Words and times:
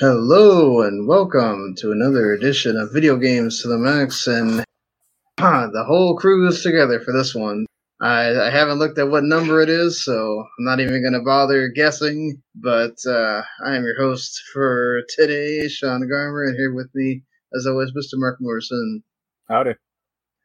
Hello 0.00 0.80
and 0.80 1.06
welcome 1.06 1.74
to 1.76 1.92
another 1.92 2.32
edition 2.32 2.78
of 2.78 2.90
Video 2.90 3.18
Games 3.18 3.60
to 3.60 3.68
the 3.68 3.76
Max, 3.76 4.26
and 4.26 4.64
the 5.36 5.84
whole 5.86 6.16
crew 6.16 6.48
is 6.48 6.62
together 6.62 7.00
for 7.00 7.12
this 7.12 7.34
one. 7.34 7.66
I, 8.00 8.30
I 8.30 8.48
haven't 8.48 8.78
looked 8.78 8.98
at 8.98 9.10
what 9.10 9.24
number 9.24 9.60
it 9.60 9.68
is, 9.68 10.02
so 10.02 10.38
I'm 10.40 10.64
not 10.64 10.80
even 10.80 11.02
going 11.02 11.12
to 11.12 11.22
bother 11.22 11.68
guessing. 11.68 12.42
But 12.54 12.94
uh, 13.06 13.42
I 13.62 13.76
am 13.76 13.84
your 13.84 14.00
host 14.00 14.42
for 14.54 15.02
today, 15.10 15.68
Sean 15.68 16.08
Garmer, 16.10 16.48
and 16.48 16.56
here 16.56 16.72
with 16.72 16.88
me, 16.94 17.22
as 17.54 17.66
always, 17.66 17.90
Mr. 17.90 18.14
Marc 18.14 18.38
Morrison. 18.40 19.02
Howdy. 19.50 19.74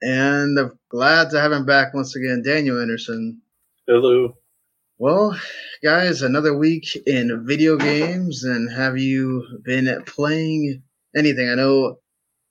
And 0.01 0.59
I'm 0.59 0.77
glad 0.89 1.29
to 1.29 1.39
have 1.39 1.53
him 1.53 1.65
back 1.65 1.93
once 1.93 2.13
again, 2.17 2.43
Daniel 2.45 2.81
Anderson. 2.81 3.41
Hello. 3.87 4.35
Well, 4.97 5.37
guys, 5.83 6.21
another 6.21 6.57
week 6.57 6.87
in 7.05 7.45
video 7.45 7.75
games, 7.75 8.45
and 8.45 8.71
have 8.71 8.97
you 8.97 9.45
been 9.65 10.01
playing 10.05 10.83
anything? 11.13 11.49
I 11.49 11.55
know 11.55 11.97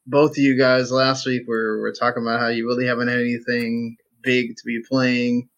both 0.07 0.33
of 0.33 0.37
you 0.37 0.55
guys 0.59 0.93
last 0.93 1.25
week 1.25 1.49
were, 1.49 1.81
were 1.81 1.95
talking 1.99 2.23
about 2.23 2.41
how 2.41 2.49
you 2.49 2.67
really 2.67 2.87
haven't 2.87 3.09
had 3.09 3.21
anything 3.21 3.97
big 4.23 4.57
to 4.59 4.63
be 4.67 4.83
playing. 4.87 5.49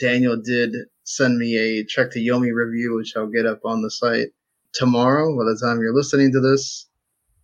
Daniel 0.00 0.36
did 0.36 0.74
send 1.04 1.38
me 1.38 1.56
a 1.56 1.84
Trek 1.84 2.10
to 2.10 2.18
Yomi 2.18 2.52
review, 2.52 2.96
which 2.96 3.12
I'll 3.16 3.28
get 3.28 3.46
up 3.46 3.60
on 3.64 3.80
the 3.80 3.90
site 3.90 4.30
tomorrow 4.72 5.38
by 5.38 5.44
the 5.44 5.60
time 5.64 5.78
you're 5.80 5.94
listening 5.94 6.32
to 6.32 6.40
this. 6.40 6.88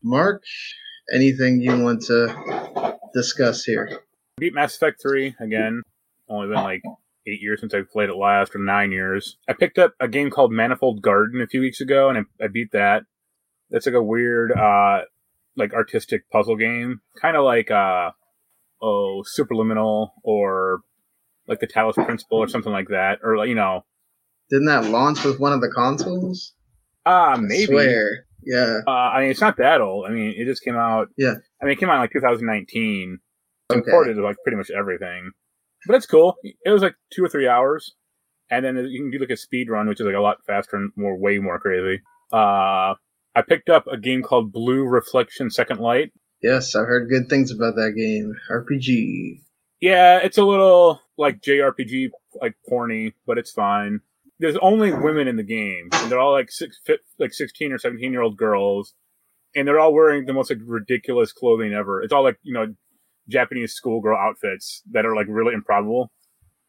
Marc, 0.03 0.43
anything 1.15 1.61
you 1.61 1.81
want 1.81 2.03
to 2.07 2.99
discuss 3.15 3.63
here? 3.63 4.01
Beat 4.39 4.55
Mass 4.55 4.75
Effect 4.75 5.01
3 5.01 5.37
again. 5.39 5.83
Only 6.29 6.49
been 6.49 6.65
like 6.65 6.83
eight 7.29 7.41
years 7.41 7.61
since 7.61 7.75
I 7.75 7.81
played 7.91 8.09
it 8.09 8.17
last, 8.17 8.55
or 8.55 8.59
nine 8.59 8.93
years. 8.93 9.37
I 9.49 9.53
picked 9.53 9.79
up 9.79 9.95
a 10.01 10.09
game 10.09 10.31
called 10.31 10.53
Manifold 10.53 11.03
Garden 11.03 11.41
a 11.41 11.47
few 11.47 11.61
weeks 11.61 11.81
ago, 11.81 12.09
and 12.09 12.19
I, 12.19 12.45
I 12.45 12.49
beat 12.49 12.73
that. 12.73 13.03
That's 13.71 13.87
like 13.87 13.95
a 13.95 14.03
weird, 14.03 14.53
uh, 14.53 15.01
like 15.57 15.75
artistic 15.75 16.31
puzzle 16.31 16.57
game, 16.57 17.01
kind 17.21 17.37
of 17.37 17.45
like 17.45 17.71
uh, 17.71 18.11
oh, 18.81 19.25
Superliminal 19.39 20.11
or 20.23 20.81
like 21.47 21.61
the 21.61 21.67
Talos 21.67 21.95
Principle 21.95 22.39
or 22.39 22.49
something 22.49 22.73
like 22.73 22.89
that, 22.89 23.19
or 23.23 23.45
you 23.47 23.55
know. 23.55 23.85
Didn't 24.51 24.67
that 24.67 24.87
launch 24.87 25.25
with 25.25 25.39
one 25.39 25.53
of 25.53 25.61
the 25.61 25.71
consoles? 25.75 26.55
Ah, 27.05 27.33
uh, 27.33 27.37
maybe. 27.37 27.75
Yeah. 28.43 28.81
Uh, 28.87 28.91
I 28.91 29.21
mean, 29.21 29.31
it's 29.31 29.41
not 29.41 29.59
that 29.59 29.81
old. 29.81 30.07
I 30.07 30.11
mean, 30.11 30.35
it 30.37 30.47
just 30.47 30.63
came 30.63 30.77
out. 30.77 31.09
Yeah. 31.19 31.35
I 31.61 31.65
mean, 31.65 31.73
it 31.73 31.79
came 31.79 31.91
out 31.91 31.97
in 31.97 32.01
like 32.01 32.13
2019. 32.13 33.19
Okay. 33.71 33.79
Imported 33.79 34.15
to 34.15 34.23
like 34.23 34.37
pretty 34.43 34.57
much 34.57 34.71
everything. 34.71 35.33
But 35.87 35.97
it's 35.97 36.07
cool. 36.07 36.37
It 36.43 36.71
was 36.71 36.83
like 36.83 36.97
two 37.13 37.25
or 37.25 37.29
three 37.29 37.49
hours, 37.49 37.95
and 38.51 38.65
then 38.65 38.77
you 38.77 39.01
can 39.01 39.11
do 39.11 39.19
like 39.19 39.31
a 39.31 39.37
speed 39.37 39.71
run, 39.71 39.89
which 39.89 40.01
is 40.01 40.07
like 40.07 40.15
a 40.15 40.21
lot 40.21 40.45
faster 40.47 40.77
and 40.77 40.91
more, 40.97 41.17
way 41.17 41.39
more 41.39 41.59
crazy. 41.59 42.03
Uh, 42.33 42.95
I 43.35 43.43
picked 43.47 43.71
up 43.71 43.87
a 43.87 43.97
game 43.97 44.23
called 44.23 44.53
Blue 44.53 44.85
Reflection 44.85 45.51
Second 45.51 45.81
Light. 45.81 46.13
Yes, 46.43 46.75
I've 46.75 46.87
heard 46.87 47.09
good 47.09 47.29
things 47.29 47.51
about 47.51 47.75
that 47.77 47.95
game. 47.97 48.35
RPG. 48.51 49.41
Yeah, 49.81 50.19
it's 50.19 50.39
a 50.39 50.45
little 50.45 51.01
like 51.17 51.41
JRPG, 51.41 52.11
like 52.41 52.57
porny, 52.69 53.15
but 53.27 53.39
it's 53.39 53.53
fine. 53.53 54.01
There's 54.41 54.57
only 54.57 54.93
women 54.93 55.27
in 55.27 55.37
the 55.37 55.43
game, 55.43 55.89
and 55.93 56.11
they're 56.11 56.19
all 56.21 56.33
like 56.33 56.51
six, 56.51 56.81
like 57.19 57.33
sixteen 57.33 57.73
or 57.73 57.79
seventeen 57.79 58.13
year 58.13 58.23
old 58.23 58.37
girls, 58.37 58.95
and 59.55 59.67
they're 59.67 59.81
all 59.81 59.93
wearing 59.93 60.27
the 60.27 60.33
most 60.33 60.51
like 60.51 60.61
ridiculous 60.65 61.33
clothing 61.33 61.73
ever. 61.73 62.03
It's 62.03 62.13
all 62.13 62.23
like 62.23 62.39
you 62.43 62.55
know 62.55 62.75
Japanese 63.29 63.73
schoolgirl 63.73 64.17
outfits 64.17 64.83
that 64.93 65.05
are 65.07 65.15
like 65.15 65.27
really 65.29 65.55
improbable. 65.55 66.11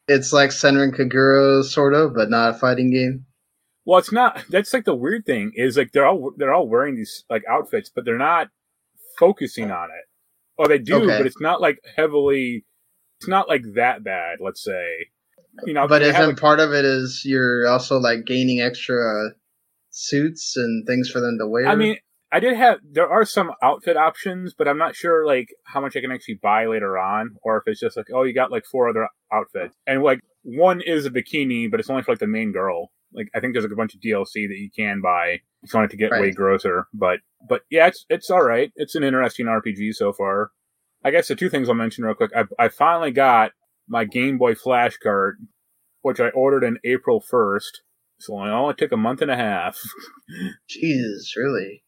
It's 0.07 0.33
like 0.33 0.49
Senran 0.49 0.95
Kagura 0.95 1.63
sort 1.63 1.93
of, 1.93 2.15
but 2.15 2.29
not 2.29 2.55
a 2.55 2.57
fighting 2.57 2.91
game. 2.91 3.25
Well, 3.85 3.99
it's 3.99 4.11
not. 4.11 4.43
That's 4.49 4.73
like 4.73 4.85
the 4.85 4.95
weird 4.95 5.25
thing 5.25 5.51
is 5.55 5.77
like 5.77 5.91
they're 5.91 6.05
all 6.05 6.31
they're 6.37 6.53
all 6.53 6.67
wearing 6.67 6.95
these 6.95 7.23
like 7.29 7.43
outfits, 7.49 7.89
but 7.93 8.05
they're 8.05 8.17
not 8.17 8.49
focusing 9.17 9.71
on 9.71 9.85
it. 9.85 10.05
Or 10.57 10.67
they 10.67 10.77
do, 10.77 10.97
Okay. 10.97 11.17
but 11.17 11.25
it's 11.25 11.39
not 11.39 11.61
like 11.61 11.79
heavily. 11.95 12.65
It's 13.19 13.27
not 13.27 13.47
like 13.47 13.63
that 13.75 14.03
bad. 14.03 14.39
Let's 14.41 14.63
say, 14.63 15.07
you 15.65 15.73
know. 15.73 15.87
But 15.87 16.01
isn't 16.01 16.27
like, 16.27 16.37
part 16.37 16.59
of 16.59 16.73
it 16.73 16.85
is 16.85 17.23
you're 17.25 17.67
also 17.67 17.97
like 17.97 18.25
gaining 18.25 18.61
extra 18.61 19.29
suits 19.91 20.55
and 20.55 20.85
things 20.85 21.09
for 21.09 21.19
them 21.19 21.37
to 21.39 21.47
wear? 21.47 21.67
I 21.67 21.75
mean, 21.75 21.97
I 22.31 22.39
did 22.39 22.55
have. 22.55 22.79
There 22.83 23.09
are 23.09 23.25
some 23.25 23.51
outfit 23.63 23.97
options, 23.97 24.53
but 24.53 24.67
I'm 24.67 24.77
not 24.77 24.95
sure 24.95 25.25
like 25.25 25.49
how 25.65 25.81
much 25.81 25.95
I 25.95 26.01
can 26.01 26.11
actually 26.11 26.39
buy 26.41 26.67
later 26.67 26.97
on, 26.97 27.35
or 27.43 27.57
if 27.57 27.63
it's 27.65 27.79
just 27.79 27.97
like, 27.97 28.07
oh, 28.13 28.23
you 28.23 28.33
got 28.33 28.51
like 28.51 28.65
four 28.65 28.87
other 28.87 29.07
outfits, 29.33 29.75
and 29.87 30.03
like 30.03 30.19
one 30.43 30.81
is 30.81 31.05
a 31.05 31.09
bikini, 31.09 31.69
but 31.69 31.79
it's 31.79 31.89
only 31.89 32.03
for 32.03 32.11
like 32.11 32.19
the 32.19 32.27
main 32.27 32.51
girl. 32.51 32.91
Like 33.13 33.29
I 33.33 33.39
think 33.39 33.53
there's 33.53 33.65
like 33.65 33.73
a 33.73 33.77
bunch 33.77 33.95
of 33.95 34.01
DLC 34.01 34.47
that 34.47 34.59
you 34.59 34.69
can 34.75 35.01
buy 35.01 35.39
if 35.63 35.73
you 35.73 35.77
want 35.77 35.91
it 35.91 35.91
to 35.91 35.97
get 35.97 36.11
way 36.11 36.31
grosser. 36.31 36.87
But 36.93 37.19
but 37.47 37.61
yeah, 37.71 37.87
it's 37.87 38.05
it's 38.09 38.29
all 38.29 38.43
right. 38.43 38.71
It's 38.75 38.95
an 38.95 39.03
interesting 39.03 39.47
RPG 39.47 39.95
so 39.95 40.13
far. 40.13 40.51
I 41.03 41.11
guess 41.11 41.29
the 41.29 41.35
two 41.35 41.49
things 41.49 41.67
I'll 41.67 41.75
mention 41.75 42.03
real 42.03 42.13
quick. 42.13 42.31
I 42.35 42.43
I 42.59 42.69
finally 42.69 43.11
got 43.11 43.51
my 43.87 44.05
Game 44.05 44.37
Boy 44.37 44.53
Flash 44.53 44.97
card, 44.97 45.37
which 46.01 46.19
I 46.19 46.29
ordered 46.29 46.63
in 46.63 46.77
April 46.83 47.19
first. 47.19 47.81
So 48.19 48.33
it 48.43 48.49
only 48.49 48.75
took 48.75 48.91
a 48.91 48.97
month 48.97 49.21
and 49.21 49.31
a 49.31 49.35
half. 49.35 49.79
Jesus, 50.69 51.33
really? 51.35 51.83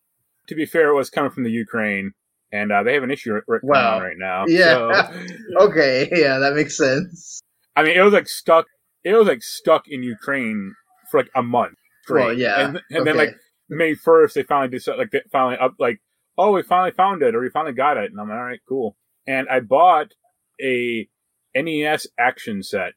To 0.48 0.56
be 0.56 0.66
fair, 0.66 0.90
it 0.90 0.96
was 0.96 1.10
coming 1.10 1.32
from 1.32 1.44
the 1.44 1.52
Ukraine, 1.52 2.12
and 2.52 2.72
uh, 2.72 2.84
they 2.84 2.94
have 2.94 3.04
an 3.04 3.12
issue 3.12 3.34
right, 3.34 3.44
right, 3.48 3.64
Wow. 3.64 3.96
on 3.98 4.02
right 4.04 4.18
now. 4.18 4.46
Yeah. 4.48 4.74
So, 5.12 5.26
Okay, 5.68 6.10
yeah, 6.12 6.40
that 6.40 6.54
makes 6.56 6.78
sense. 6.78 7.42
I 7.76 7.84
mean, 7.84 7.98
it 7.98 8.02
was 8.02 8.14
like 8.14 8.28
stuck. 8.28 8.66
It 9.04 9.14
was 9.14 9.28
like 9.28 9.42
stuck 9.44 9.88
in 9.88 10.04
Ukraine 10.04 10.74
for 11.10 11.22
like 11.22 11.30
a 11.36 11.42
month 11.44 11.78
straight. 12.04 12.26
Well, 12.26 12.34
yeah. 12.38 12.68
and, 12.68 12.82
and 12.90 13.08
then 13.08 13.18
like 13.18 13.36
May 13.70 13.94
first, 13.96 14.36
they 14.36 14.44
finally 14.44 14.70
decided, 14.70 14.98
like 15.00 15.12
they 15.12 15.22
finally 15.32 15.58
up, 15.58 15.76
like, 15.80 16.00
oh, 16.38 16.52
we 16.52 16.62
finally 16.64 16.92
found 16.92 17.22
it, 17.24 17.34
or 17.36 17.40
we 17.42 17.50
finally 17.50 17.74
got 17.74 17.98
it, 17.98 18.12
and 18.12 18.20
I'm 18.20 18.28
like, 18.30 18.38
all 18.38 18.44
right, 18.44 18.60
cool. 18.68 18.98
And 19.28 19.48
I 19.50 19.60
bought 19.62 20.12
a 20.62 21.08
NES 21.56 22.08
action 22.20 22.64
set 22.64 22.94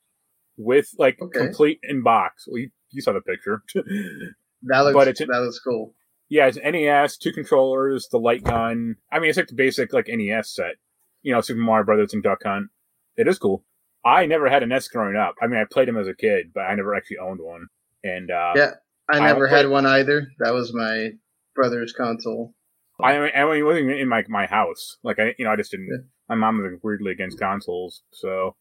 with 0.57 0.89
like 0.99 1.19
Okay. 1.23 1.39
complete 1.39 1.79
in 1.83 2.03
box. 2.03 2.45
Well, 2.49 2.59
you, 2.59 2.71
you 2.91 3.01
saw 3.03 3.13
the 3.13 3.21
picture. 3.21 3.63
that 3.75 4.81
looks 4.81 4.95
but 4.95 5.09
it's- 5.09 5.27
that 5.29 5.41
looks 5.41 5.61
cool. 5.61 5.95
Yeah, 6.29 6.47
it's 6.47 6.57
NES, 6.59 7.17
two 7.19 7.33
controllers, 7.33 8.09
the 8.11 8.19
light 8.19 8.43
gun. 8.45 8.97
I 9.13 9.19
mean, 9.19 9.29
it's 9.31 9.37
like 9.39 9.49
the 9.49 9.55
basic 9.55 9.93
like 9.93 10.09
NES 10.09 10.55
set. 10.55 10.77
You 11.23 11.33
know, 11.33 11.41
Super 11.41 11.61
Mario 11.61 11.85
Brothers 11.85 12.13
and 12.15 12.23
Duck 12.23 12.43
Hunt. 12.45 12.69
It 13.17 13.29
is 13.29 13.39
cool. 13.39 13.65
I 14.05 14.27
never 14.27 14.49
had 14.51 14.63
a 14.63 14.67
NES 14.67 14.89
growing 14.89 15.17
up. 15.17 15.35
I 15.41 15.47
mean, 15.47 15.59
I 15.61 15.65
played 15.71 15.89
them 15.89 15.97
as 15.97 16.09
a 16.09 16.15
kid, 16.15 16.53
but 16.55 16.63
I 16.63 16.75
never 16.75 16.95
actually 16.95 17.19
owned 17.19 17.41
one. 17.41 17.67
And 18.03 18.31
uh, 18.31 18.53
Yeah. 18.57 18.71
I 19.11 19.19
I 19.19 19.21
never 19.21 19.49
played- 19.49 19.59
had 19.63 19.69
one 19.71 19.87
either. 19.87 20.29
That 20.41 20.53
was 20.55 20.75
my 20.75 21.11
brother's 21.55 21.93
console. 21.93 22.55
I, 23.03 23.17
I 23.17 23.19
mean, 23.21 23.59
it 23.59 23.63
wasn't 23.65 23.87
even 23.87 23.99
in 23.99 24.09
my 24.09 24.25
my 24.29 24.47
house. 24.47 24.99
Like 25.03 25.19
I, 25.19 25.35
you 25.39 25.45
know, 25.45 25.51
I 25.53 25.57
just 25.57 25.71
didn't. 25.71 25.89
Yeah. 25.91 26.05
My 26.29 26.35
mom 26.37 26.59
was 26.59 26.73
like, 26.73 26.83
weirdly 26.85 27.13
against 27.13 27.39
consoles, 27.39 28.03
so. 28.13 28.57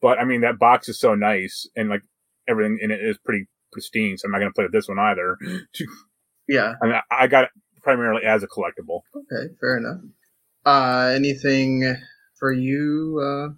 But 0.00 0.18
I 0.18 0.24
mean, 0.24 0.42
that 0.42 0.58
box 0.58 0.88
is 0.88 0.98
so 0.98 1.14
nice, 1.14 1.66
and 1.76 1.88
like 1.88 2.02
everything 2.48 2.78
in 2.80 2.90
it 2.90 3.00
is 3.00 3.18
pretty 3.24 3.46
pristine. 3.72 4.16
So 4.16 4.26
I'm 4.26 4.32
not 4.32 4.38
gonna 4.38 4.52
play 4.52 4.64
with 4.64 4.72
this 4.72 4.88
one 4.88 4.98
either. 4.98 5.36
Yeah. 6.48 6.74
I 6.82 6.86
I 6.86 7.02
I 7.10 7.26
got 7.26 7.44
it 7.44 7.50
primarily 7.82 8.22
as 8.24 8.42
a 8.42 8.46
collectible. 8.48 9.00
Okay, 9.14 9.54
fair 9.60 9.78
enough. 9.78 10.00
Uh 10.64 11.12
anything 11.14 11.96
for 12.38 12.52
you, 12.52 13.20
uh 13.22 13.54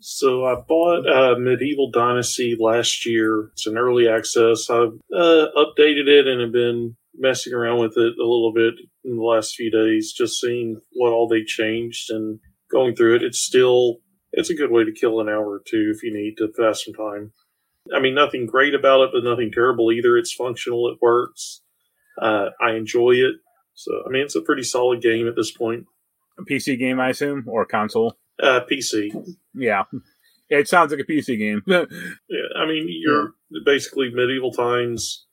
So 0.00 0.44
I 0.44 0.54
bought 0.56 1.08
uh, 1.08 1.38
Medieval 1.38 1.90
Dynasty 1.90 2.56
last 2.58 3.06
year. 3.06 3.50
It's 3.52 3.66
an 3.66 3.78
early 3.78 4.08
access. 4.08 4.68
I've 4.70 4.98
uh, 5.14 5.46
updated 5.56 6.08
it 6.08 6.26
and 6.26 6.40
have 6.40 6.52
been 6.52 6.96
messing 7.16 7.54
around 7.54 7.78
with 7.80 7.96
it 7.96 8.14
a 8.18 8.26
little 8.26 8.52
bit 8.54 8.74
in 9.04 9.16
the 9.16 9.22
last 9.22 9.54
few 9.54 9.70
days, 9.70 10.12
just 10.12 10.40
seeing 10.40 10.80
what 10.92 11.12
all 11.12 11.28
they 11.28 11.42
changed 11.44 12.10
and 12.10 12.40
going 12.70 12.94
through 12.94 13.16
it. 13.16 13.22
It's 13.22 13.40
still 13.40 13.98
it's 14.32 14.50
a 14.50 14.54
good 14.54 14.70
way 14.70 14.84
to 14.84 14.92
kill 14.92 15.20
an 15.20 15.28
hour 15.28 15.48
or 15.48 15.62
two 15.66 15.92
if 15.94 16.02
you 16.02 16.12
need 16.12 16.36
to 16.38 16.48
pass 16.60 16.84
some 16.84 16.94
time. 16.94 17.32
I 17.94 18.00
mean, 18.00 18.14
nothing 18.14 18.46
great 18.46 18.74
about 18.74 19.02
it, 19.02 19.10
but 19.12 19.24
nothing 19.28 19.50
terrible 19.52 19.92
either. 19.92 20.16
It's 20.16 20.32
functional. 20.34 20.88
It 20.88 20.98
works. 21.00 21.62
Uh, 22.20 22.50
I 22.60 22.72
enjoy 22.72 23.12
it. 23.12 23.36
So 23.74 23.92
I 24.06 24.10
mean, 24.10 24.22
it's 24.22 24.36
a 24.36 24.42
pretty 24.42 24.62
solid 24.62 25.02
game 25.02 25.26
at 25.28 25.36
this 25.36 25.50
point. 25.50 25.86
A 26.38 26.42
PC 26.42 26.78
game, 26.78 27.00
I 27.00 27.10
assume, 27.10 27.44
or 27.46 27.64
console. 27.64 28.16
Uh, 28.42 28.60
PC. 28.70 29.36
Yeah. 29.54 29.84
It 30.48 30.68
sounds 30.68 30.92
like 30.92 31.00
a 31.00 31.04
PC 31.04 31.38
game. 31.38 31.62
Yeah, 32.28 32.46
I 32.56 32.66
mean, 32.66 32.86
you're 32.88 33.32
basically 33.64 34.10
medieval 34.12 34.52
times. 34.52 35.26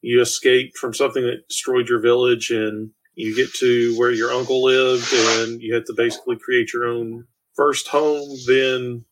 You 0.00 0.20
escape 0.20 0.76
from 0.76 0.94
something 0.94 1.22
that 1.22 1.48
destroyed 1.48 1.88
your 1.88 2.00
village, 2.00 2.50
and 2.50 2.90
you 3.14 3.34
get 3.34 3.52
to 3.54 3.94
where 3.98 4.10
your 4.10 4.30
uncle 4.30 4.64
lived, 4.64 5.12
and 5.12 5.60
you 5.60 5.74
have 5.74 5.84
to 5.86 5.94
basically 5.94 6.36
create 6.36 6.72
your 6.72 6.84
own 6.84 7.26
first 7.56 7.88
home, 7.88 8.28
then 8.46 9.04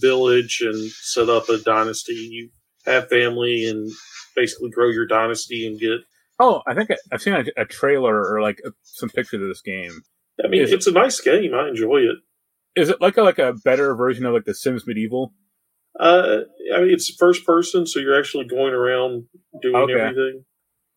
village, 0.00 0.62
and 0.64 0.90
set 0.90 1.28
up 1.28 1.48
a 1.48 1.58
dynasty. 1.58 2.14
You 2.14 2.50
have 2.86 3.08
family, 3.08 3.68
and 3.68 3.90
basically 4.36 4.70
grow 4.70 4.88
your 4.88 5.06
dynasty 5.06 5.66
and 5.66 5.78
get. 5.78 6.00
Oh, 6.40 6.62
I 6.66 6.74
think 6.74 6.90
I, 6.90 6.96
I've 7.12 7.22
seen 7.22 7.34
a, 7.34 7.44
a 7.56 7.64
trailer 7.64 8.16
or 8.32 8.40
like 8.40 8.60
a, 8.64 8.70
some 8.82 9.08
pictures 9.10 9.42
of 9.42 9.48
this 9.48 9.62
game. 9.62 10.02
I 10.44 10.48
mean, 10.48 10.62
Is- 10.62 10.72
it's 10.72 10.86
a 10.86 10.92
nice 10.92 11.20
game. 11.20 11.54
I 11.54 11.68
enjoy 11.68 11.98
it. 11.98 12.16
Is 12.76 12.90
it 12.90 13.00
like 13.00 13.16
a, 13.16 13.22
like 13.22 13.38
a 13.40 13.54
better 13.64 13.94
version 13.96 14.24
of 14.24 14.34
like 14.34 14.44
the 14.44 14.54
Sims 14.54 14.86
Medieval? 14.86 15.32
Uh, 15.98 16.42
I 16.72 16.80
mean, 16.82 16.90
it's 16.92 17.12
first 17.18 17.44
person, 17.44 17.86
so 17.86 17.98
you're 17.98 18.16
actually 18.18 18.44
going 18.44 18.72
around 18.72 19.24
doing 19.62 19.74
Okay. 19.74 19.94
everything. 20.00 20.44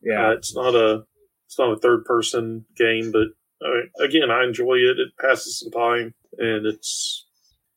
Yeah. 0.01 0.27
Uh, 0.27 0.31
it's 0.33 0.53
not 0.55 0.75
a 0.75 1.03
It's 1.47 1.57
not 1.57 1.71
a 1.71 1.79
third 1.79 2.05
person 2.05 2.65
game, 2.77 3.11
but 3.11 3.27
uh, 3.65 4.03
again, 4.03 4.29
I 4.29 4.43
enjoy 4.43 4.75
it. 4.75 4.99
It 4.99 5.09
passes 5.19 5.59
some 5.59 5.71
time, 5.71 6.13
and 6.37 6.67
it's 6.67 7.25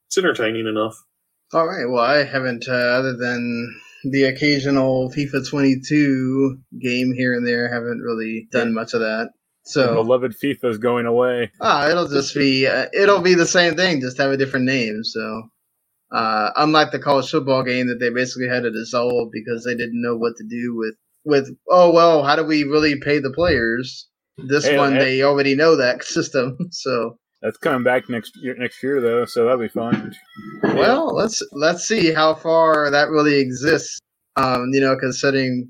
it's 0.06 0.19
entertaining 0.19 0.66
enough. 0.66 0.96
All 1.55 1.66
right. 1.66 1.87
Well, 1.88 2.05
I 2.05 2.25
haven't, 2.25 2.66
uh, 2.69 2.72
other 2.72 3.16
than 3.16 3.81
the 4.11 4.25
occasional 4.25 5.11
FIFA 5.11 5.49
22 5.49 6.59
game 6.81 7.12
here 7.15 7.35
and 7.35 7.47
there, 7.47 7.73
haven't 7.73 8.01
really 8.01 8.49
done 8.53 8.75
much 8.75 8.95
of 8.95 9.01
that. 9.01 9.31
So 9.67 9.95
beloved 9.95 10.35
FIFA 10.43 10.71
is 10.71 10.79
going 10.79 11.06
away. 11.06 11.51
Ah, 11.61 11.89
it'll 11.89 12.09
just 12.09 12.35
be 12.35 12.67
uh, 12.67 12.87
it'll 12.93 13.23
be 13.23 13.35
the 13.35 13.47
same 13.47 13.77
thing, 13.77 14.01
just 14.01 14.19
have 14.19 14.31
a 14.31 14.37
different 14.37 14.67
name. 14.67 15.03
So, 15.05 15.43
uh, 16.12 16.51
unlike 16.56 16.93
the 16.93 16.99
college 16.99 17.31
football 17.31 17.62
game 17.62 17.87
that 17.89 17.97
they 17.99 18.11
basically 18.11 18.49
had 18.49 18.65
to 18.65 18.71
dissolve 18.71 19.31
because 19.33 19.65
they 19.65 19.75
didn't 19.75 20.03
know 20.03 20.17
what 20.17 20.35
to 20.37 20.45
do 20.49 20.77
with 20.77 20.95
with 21.25 21.49
oh 21.71 21.93
well, 21.93 22.23
how 22.25 22.37
do 22.37 22.45
we 22.45 22.65
really 22.65 23.00
pay 23.00 23.19
the 23.21 23.33
players? 23.33 24.07
This 24.37 24.67
Hey, 24.67 24.77
one 24.77 24.95
hey. 24.95 24.99
they 24.99 25.23
already 25.23 25.55
know 25.55 25.77
that 25.77 26.05
system. 26.17 26.59
So, 26.71 27.17
That's 27.44 27.58
coming 27.58 27.82
back 27.82 28.08
next 28.08 28.37
year, 28.37 28.56
next 28.56 28.82
year 28.82 29.02
though, 29.02 29.26
so 29.26 29.44
that'll 29.44 29.61
be 29.61 29.69
fun. 29.69 30.14
well, 30.62 31.14
let's 31.14 31.43
let's 31.52 31.87
see 31.87 32.11
how 32.11 32.35
far 32.35 32.91
that 32.91 33.11
really 33.11 33.38
exists. 33.38 34.00
Um, 34.37 34.70
you 34.73 34.81
know, 34.81 34.96
considering 34.96 35.69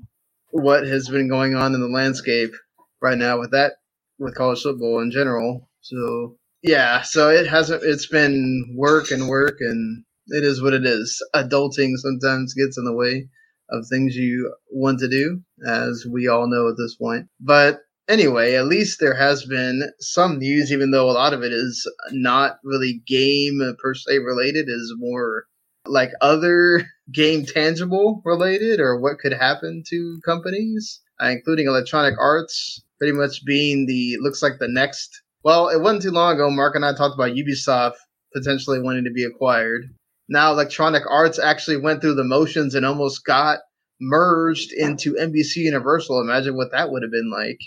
what 0.51 0.87
has 0.87 1.09
been 1.09 1.27
going 1.27 1.53
on 1.53 1.75
in 1.75 1.81
the 1.81 1.89
landscape 1.89 2.53
right 3.01 3.17
now 3.17 3.37
with 3.37 3.51
that 3.51 3.73
with 4.19 4.35
college 4.35 4.61
football 4.61 5.01
in 5.01 5.11
general. 5.11 5.69
So 5.81 6.37
yeah, 6.63 7.01
so 7.01 7.29
it 7.29 7.45
hasn't. 7.45 7.83
It's 7.83 8.07
been 8.07 8.73
work 8.77 9.11
and 9.11 9.27
work, 9.27 9.57
and 9.59 10.05
it 10.27 10.45
is 10.45 10.63
what 10.63 10.73
it 10.73 10.85
is. 10.85 11.21
Adulting 11.35 11.97
sometimes 11.97 12.53
gets 12.53 12.77
in 12.77 12.85
the 12.85 12.95
way 12.95 13.27
of 13.69 13.85
things 13.89 14.15
you 14.15 14.53
want 14.71 14.99
to 14.99 15.09
do, 15.09 15.41
as 15.67 16.05
we 16.09 16.29
all 16.29 16.47
know 16.47 16.69
at 16.69 16.77
this 16.77 16.95
point. 16.95 17.27
But 17.41 17.81
anyway, 18.07 18.55
at 18.55 18.67
least 18.67 18.99
there 18.99 19.15
has 19.15 19.45
been 19.45 19.91
some 19.99 20.39
news, 20.39 20.71
even 20.71 20.91
though 20.91 21.09
a 21.09 21.13
lot 21.13 21.33
of 21.33 21.43
it 21.43 21.51
is 21.51 21.89
not 22.11 22.59
really 22.63 23.01
game 23.07 23.61
per 23.81 23.93
se 23.93 24.19
related, 24.19 24.65
is 24.67 24.93
more 24.97 25.45
like 25.87 26.11
other 26.21 26.85
game 27.11 27.45
tangible 27.45 28.21
related 28.25 28.79
or 28.79 28.99
what 28.99 29.19
could 29.19 29.33
happen 29.33 29.83
to 29.87 30.19
companies, 30.25 31.01
uh, 31.21 31.27
including 31.27 31.67
Electronic 31.67 32.15
Arts, 32.19 32.83
pretty 32.97 33.13
much 33.13 33.45
being 33.45 33.85
the 33.85 34.17
looks 34.19 34.41
like 34.41 34.59
the 34.59 34.67
next. 34.67 35.21
Well, 35.43 35.69
it 35.69 35.81
wasn't 35.81 36.03
too 36.03 36.11
long 36.11 36.35
ago. 36.35 36.49
Marc 36.49 36.75
and 36.75 36.85
I 36.85 36.93
talked 36.95 37.15
about 37.15 37.35
Ubisoft 37.35 37.95
potentially 38.33 38.81
wanting 38.81 39.03
to 39.05 39.11
be 39.11 39.23
acquired. 39.23 39.83
Now, 40.27 40.51
Electronic 40.51 41.03
Arts 41.07 41.37
actually 41.37 41.77
went 41.77 42.01
through 42.01 42.15
the 42.15 42.23
motions 42.23 42.73
and 42.73 42.85
almost 42.85 43.23
got 43.23 43.59
merged 44.01 44.73
into 44.73 45.13
NBC 45.13 45.57
Universal. 45.57 46.19
Imagine 46.19 46.57
what 46.57 46.71
that 46.71 46.91
would 46.91 47.03
have 47.03 47.11
been 47.11 47.31
like, 47.31 47.59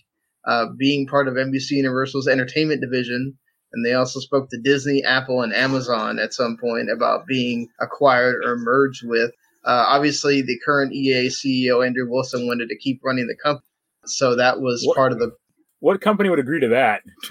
uh, 0.49 0.67
being 0.79 1.07
part 1.07 1.29
of 1.29 1.35
NBC 1.35 1.73
Universal's 1.73 2.27
entertainment 2.27 2.81
division. 2.81 3.39
And 3.73 3.85
they 3.85 3.93
also 3.93 4.19
spoke 4.19 4.49
to 4.49 4.61
Disney, 4.65 5.05
Apple, 5.05 5.43
and 5.43 5.55
Amazon 5.55 6.19
at 6.19 6.33
some 6.33 6.57
point 6.59 6.89
about 6.91 7.27
being 7.27 7.69
acquired 7.81 8.43
or 8.45 8.57
merged 8.57 9.03
with. 9.07 9.31
Uh, 9.65 9.85
obviously, 9.87 10.41
the 10.41 10.59
current 10.65 10.95
EA 10.95 11.29
CEO, 11.29 11.87
Andrew 11.87 12.09
Wilson, 12.09 12.47
wanted 12.47 12.71
to 12.71 12.79
keep 12.79 13.01
running 13.05 13.27
the 13.27 13.37
company. 13.37 13.65
So 14.07 14.37
that 14.37 14.61
was 14.61 14.83
What- 14.87 14.97
part 14.97 15.13
of 15.13 15.19
the 15.19 15.33
What 15.81 16.01
company 16.01 16.31
would 16.31 16.39
agree 16.39 16.61
to 16.61 16.69
that? 16.69 17.03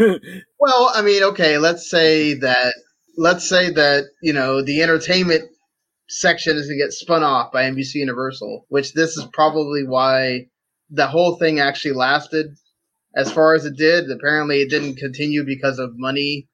well, 0.59 0.91
I 0.93 1.01
mean, 1.01 1.23
okay, 1.23 1.57
let's 1.57 1.89
say 1.89 2.35
that 2.35 2.75
let's 3.17 3.49
say 3.49 3.71
that, 3.71 4.05
you 4.21 4.31
know, 4.31 4.61
the 4.61 4.83
entertainment 4.83 5.49
section 6.07 6.55
is 6.55 6.67
going 6.67 6.77
to 6.77 6.85
get 6.85 6.93
spun 6.93 7.23
off 7.23 7.51
by 7.51 7.63
NBC 7.63 7.95
Universal, 7.95 8.65
which 8.69 8.93
this 8.93 9.17
is 9.17 9.27
probably 9.33 9.85
why 9.87 10.45
the 10.91 11.07
whole 11.07 11.35
thing 11.37 11.59
actually 11.59 11.95
lasted 11.95 12.55
as 13.17 13.31
far 13.31 13.53
as 13.55 13.65
it 13.65 13.75
did. 13.75 14.09
Apparently 14.09 14.61
it 14.61 14.69
didn't 14.69 14.95
continue 14.95 15.43
because 15.45 15.79
of 15.79 15.91
money 15.95 16.47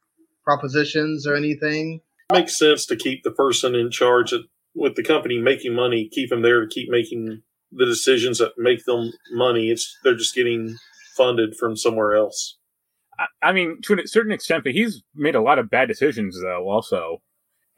propositions 0.44 1.27
or 1.27 1.36
anything. 1.36 2.01
makes 2.31 2.57
sense 2.57 2.86
to 2.88 2.95
keep 2.95 3.24
the 3.24 3.31
person 3.31 3.75
in 3.75 3.92
charge 3.92 4.31
of, 4.33 4.42
with 4.75 4.95
the 4.95 5.04
company 5.04 5.38
making 5.39 5.75
money, 5.75 6.10
keep 6.12 6.30
them 6.30 6.42
there 6.42 6.62
to 6.62 6.68
keep 6.68 6.89
making 6.89 7.42
the 7.71 7.86
decisions 7.86 8.39
that 8.39 8.54
make 8.57 8.83
them 8.86 9.12
money. 9.31 9.69
It's 9.69 9.98
they're 10.04 10.15
just 10.15 10.36
getting 10.36 10.77
funded 11.15 11.56
from 11.60 11.75
somewhere 11.77 12.15
else. 12.15 12.57
I- 13.19 13.50
I 13.50 13.51
mean, 13.51 13.80
to 13.83 13.94
a 13.94 14.07
certain 14.07 14.31
extent, 14.31 14.63
but 14.63 14.74
he's 14.74 15.04
made 15.15 15.36
a 15.36 15.42
lot 15.42 15.60
of 15.60 15.69
bad 15.69 15.88
decisions 15.88 16.39
though, 16.42 16.69
also. 16.69 17.21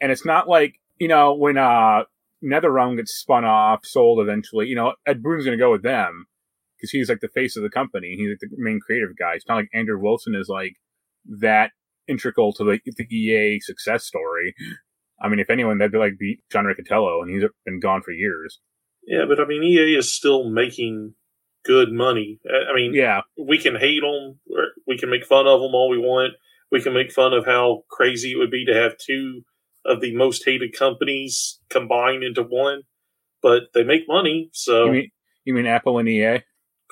And 0.00 0.10
it's 0.12 0.24
not 0.24 0.48
like, 0.48 0.74
you 0.98 1.08
know, 1.08 1.34
when 1.34 1.58
uh 1.58 2.04
NetherRealm 2.44 2.96
gets 2.96 3.12
spun 3.14 3.44
off, 3.44 3.84
sold 3.84 4.20
eventually, 4.20 4.66
you 4.66 4.74
know, 4.76 4.94
Ed 5.06 5.22
Boon's 5.22 5.44
gonna 5.44 5.56
go 5.56 5.72
with 5.72 5.82
them. 5.82 6.26
Because 6.76 6.90
he's 6.90 7.08
like 7.08 7.20
the 7.20 7.28
face 7.28 7.56
of 7.56 7.62
the 7.62 7.70
company. 7.70 8.14
He's 8.16 8.30
like 8.30 8.40
the 8.40 8.48
main 8.56 8.80
creative 8.84 9.16
guy. 9.18 9.34
It's 9.34 9.48
not 9.48 9.56
like 9.56 9.68
Andrew 9.74 9.98
Wilson 9.98 10.34
is 10.34 10.48
like 10.48 10.74
that 11.40 11.70
integral 12.08 12.52
to 12.54 12.64
the, 12.64 12.80
the 12.96 13.16
EA 13.16 13.60
success 13.60 14.04
story. 14.04 14.54
I 15.20 15.28
mean, 15.28 15.40
if 15.40 15.50
anyone, 15.50 15.78
that'd 15.78 15.92
be 15.92 15.98
like 15.98 16.14
John 16.52 16.64
Riccitiello, 16.66 17.22
and 17.22 17.30
he's 17.30 17.48
been 17.64 17.80
gone 17.80 18.02
for 18.02 18.12
years. 18.12 18.60
Yeah, 19.06 19.24
but 19.26 19.40
I 19.40 19.46
mean, 19.46 19.62
EA 19.62 19.96
is 19.96 20.12
still 20.12 20.50
making 20.50 21.14
good 21.64 21.92
money. 21.92 22.38
I 22.48 22.72
I 22.72 22.74
mean, 22.74 22.94
Yeah, 22.94 23.22
we 23.38 23.58
can 23.58 23.76
hate 23.76 24.02
them, 24.02 24.38
we 24.86 24.98
can 24.98 25.10
make 25.10 25.24
fun 25.24 25.46
of 25.46 25.60
them 25.60 25.74
all 25.74 25.88
we 25.88 25.98
want. 25.98 26.34
We 26.70 26.82
can 26.82 26.94
make 26.94 27.12
fun 27.12 27.32
of 27.32 27.46
how 27.46 27.84
crazy 27.90 28.32
it 28.32 28.36
would 28.36 28.50
be 28.50 28.66
to 28.66 28.74
have 28.74 28.98
two 28.98 29.42
of 29.84 30.00
the 30.00 30.14
most 30.16 30.44
hated 30.44 30.76
companies 30.76 31.60
combined 31.70 32.24
into 32.24 32.42
one, 32.42 32.82
but 33.40 33.64
they 33.72 33.84
make 33.84 34.02
money. 34.08 34.50
So 34.52 34.86
you 34.86 34.92
mean 34.92 35.10
you 35.44 35.54
mean 35.54 35.66
Apple 35.66 35.98
and 35.98 36.08
EA? 36.08 36.40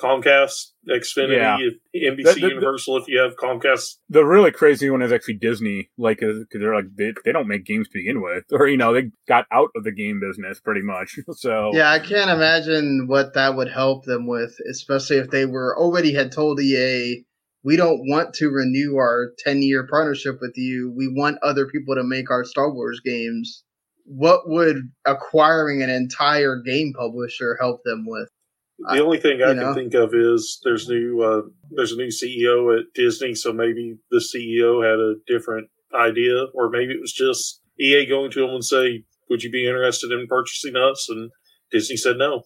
Comcast, 0.00 0.72
Xfinity, 0.88 1.36
Yeah. 1.36 1.56
NBC 1.94 2.24
The- 2.24 2.34
the- 2.34 2.40
the- 2.40 2.48
Universal, 2.48 2.96
if 2.98 3.08
you 3.08 3.18
have 3.20 3.36
Comcast. 3.36 3.96
the 4.08 4.24
really 4.24 4.50
crazy 4.50 4.90
one 4.90 5.02
is 5.02 5.12
actually 5.12 5.34
Disney, 5.34 5.90
like, 5.96 6.22
uh, 6.22 6.32
because 6.40 6.60
they're 6.60 6.74
like 6.74 6.86
they, 6.96 7.12
they 7.24 7.32
don't 7.32 7.46
make 7.48 7.64
games 7.64 7.88
to 7.88 7.98
begin 7.98 8.20
with, 8.20 8.44
or 8.52 8.66
you 8.66 8.76
know 8.76 8.92
they 8.92 9.10
got 9.28 9.46
out 9.52 9.70
of 9.76 9.84
the 9.84 9.92
game 9.92 10.20
business 10.20 10.60
pretty 10.60 10.82
much. 10.82 11.18
So 11.36 11.70
Yeah, 11.74 11.90
I 11.90 11.98
can't 12.00 12.30
imagine 12.30 13.06
what 13.06 13.34
that 13.34 13.56
would 13.56 13.68
help 13.70 14.04
them 14.04 14.26
with, 14.26 14.54
especially 14.70 15.16
if 15.18 15.30
they 15.30 15.46
were 15.46 15.78
already 15.78 16.12
had 16.12 16.32
told 16.32 16.60
EA, 16.60 17.24
we 17.62 17.76
don't 17.76 18.00
want 18.08 18.34
to 18.34 18.50
renew 18.50 18.96
our 18.96 19.32
10 19.38 19.62
year 19.62 19.86
partnership 19.90 20.36
with 20.40 20.52
you. 20.56 20.92
We 20.96 21.08
want 21.08 21.38
other 21.42 21.66
people 21.66 21.94
to 21.94 22.02
make 22.04 22.30
our 22.30 22.44
Star 22.44 22.70
Wars 22.72 23.00
games. 23.04 23.62
What 24.06 24.40
would 24.50 24.90
acquiring 25.06 25.82
an 25.82 25.88
entire 25.88 26.60
game 26.60 26.92
publisher 26.94 27.56
help 27.58 27.80
them 27.84 28.04
with? 28.06 28.28
The 28.78 29.02
only 29.02 29.18
thing 29.18 29.40
I 29.42 29.50
you 29.50 29.54
can 29.54 29.56
know. 29.56 29.74
think 29.74 29.94
of 29.94 30.14
is 30.14 30.60
there's 30.64 30.88
new 30.88 31.22
uh, 31.22 31.42
there's 31.70 31.92
a 31.92 31.96
new 31.96 32.08
CEO 32.08 32.76
at 32.76 32.86
Disney, 32.94 33.34
so 33.34 33.52
maybe 33.52 33.96
the 34.10 34.18
CEO 34.18 34.82
had 34.84 34.98
a 34.98 35.14
different 35.26 35.68
idea, 35.94 36.46
or 36.54 36.70
maybe 36.70 36.92
it 36.92 37.00
was 37.00 37.12
just 37.12 37.60
EA 37.80 38.06
going 38.06 38.30
to 38.32 38.44
him 38.44 38.50
and 38.50 38.64
say, 38.64 39.04
"Would 39.30 39.42
you 39.42 39.50
be 39.50 39.66
interested 39.66 40.10
in 40.10 40.26
purchasing 40.26 40.74
us?" 40.76 41.06
And 41.08 41.30
Disney 41.70 41.96
said 41.96 42.16
no. 42.16 42.42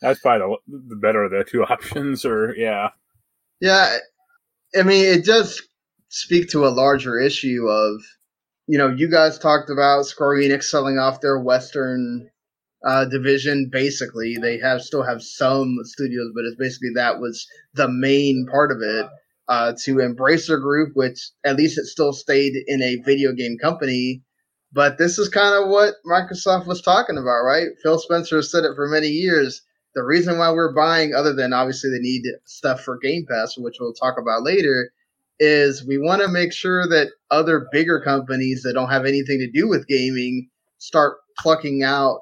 that's 0.00 0.20
probably 0.20 0.56
the, 0.68 0.94
the 0.94 0.96
better 0.96 1.24
of 1.24 1.32
the 1.32 1.44
two 1.44 1.64
options. 1.68 2.24
Or 2.24 2.54
yeah, 2.56 2.90
Yeah, 3.60 3.96
I 4.78 4.82
mean, 4.82 5.04
it 5.04 5.24
does 5.24 5.60
speak 6.08 6.48
to 6.50 6.66
a 6.66 6.68
larger 6.70 7.18
issue 7.18 7.66
of, 7.68 8.00
you 8.66 8.78
know, 8.78 8.88
you 8.88 9.10
guys 9.10 9.38
talked 9.38 9.70
about 9.70 10.06
Square 10.06 10.38
Enix 10.38 10.64
selling 10.64 10.98
off 10.98 11.20
their 11.20 11.38
Western 11.38 12.30
uh, 12.84 13.04
division. 13.06 13.68
Basically, 13.70 14.36
they 14.36 14.58
have 14.58 14.82
still 14.82 15.02
have 15.02 15.22
some 15.22 15.76
studios, 15.82 16.30
but 16.34 16.44
it's 16.44 16.56
basically 16.56 16.90
that 16.94 17.20
was 17.20 17.46
the 17.74 17.88
main 17.88 18.46
part 18.50 18.72
of 18.72 18.78
it. 18.82 19.06
Uh, 19.48 19.72
to 19.84 19.98
Embracer 19.98 20.60
Group, 20.60 20.90
which 20.94 21.20
at 21.44 21.54
least 21.54 21.78
it 21.78 21.84
still 21.84 22.12
stayed 22.12 22.54
in 22.66 22.82
a 22.82 22.96
video 23.04 23.32
game 23.32 23.56
company. 23.62 24.24
But 24.72 24.98
this 24.98 25.20
is 25.20 25.28
kind 25.28 25.54
of 25.54 25.70
what 25.70 25.94
Microsoft 26.04 26.66
was 26.66 26.82
talking 26.82 27.16
about, 27.16 27.44
right? 27.44 27.68
Phil 27.80 28.00
Spencer 28.00 28.38
has 28.38 28.50
said 28.50 28.64
it 28.64 28.74
for 28.74 28.88
many 28.88 29.06
years 29.06 29.62
the 29.96 30.04
reason 30.04 30.36
why 30.36 30.52
we're 30.52 30.74
buying, 30.74 31.14
other 31.14 31.32
than 31.32 31.54
obviously 31.54 31.90
they 31.90 31.98
need 31.98 32.22
stuff 32.44 32.82
for 32.82 32.98
Game 32.98 33.24
Pass, 33.28 33.56
which 33.56 33.78
we'll 33.80 33.94
talk 33.94 34.16
about 34.20 34.42
later, 34.42 34.92
is 35.40 35.86
we 35.86 35.96
want 35.96 36.20
to 36.20 36.28
make 36.28 36.52
sure 36.52 36.86
that 36.86 37.08
other 37.30 37.66
bigger 37.72 38.00
companies 38.02 38.62
that 38.62 38.74
don't 38.74 38.90
have 38.90 39.06
anything 39.06 39.38
to 39.38 39.50
do 39.50 39.66
with 39.66 39.88
gaming 39.88 40.50
start 40.76 41.16
plucking 41.38 41.82
out 41.82 42.20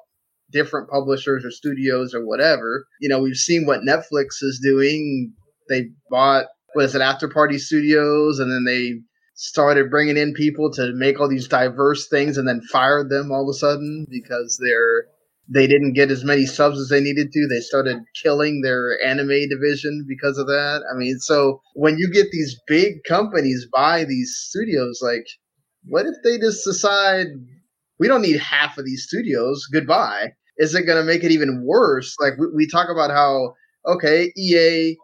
different 0.55 0.89
publishers 0.89 1.43
or 1.43 1.51
studios 1.51 2.15
or 2.15 2.25
whatever. 2.25 2.87
You 3.01 3.09
know, 3.09 3.19
we've 3.19 3.35
seen 3.35 3.65
what 3.65 3.81
Netflix 3.81 4.41
is 4.41 4.59
doing. 4.63 5.33
They 5.69 5.89
bought, 6.09 6.45
what 6.73 6.85
is 6.85 6.95
it, 6.95 7.01
After 7.01 7.27
Party 7.27 7.57
Studios, 7.57 8.39
and 8.39 8.51
then 8.51 8.63
they 8.65 9.01
started 9.35 9.91
bringing 9.91 10.15
in 10.17 10.33
people 10.33 10.71
to 10.71 10.93
make 10.93 11.19
all 11.19 11.27
these 11.27 11.47
diverse 11.47 12.07
things 12.07 12.37
and 12.37 12.47
then 12.47 12.61
fired 12.71 13.09
them 13.09 13.31
all 13.31 13.43
of 13.43 13.53
a 13.53 13.57
sudden 13.57 14.07
because 14.09 14.59
they're 14.63 15.07
they 15.47 15.67
didn't 15.67 15.93
get 15.93 16.09
as 16.09 16.23
many 16.23 16.45
subs 16.45 16.79
as 16.79 16.89
they 16.89 17.01
needed 17.01 17.31
to. 17.31 17.47
They 17.47 17.59
started 17.59 17.97
killing 18.23 18.61
their 18.61 18.97
anime 19.05 19.47
division 19.49 20.05
because 20.07 20.39
of 20.39 20.47
that. 20.47 20.81
I 20.91 20.97
mean, 20.97 21.19
so 21.19 21.61
when 21.75 21.97
you 21.99 22.09
get 22.11 22.31
these 22.31 22.59
big 22.67 23.03
companies 23.07 23.67
buy 23.71 24.05
these 24.05 24.35
studios, 24.35 25.01
like, 25.03 25.25
what 25.83 26.07
if 26.07 26.15
they 26.23 26.39
just 26.39 26.65
decide 26.65 27.27
we 27.99 28.07
don't 28.07 28.23
need 28.23 28.39
half 28.39 28.77
of 28.77 28.85
these 28.85 29.05
studios? 29.07 29.67
Goodbye. 29.71 30.31
Is 30.57 30.75
it 30.75 30.83
going 30.83 30.97
to 30.97 31.03
make 31.03 31.23
it 31.23 31.31
even 31.31 31.63
worse? 31.65 32.15
Like, 32.19 32.33
we, 32.37 32.47
we 32.53 32.67
talk 32.67 32.89
about 32.89 33.11
how, 33.11 33.53
okay, 33.85 34.31
EA 34.37 34.97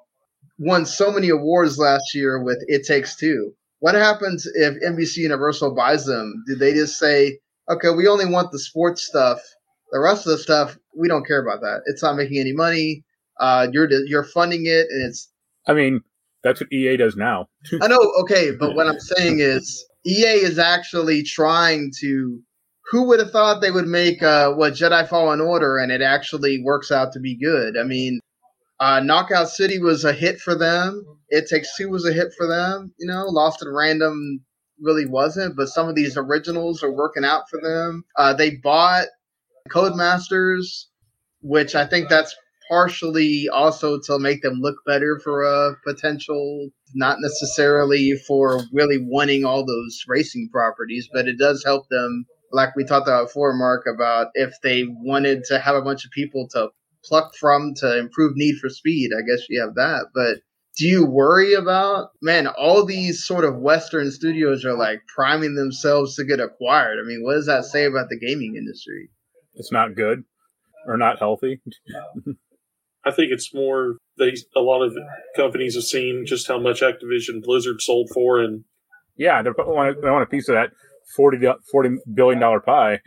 won 0.58 0.86
so 0.86 1.12
many 1.12 1.30
awards 1.30 1.78
last 1.78 2.14
year 2.14 2.42
with 2.42 2.64
It 2.68 2.86
Takes 2.86 3.16
Two. 3.16 3.54
What 3.80 3.96
happens 3.96 4.48
if 4.54 4.76
NBC 4.84 5.18
Universal 5.18 5.74
buys 5.74 6.06
them? 6.06 6.44
Do 6.48 6.56
they 6.56 6.74
just 6.74 7.00
say, 7.00 7.40
okay, 7.70 7.90
we 7.90 8.08
only 8.08 8.26
want 8.26 8.52
the 8.52 8.60
sports 8.60 9.04
stuff. 9.04 9.40
The 9.92 10.00
rest 10.00 10.26
of 10.26 10.32
the 10.32 10.38
stuff, 10.38 10.78
we 10.96 11.08
don't 11.08 11.26
care 11.26 11.42
about 11.42 11.62
that. 11.62 11.82
It's 11.86 12.04
not 12.04 12.16
making 12.16 12.40
any 12.40 12.54
money. 12.54 13.04
Uh, 13.40 13.68
you're 13.72 13.90
you're 14.06 14.24
funding 14.24 14.66
it, 14.66 14.88
and 14.90 15.10
it's. 15.10 15.30
I 15.68 15.74
mean, 15.74 16.02
that's 16.44 16.62
what 16.62 16.72
EA 16.72 16.98
does 16.98 17.16
now. 17.16 17.50
I 17.82 17.88
know, 17.88 18.14
okay, 18.22 18.52
but 18.52 18.76
what 18.76 18.88
I'm 18.88 19.00
saying 19.00 19.40
is 19.40 19.86
EA 20.06 20.44
is 20.44 20.60
actually 20.60 21.24
trying 21.24 21.92
to. 22.02 22.40
Who 22.90 23.08
would 23.08 23.20
have 23.20 23.32
thought 23.32 23.62
they 23.62 23.72
would 23.72 23.88
make 23.88 24.22
uh, 24.22 24.54
what 24.54 24.74
Jedi 24.74 25.08
Fallen 25.08 25.40
Order, 25.40 25.78
and 25.78 25.92
it 25.92 26.02
actually 26.02 26.62
works 26.62 26.92
out 26.92 27.14
to 27.14 27.20
be 27.20 27.38
good? 27.38 27.78
I 27.78 27.84
mean, 27.84 28.20
uh, 28.80 29.00
Knockout 29.00 29.50
City 29.50 29.80
was 29.80 30.04
a 30.04 30.12
hit 30.12 30.40
for 30.40 30.56
them. 30.56 31.06
It 31.30 31.48
Takes 31.48 31.78
Two 31.78 31.90
was 31.90 32.06
a 32.06 32.12
hit 32.12 32.34
for 32.38 32.48
them. 32.48 32.94
You 33.00 33.08
know, 33.08 33.26
Lost 33.28 33.62
in 33.62 33.70
Random 33.72 34.44
really 34.82 35.06
wasn't, 35.06 35.56
but 35.56 35.70
some 35.70 35.88
of 35.88 35.96
these 35.96 36.18
originals 36.18 36.84
are 36.84 36.92
working 36.92 37.24
out 37.24 37.50
for 37.50 37.62
them. 37.62 38.04
Uh, 38.18 38.34
they 38.34 38.56
bought 38.56 39.08
Codemasters, 39.70 40.86
which 41.42 41.76
I 41.76 41.86
think 41.86 42.10
that's 42.10 42.36
partially 42.70 43.48
also 43.50 44.00
to 44.00 44.18
make 44.18 44.42
them 44.42 44.60
look 44.62 44.78
better 44.86 45.20
for 45.24 45.44
a 45.44 45.76
potential, 45.86 46.70
not 46.96 47.18
necessarily 47.20 48.14
for 48.28 48.62
really 48.72 48.98
wanting 48.98 49.46
all 49.46 49.66
those 49.66 50.04
racing 50.08 50.50
properties, 50.52 51.08
but 51.14 51.28
it 51.28 51.38
does 51.38 51.64
help 51.64 51.86
them. 51.90 52.26
Like 52.52 52.76
we 52.76 52.86
talked 52.86 53.08
about 53.08 53.28
before, 53.28 53.54
Marc, 53.54 53.86
about 53.88 54.28
if 54.34 54.54
they 54.64 54.86
wanted 54.88 55.44
to 55.46 55.60
have 55.60 55.76
a 55.76 55.82
bunch 55.82 56.06
of 56.06 56.12
people 56.12 56.48
to 56.52 56.70
pluck 57.04 57.36
from 57.36 57.74
to 57.78 57.98
improve 57.98 58.34
Need 58.36 58.60
for 58.60 58.70
Speed, 58.70 59.12
I 59.18 59.22
guess 59.22 59.46
you 59.50 59.62
have 59.62 59.76
that. 59.76 60.08
But 60.14 60.40
do 60.78 60.88
you 60.88 61.06
worry 61.06 61.54
about 61.54 62.10
man 62.22 62.48
all 62.48 62.86
these 62.86 63.24
sort 63.24 63.44
of 63.44 63.58
western 63.58 64.10
studios 64.12 64.64
are 64.66 64.78
like 64.78 65.02
priming 65.14 65.56
themselves 65.56 66.16
to 66.16 66.24
get 66.24 66.40
acquired? 66.40 66.98
I 67.00 67.06
mean 67.06 67.24
what 67.24 67.34
does 67.34 67.48
that 67.48 67.66
say 67.66 67.86
about 67.86 68.10
the 68.10 68.20
gaming 68.20 68.56
industry? 68.56 69.10
It's 69.56 69.72
not 69.72 69.96
good 69.96 70.24
or 70.88 70.98
not 70.98 71.20
healthy. 71.20 71.62
I 73.06 73.12
think 73.12 73.32
it's 73.32 73.54
more 73.54 73.98
they 74.18 74.34
a 74.56 74.62
lot 74.62 74.84
of 74.84 74.96
companies 75.36 75.76
have 75.76 75.84
seen 75.84 76.26
just 76.26 76.48
how 76.48 76.60
much 76.60 76.82
activision 76.82 77.42
blizzard 77.44 77.82
sold 77.82 78.10
for 78.14 78.40
and 78.40 78.64
yeah 79.18 79.42
they 79.42 79.50
want, 79.50 80.02
they 80.02 80.10
want 80.10 80.24
a 80.24 80.28
piece 80.28 80.48
of 80.48 80.56
that 80.56 80.72
40, 81.16 81.38
$40 81.74 81.98
billion 82.14 82.62
pie 82.62 83.00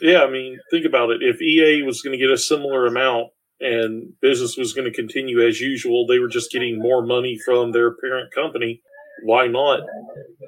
yeah 0.00 0.22
i 0.22 0.30
mean 0.30 0.58
think 0.70 0.84
about 0.84 1.10
it 1.10 1.18
if 1.20 1.40
ea 1.40 1.82
was 1.82 2.02
going 2.02 2.12
to 2.12 2.18
get 2.18 2.32
a 2.32 2.38
similar 2.38 2.86
amount 2.86 3.28
and 3.60 4.12
business 4.20 4.56
was 4.56 4.72
going 4.72 4.90
to 4.90 4.94
continue 4.94 5.46
as 5.46 5.60
usual. 5.60 6.06
They 6.06 6.18
were 6.18 6.28
just 6.28 6.50
getting 6.50 6.78
more 6.78 7.04
money 7.04 7.38
from 7.44 7.72
their 7.72 7.94
parent 7.96 8.32
company. 8.34 8.82
Why 9.24 9.46
not 9.46 9.80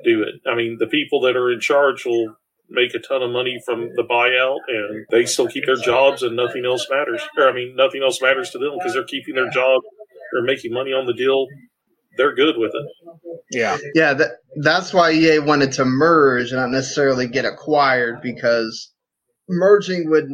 do 0.04 0.22
it? 0.22 0.34
I 0.46 0.54
mean, 0.54 0.76
the 0.78 0.86
people 0.86 1.20
that 1.22 1.36
are 1.36 1.50
in 1.50 1.60
charge 1.60 2.04
will 2.04 2.34
make 2.68 2.94
a 2.94 2.98
ton 2.98 3.22
of 3.22 3.30
money 3.30 3.58
from 3.64 3.88
the 3.96 4.02
buyout 4.02 4.58
and 4.68 5.06
they 5.10 5.24
still 5.24 5.48
keep 5.48 5.64
their 5.64 5.76
jobs 5.76 6.22
and 6.22 6.36
nothing 6.36 6.66
else 6.66 6.86
matters. 6.90 7.22
Or, 7.38 7.48
I 7.48 7.54
mean, 7.54 7.74
nothing 7.76 8.02
else 8.02 8.20
matters 8.20 8.50
to 8.50 8.58
them 8.58 8.72
because 8.76 8.92
they're 8.92 9.04
keeping 9.04 9.34
their 9.34 9.48
job. 9.48 9.80
They're 10.32 10.44
making 10.44 10.74
money 10.74 10.92
on 10.92 11.06
the 11.06 11.14
deal. 11.14 11.46
They're 12.18 12.34
good 12.34 12.56
with 12.58 12.72
it. 12.74 12.86
Yeah. 13.50 13.78
Yeah. 13.94 14.12
That, 14.12 14.30
that's 14.62 14.92
why 14.92 15.12
EA 15.12 15.38
wanted 15.38 15.72
to 15.72 15.86
merge, 15.86 16.50
and 16.50 16.60
not 16.60 16.70
necessarily 16.70 17.26
get 17.28 17.46
acquired 17.46 18.20
because 18.20 18.92
merging 19.48 20.10
would 20.10 20.28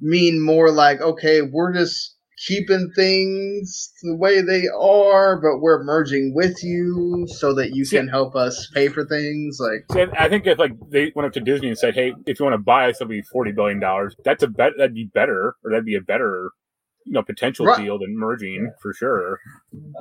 mean 0.00 0.40
more 0.40 0.70
like, 0.70 1.00
okay, 1.00 1.42
we're 1.42 1.72
just 1.72 2.16
keeping 2.46 2.90
things 2.96 3.92
the 4.02 4.16
way 4.16 4.40
they 4.40 4.64
are, 4.68 5.40
but 5.40 5.60
we're 5.60 5.82
merging 5.84 6.32
with 6.34 6.62
you 6.62 7.26
so 7.28 7.54
that 7.54 7.70
you 7.74 7.86
can 7.86 8.08
help 8.08 8.34
us 8.34 8.68
pay 8.74 8.88
for 8.88 9.04
things. 9.04 9.58
Like, 9.60 10.12
I 10.18 10.28
think 10.28 10.46
if 10.46 10.58
like 10.58 10.72
they 10.90 11.12
went 11.14 11.26
up 11.26 11.32
to 11.34 11.40
Disney 11.40 11.68
and 11.68 11.78
said, 11.78 11.94
"Hey, 11.94 12.12
if 12.26 12.40
you 12.40 12.44
want 12.44 12.54
to 12.54 12.62
buy 12.62 12.90
us, 12.90 13.00
it'll 13.00 13.10
be 13.10 13.22
forty 13.22 13.52
billion 13.52 13.80
dollars." 13.80 14.16
That's 14.24 14.42
a 14.42 14.48
bet. 14.48 14.72
That'd 14.76 14.94
be 14.94 15.08
better, 15.12 15.54
or 15.64 15.70
that'd 15.70 15.84
be 15.84 15.94
a 15.94 16.00
better, 16.00 16.50
you 17.04 17.12
know, 17.12 17.22
potential 17.22 17.66
right. 17.66 17.82
deal 17.82 17.98
than 17.98 18.16
merging 18.16 18.72
for 18.80 18.92
sure. 18.92 19.38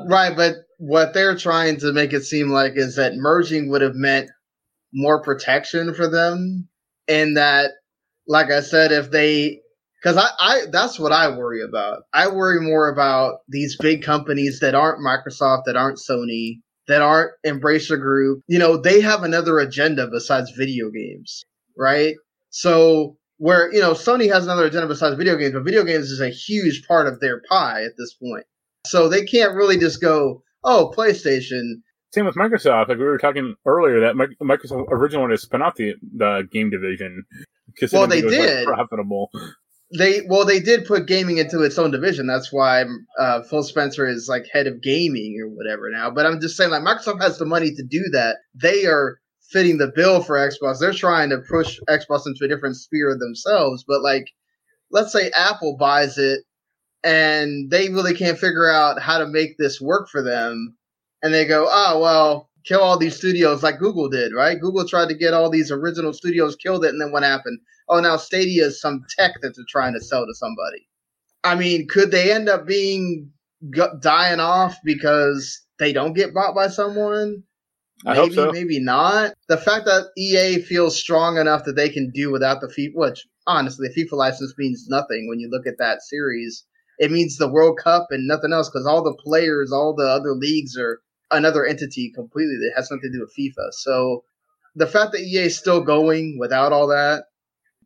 Right, 0.07 0.35
but 0.35 0.55
what 0.77 1.13
they're 1.13 1.37
trying 1.37 1.77
to 1.77 1.93
make 1.93 2.13
it 2.13 2.23
seem 2.23 2.49
like 2.49 2.73
is 2.75 2.95
that 2.95 3.15
merging 3.15 3.69
would 3.69 3.81
have 3.81 3.95
meant 3.95 4.29
more 4.93 5.21
protection 5.21 5.93
for 5.93 6.07
them, 6.07 6.67
and 7.07 7.37
that, 7.37 7.71
like 8.27 8.51
I 8.51 8.61
said, 8.61 8.91
if 8.91 9.11
they 9.11 9.61
because 10.01 10.17
I, 10.17 10.29
I 10.39 10.61
that's 10.71 10.99
what 10.99 11.11
I 11.11 11.35
worry 11.35 11.61
about. 11.61 12.03
I 12.13 12.27
worry 12.27 12.61
more 12.61 12.89
about 12.89 13.39
these 13.47 13.77
big 13.77 14.03
companies 14.03 14.59
that 14.59 14.75
aren't 14.75 15.05
Microsoft, 15.05 15.63
that 15.65 15.75
aren't 15.75 15.99
Sony, 15.99 16.61
that 16.87 17.01
aren't 17.01 17.31
Embracer 17.45 17.99
Group. 17.99 18.43
You 18.47 18.59
know, 18.59 18.77
they 18.77 19.01
have 19.01 19.23
another 19.23 19.59
agenda 19.59 20.07
besides 20.07 20.51
video 20.51 20.89
games, 20.89 21.45
right? 21.77 22.15
So 22.49 23.17
where 23.41 23.73
you 23.73 23.81
know 23.81 23.93
Sony 23.93 24.31
has 24.31 24.43
another 24.43 24.65
agenda 24.65 24.87
besides 24.87 25.15
video 25.15 25.35
games, 25.35 25.53
but 25.53 25.63
video 25.63 25.83
games 25.83 26.11
is 26.11 26.21
a 26.21 26.29
huge 26.29 26.87
part 26.87 27.07
of 27.07 27.19
their 27.19 27.41
pie 27.49 27.83
at 27.83 27.93
this 27.97 28.13
point. 28.13 28.45
So 28.85 29.09
they 29.09 29.25
can't 29.25 29.55
really 29.55 29.79
just 29.79 29.99
go, 29.99 30.43
oh, 30.63 30.93
PlayStation. 30.95 31.81
Same 32.13 32.25
with 32.25 32.35
Microsoft. 32.35 32.89
Like 32.89 32.99
we 32.99 33.03
were 33.03 33.17
talking 33.17 33.55
earlier, 33.65 33.99
that 34.01 34.13
Microsoft 34.15 34.85
originally 34.89 35.21
wanted 35.21 35.37
to 35.37 35.41
spin 35.41 35.63
off 35.63 35.75
the 35.75 35.95
the 36.15 36.47
game 36.51 36.69
division 36.69 37.23
because 37.65 37.91
well, 37.91 38.05
they 38.05 38.21
did 38.21 38.67
like 38.67 38.75
profitable 38.75 39.31
they 39.97 40.21
well 40.21 40.45
they 40.45 40.59
did 40.59 40.85
put 40.85 41.05
gaming 41.05 41.37
into 41.37 41.63
its 41.63 41.77
own 41.77 41.91
division. 41.91 42.27
That's 42.27 42.51
why 42.51 42.85
uh, 43.19 43.41
Phil 43.43 43.63
Spencer 43.63 44.07
is 44.07 44.27
like 44.29 44.45
head 44.51 44.67
of 44.67 44.81
gaming 44.81 45.37
or 45.43 45.49
whatever 45.49 45.89
now. 45.89 46.09
But 46.09 46.25
I'm 46.25 46.39
just 46.39 46.55
saying 46.55 46.69
like 46.69 46.83
Microsoft 46.83 47.21
has 47.21 47.37
the 47.37 47.45
money 47.45 47.73
to 47.73 47.83
do 47.83 48.03
that. 48.13 48.37
They 48.55 48.85
are 48.85 49.19
fitting 49.51 49.77
the 49.77 49.91
bill 49.95 50.21
for 50.21 50.35
Xbox. 50.35 50.79
They're 50.79 50.93
trying 50.93 51.29
to 51.29 51.39
push 51.39 51.79
Xbox 51.89 52.25
into 52.25 52.45
a 52.45 52.47
different 52.47 52.77
sphere 52.77 53.15
themselves. 53.17 53.83
But 53.87 54.01
like, 54.01 54.31
let's 54.91 55.11
say 55.11 55.31
Apple 55.31 55.77
buys 55.77 56.17
it 56.17 56.41
and 57.03 57.69
they 57.69 57.89
really 57.89 58.13
can't 58.13 58.37
figure 58.37 58.69
out 58.69 59.01
how 59.01 59.17
to 59.17 59.27
make 59.27 59.57
this 59.57 59.81
work 59.81 60.07
for 60.07 60.21
them, 60.21 60.77
and 61.23 61.33
they 61.33 61.45
go, 61.45 61.67
oh 61.69 61.99
well. 61.99 62.47
Kill 62.63 62.81
all 62.81 62.99
these 62.99 63.15
studios 63.15 63.63
like 63.63 63.79
Google 63.79 64.07
did, 64.07 64.33
right? 64.35 64.61
Google 64.61 64.87
tried 64.87 65.07
to 65.07 65.15
get 65.15 65.33
all 65.33 65.49
these 65.49 65.71
original 65.71 66.13
studios, 66.13 66.55
killed 66.55 66.85
it, 66.85 66.89
and 66.89 67.01
then 67.01 67.11
what 67.11 67.23
happened? 67.23 67.59
oh, 67.91 67.99
now 67.99 68.17
Stadia 68.17 68.65
is 68.65 68.81
some 68.81 69.05
tech 69.09 69.33
that 69.41 69.55
they're 69.55 69.65
trying 69.67 69.93
to 69.93 70.01
sell 70.01 70.25
to 70.25 70.33
somebody. 70.33 70.87
I 71.43 71.55
mean, 71.55 71.87
could 71.87 72.11
they 72.11 72.31
end 72.31 72.49
up 72.49 72.65
being 72.65 73.31
dying 73.99 74.39
off 74.39 74.77
because 74.83 75.61
they 75.77 75.91
don't 75.91 76.13
get 76.13 76.33
bought 76.33 76.55
by 76.55 76.69
someone? 76.69 77.43
I 78.05 78.13
maybe, 78.15 78.35
so. 78.35 78.51
maybe 78.51 78.79
not. 78.79 79.33
The 79.47 79.57
fact 79.57 79.85
that 79.85 80.09
EA 80.17 80.61
feels 80.61 80.99
strong 80.99 81.37
enough 81.37 81.65
that 81.65 81.75
they 81.75 81.89
can 81.89 82.09
do 82.11 82.31
without 82.31 82.61
the 82.61 82.67
FIFA, 82.67 82.95
which 82.95 83.27
honestly, 83.45 83.87
the 83.87 84.05
FIFA 84.05 84.13
license 84.13 84.53
means 84.57 84.87
nothing 84.87 85.27
when 85.27 85.39
you 85.39 85.49
look 85.49 85.67
at 85.67 85.77
that 85.77 86.01
series. 86.01 86.65
It 86.99 87.11
means 87.11 87.37
the 87.37 87.51
World 87.51 87.79
Cup 87.83 88.07
and 88.11 88.27
nothing 88.27 88.53
else 88.53 88.69
because 88.69 88.85
all 88.85 89.03
the 89.03 89.17
players, 89.23 89.71
all 89.71 89.95
the 89.95 90.07
other 90.07 90.33
leagues 90.33 90.77
are 90.77 90.99
another 91.31 91.65
entity 91.65 92.11
completely 92.13 92.57
that 92.57 92.73
has 92.75 92.89
nothing 92.91 93.11
to 93.11 93.17
do 93.17 93.21
with 93.21 93.35
FIFA. 93.37 93.71
So 93.71 94.23
the 94.75 94.87
fact 94.87 95.11
that 95.13 95.21
EA 95.21 95.45
is 95.45 95.57
still 95.57 95.81
going 95.81 96.37
without 96.39 96.71
all 96.71 96.87
that 96.87 97.25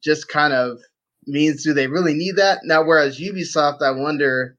just 0.04 0.28
kind 0.28 0.54
of 0.54 0.80
means 1.26 1.64
do 1.64 1.74
they 1.74 1.88
really 1.88 2.14
need 2.14 2.36
that 2.38 2.60
now? 2.64 2.84
Whereas 2.84 3.20
Ubisoft, 3.20 3.82
I 3.82 3.92
wonder, 3.92 4.58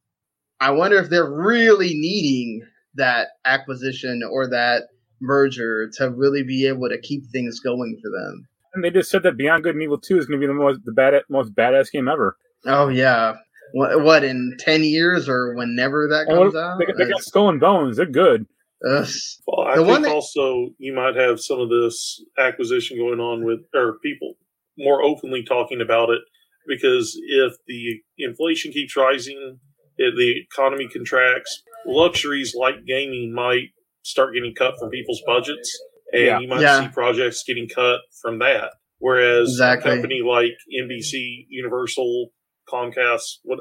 I 0.61 0.71
wonder 0.71 0.99
if 0.99 1.09
they're 1.09 1.31
really 1.31 1.95
needing 1.95 2.63
that 2.95 3.29
acquisition 3.45 4.23
or 4.29 4.49
that 4.49 4.85
merger 5.21 5.91
to 5.97 6.11
really 6.11 6.43
be 6.43 6.67
able 6.67 6.89
to 6.89 7.01
keep 7.01 7.23
things 7.33 7.61
going 7.61 7.99
for 8.03 8.11
them. 8.11 8.49
And 8.75 8.85
they 8.85 8.91
just 8.91 9.11
said 9.11 9.23
that 9.23 9.37
Beyond 9.37 9.65
Good 9.65 9.75
and 9.75 9.83
Evil 9.83 9.99
Two 9.99 10.19
is 10.19 10.27
going 10.27 10.41
to 10.41 10.47
be 10.47 10.49
the 10.49 10.55
most 10.55 10.81
the 10.85 10.93
bad 10.93 11.15
most 11.31 11.55
badass 11.55 11.91
game 11.91 12.09
ever. 12.09 12.37
Oh 12.67 12.89
yeah, 12.89 13.37
what, 13.73 14.03
what 14.03 14.25
in 14.25 14.57
ten 14.59 14.85
years 14.85 15.29
or 15.29 15.55
whenever 15.55 16.09
that 16.09 16.27
comes 16.27 16.55
well, 16.55 16.73
out? 16.73 16.79
They, 16.79 17.05
they 17.05 17.11
got 17.11 17.23
Skull 17.23 17.49
and 17.49 17.61
Bones. 17.61 17.97
They're 17.97 18.07
good. 18.07 18.47
Ugh. 18.87 19.09
Well, 19.47 19.67
I 19.67 19.77
the 19.77 19.85
think 19.85 20.03
that- 20.03 20.13
also 20.13 20.69
you 20.79 20.93
might 20.93 21.17
have 21.17 21.41
some 21.41 21.61
of 21.61 21.71
this 21.71 22.23
acquisition 22.39 22.99
going 22.99 23.21
on 23.21 23.45
with 23.45 23.61
or 23.75 23.99
people 24.03 24.35
more 24.79 25.03
openly 25.03 25.43
talking 25.43 25.81
about 25.81 26.11
it 26.11 26.21
because 26.67 27.19
if 27.29 27.55
the 27.67 28.03
inflation 28.19 28.73
keeps 28.73 28.97
rising, 28.97 29.59
if 29.97 30.15
the 30.17 30.41
economy 30.41 30.89
contracts, 30.89 31.63
luxuries 31.87 32.55
like 32.55 32.85
gaming 32.87 33.33
might 33.33 33.71
start 34.07 34.35
getting 34.35 34.55
cut 34.55 34.75
from 34.79 34.91
people's 34.91 35.23
budgets, 35.27 35.79
and 36.13 36.23
yeah. 36.23 36.39
you 36.39 36.49
might 36.49 36.61
yeah. 36.61 36.81
see 36.81 36.89
projects 36.89 37.43
getting 37.47 37.69
cut 37.69 38.01
from 38.23 38.39
that. 38.39 38.71
Whereas 38.99 39.51
exactly. 39.51 39.91
a 39.91 39.95
company 39.95 40.23
like 40.25 40.57
NBC, 40.73 41.47
Universal, 41.49 42.29
Comcast, 42.69 43.39
what 43.43 43.61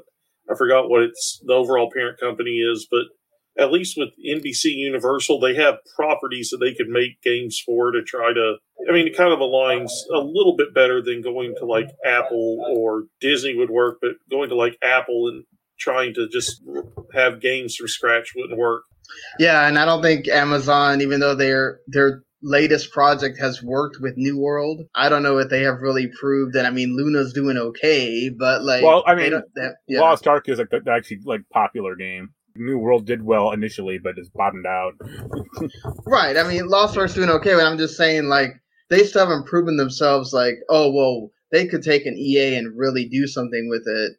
I 0.50 0.56
forgot 0.56 0.90
what 0.90 1.02
its 1.02 1.42
the 1.46 1.54
overall 1.54 1.92
parent 1.92 2.20
company 2.20 2.60
is, 2.60 2.88
but 2.90 3.04
at 3.58 3.72
least 3.72 3.98
with 3.98 4.10
NBC 4.26 4.66
Universal, 4.66 5.40
they 5.40 5.56
have 5.56 5.76
properties 5.96 6.50
that 6.50 6.58
they 6.58 6.74
could 6.74 6.90
make 6.90 7.22
games 7.22 7.62
for 7.66 7.92
to 7.92 8.04
try 8.04 8.34
to. 8.34 8.56
I 8.88 8.92
mean, 8.92 9.08
it 9.08 9.18
kind 9.18 9.34
of 9.34 9.40
aligns 9.40 9.92
a 10.14 10.20
little 10.20 10.56
bit 10.56 10.74
better 10.74 11.02
than 11.02 11.22
going 11.22 11.56
to 11.58 11.66
like 11.66 11.90
Apple 12.06 12.64
or 12.70 13.06
Disney 13.20 13.56
would 13.56 13.70
work, 13.70 13.98
but 14.02 14.12
going 14.30 14.50
to 14.50 14.56
like 14.56 14.78
Apple 14.84 15.30
and 15.30 15.46
trying 15.80 16.14
to 16.14 16.28
just 16.28 16.62
have 17.14 17.42
games 17.42 17.76
from 17.76 17.88
scratch 17.88 18.34
wouldn't 18.36 18.60
work. 18.60 18.84
Yeah, 19.40 19.68
and 19.68 19.78
I 19.78 19.86
don't 19.86 20.02
think 20.02 20.28
Amazon, 20.28 21.02
even 21.02 21.20
though 21.20 21.36
their 21.36 21.80
their 21.88 22.24
latest 22.42 22.92
project 22.92 23.40
has 23.40 23.64
worked 23.64 23.98
with 24.00 24.14
New 24.18 24.38
World, 24.40 24.82
I 24.94 25.10
don't 25.10 25.24
know 25.24 25.38
if 25.40 25.50
they 25.50 25.62
have 25.64 25.82
really 25.82 26.08
proved 26.20 26.54
that. 26.54 26.66
I 26.66 26.70
mean, 26.70 26.96
Luna's 26.96 27.34
doing 27.34 27.58
okay, 27.58 28.30
but 28.30 28.64
like, 28.64 28.84
Well, 28.84 29.04
I 29.08 29.16
mean, 29.16 29.32
they- 29.56 29.70
yeah. 29.88 30.02
Lost 30.02 30.28
Ark 30.28 30.48
is 30.48 30.60
like 30.60 30.70
the 30.70 30.82
actually 30.92 31.22
like 31.26 31.42
popular 31.52 31.96
game. 31.96 32.30
New 32.58 32.78
World 32.78 33.06
did 33.06 33.22
well 33.24 33.52
initially, 33.52 33.98
but 33.98 34.18
it's 34.18 34.30
bottomed 34.30 34.66
out. 34.66 34.94
Right. 36.06 36.38
I 36.38 36.48
mean, 36.48 36.68
Lost 36.68 36.98
Ark's 36.98 37.14
doing 37.14 37.30
okay, 37.30 37.54
but 37.54 37.66
I'm 37.66 37.78
just 37.78 37.98
saying, 37.98 38.26
like, 38.26 38.52
they 38.90 39.04
still 39.04 39.28
haven't 39.28 39.48
proven 39.48 39.78
themselves. 39.78 40.34
Like, 40.34 40.56
oh, 40.70 40.92
well, 40.92 41.32
they 41.52 41.66
could 41.68 41.82
take 41.84 42.06
an 42.06 42.16
EA 42.18 42.56
and 42.56 42.78
really 42.78 43.08
do 43.08 43.28
something 43.28 43.68
with 43.70 43.84
it. 43.88 44.14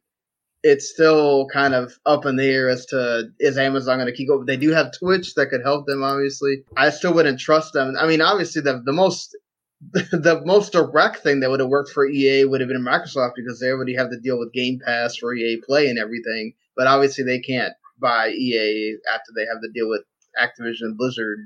It's 0.68 0.90
still 0.90 1.46
kind 1.52 1.74
of 1.74 1.92
up 2.06 2.26
in 2.26 2.36
the 2.36 2.48
air 2.48 2.68
as 2.68 2.86
to 2.86 3.28
is 3.38 3.56
Amazon 3.56 3.98
going 3.98 4.06
to 4.06 4.16
keep 4.16 4.28
going. 4.28 4.46
They 4.46 4.56
do 4.56 4.70
have 4.70 4.92
Twitch 4.98 5.34
that 5.34 5.46
could 5.46 5.62
help 5.62 5.86
them. 5.86 6.02
Obviously, 6.02 6.64
I 6.76 6.90
still 6.90 7.14
wouldn't 7.14 7.38
trust 7.38 7.72
them. 7.72 7.94
I 7.98 8.06
mean, 8.06 8.20
obviously, 8.20 8.62
the 8.62 8.82
the 8.84 8.92
most 8.92 9.36
the 9.92 10.42
most 10.44 10.72
direct 10.72 11.18
thing 11.18 11.40
that 11.40 11.50
would 11.50 11.60
have 11.60 11.68
worked 11.68 11.90
for 11.90 12.08
EA 12.08 12.44
would 12.44 12.60
have 12.60 12.68
been 12.68 12.82
Microsoft 12.82 13.32
because 13.36 13.60
they 13.60 13.68
already 13.68 13.94
have 13.94 14.10
to 14.10 14.18
deal 14.18 14.38
with 14.38 14.52
Game 14.52 14.80
Pass 14.84 15.16
for 15.16 15.34
EA 15.34 15.60
Play 15.64 15.88
and 15.88 15.98
everything. 15.98 16.54
But 16.76 16.86
obviously, 16.86 17.24
they 17.24 17.40
can't 17.40 17.74
buy 17.98 18.30
EA 18.30 18.96
after 19.12 19.32
they 19.34 19.46
have 19.46 19.60
to 19.62 19.70
deal 19.72 19.88
with 19.88 20.02
Activision 20.40 20.96
Blizzard 20.96 21.38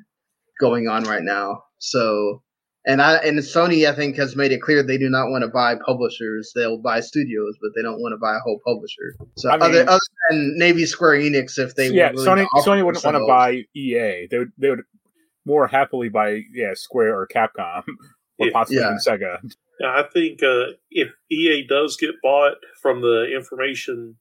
going 0.60 0.88
on 0.88 1.04
right 1.04 1.22
now. 1.22 1.64
So, 1.78 2.42
and 2.86 3.02
I 3.02 3.16
and 3.16 3.38
Sony, 3.40 3.88
I 3.90 3.94
think, 3.94 4.16
has 4.16 4.36
made 4.36 4.52
it 4.52 4.62
clear 4.62 4.82
they 4.82 4.98
do 4.98 5.08
not 5.10 5.30
want 5.30 5.42
to 5.42 5.48
buy 5.48 5.74
publishers. 5.84 6.52
They'll 6.54 6.78
buy 6.78 7.00
studios, 7.00 7.56
but 7.60 7.70
they 7.76 7.82
don't 7.82 8.00
want 8.00 8.12
to 8.12 8.18
buy 8.18 8.36
a 8.36 8.40
whole 8.40 8.60
publisher. 8.66 9.16
So, 9.36 9.50
I 9.50 9.54
mean- 9.54 9.62
other 9.62 9.82
other 9.90 10.00
than 10.30 10.54
maybe 10.58 10.86
Square 10.86 11.20
Enix, 11.20 11.58
if 11.58 11.74
they 11.74 11.90
yeah, 11.90 12.10
were 12.12 12.18
Sony 12.18 12.46
to 12.48 12.62
Sony 12.68 12.84
wouldn't 12.84 13.04
want 13.04 13.16
to 13.16 13.26
buy 13.26 13.64
EA. 13.74 14.26
They 14.30 14.38
would 14.38 14.52
they 14.58 14.70
would 14.70 14.82
more 15.44 15.66
happily 15.66 16.08
buy 16.08 16.42
yeah 16.52 16.72
Square 16.74 17.18
or 17.18 17.26
Capcom 17.26 17.82
or 18.38 18.46
Yeah. 18.46 18.52
possibly 18.52 18.78
Yeah. 18.78 18.96
Sega. 19.06 19.38
Yeah, 19.80 19.88
I 19.88 20.04
think 20.12 20.42
uh, 20.42 20.72
if 20.90 21.08
EA 21.30 21.66
does 21.66 21.96
get 21.96 22.10
bought 22.22 22.56
from 22.82 23.00
the 23.00 23.34
information 23.34 24.16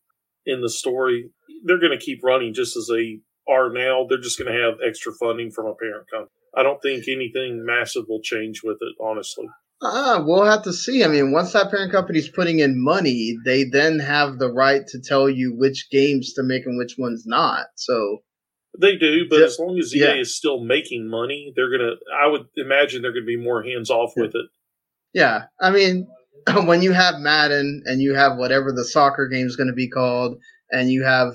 in 0.45 0.61
the 0.61 0.69
story, 0.69 1.31
they're 1.65 1.79
going 1.79 1.97
to 1.97 2.03
keep 2.03 2.23
running 2.23 2.53
just 2.53 2.77
as 2.77 2.87
they 2.87 3.19
are 3.47 3.69
now. 3.69 4.05
They're 4.07 4.21
just 4.21 4.39
going 4.39 4.53
to 4.53 4.57
have 4.57 4.75
extra 4.85 5.11
funding 5.19 5.51
from 5.51 5.65
a 5.65 5.75
parent 5.75 6.09
company. 6.09 6.31
I 6.55 6.63
don't 6.63 6.81
think 6.81 7.05
anything 7.07 7.65
massive 7.65 8.05
will 8.07 8.21
change 8.21 8.61
with 8.63 8.77
it, 8.81 8.95
honestly. 9.01 9.47
Ah, 9.81 10.21
we'll 10.25 10.43
have 10.45 10.63
to 10.63 10.73
see. 10.73 11.03
I 11.03 11.07
mean, 11.07 11.31
once 11.31 11.53
that 11.53 11.69
parent 11.71 11.91
company's 11.91 12.27
putting 12.29 12.59
in 12.59 12.83
money, 12.83 13.37
they 13.45 13.63
then 13.63 13.99
have 13.99 14.37
the 14.37 14.51
right 14.51 14.85
to 14.87 14.99
tell 14.99 15.29
you 15.29 15.55
which 15.55 15.87
games 15.89 16.33
to 16.33 16.43
make 16.43 16.65
and 16.65 16.77
which 16.77 16.95
ones 16.97 17.23
not. 17.25 17.67
So, 17.75 18.19
They 18.77 18.97
do, 18.97 19.27
but 19.29 19.39
Yeah. 19.39 19.45
as 19.45 19.57
long 19.59 19.79
as 19.79 19.95
EA 19.95 19.99
Yeah. 19.99 20.13
is 20.15 20.35
still 20.35 20.63
making 20.63 21.07
money, 21.09 21.51
they're 21.55 21.69
to, 21.77 21.95
I 22.13 22.27
would 22.27 22.45
imagine 22.55 23.01
they're 23.01 23.11
going 23.13 23.23
to 23.23 23.27
be 23.27 23.35
more 23.37 23.63
hands 23.63 23.89
off 23.89 24.13
with 24.15 24.35
it. 24.35 24.45
yeah, 25.13 25.45
I 25.59 25.71
mean, 25.71 26.07
when 26.65 26.81
you 26.81 26.91
have 26.91 27.15
Madden 27.19 27.81
and 27.85 27.99
you 28.01 28.13
have 28.15 28.37
whatever 28.37 28.71
the 28.71 28.83
soccer 28.85 29.27
game 29.27 29.47
is 29.47 29.55
going 29.55 29.67
to 29.67 29.73
be 29.73 29.89
called, 29.89 30.37
and 30.71 30.91
you 30.91 31.03
have 31.03 31.33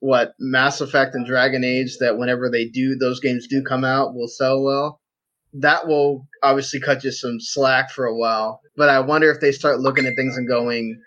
what 0.00 0.34
Mass 0.38 0.80
Effect 0.80 1.14
and 1.14 1.26
Dragon 1.26 1.64
Age 1.64 1.98
that 1.98 2.18
whenever 2.18 2.50
they 2.50 2.66
do, 2.66 2.96
those 2.96 3.20
games 3.20 3.46
do 3.48 3.62
come 3.62 3.84
out, 3.84 4.14
will 4.14 4.28
sell 4.28 4.62
well. 4.62 5.00
That 5.54 5.86
will 5.86 6.26
obviously 6.42 6.80
cut 6.80 7.04
you 7.04 7.10
some 7.10 7.40
slack 7.40 7.90
for 7.90 8.04
a 8.04 8.16
while. 8.16 8.60
But 8.76 8.90
I 8.90 9.00
wonder 9.00 9.30
if 9.30 9.40
they 9.40 9.52
start 9.52 9.80
looking 9.80 10.06
at 10.06 10.14
things 10.14 10.36
and 10.36 10.46
going, 10.46 11.00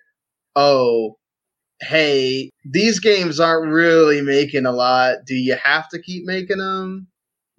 oh, 0.55 1.17
hey, 1.81 2.49
these 2.65 2.99
games 2.99 3.39
aren't 3.39 3.71
really 3.71 4.21
making 4.21 4.65
a 4.65 4.71
lot. 4.71 5.17
Do 5.25 5.35
you 5.35 5.55
have 5.55 5.87
to 5.89 6.01
keep 6.01 6.25
making 6.25 6.57
them? 6.57 7.07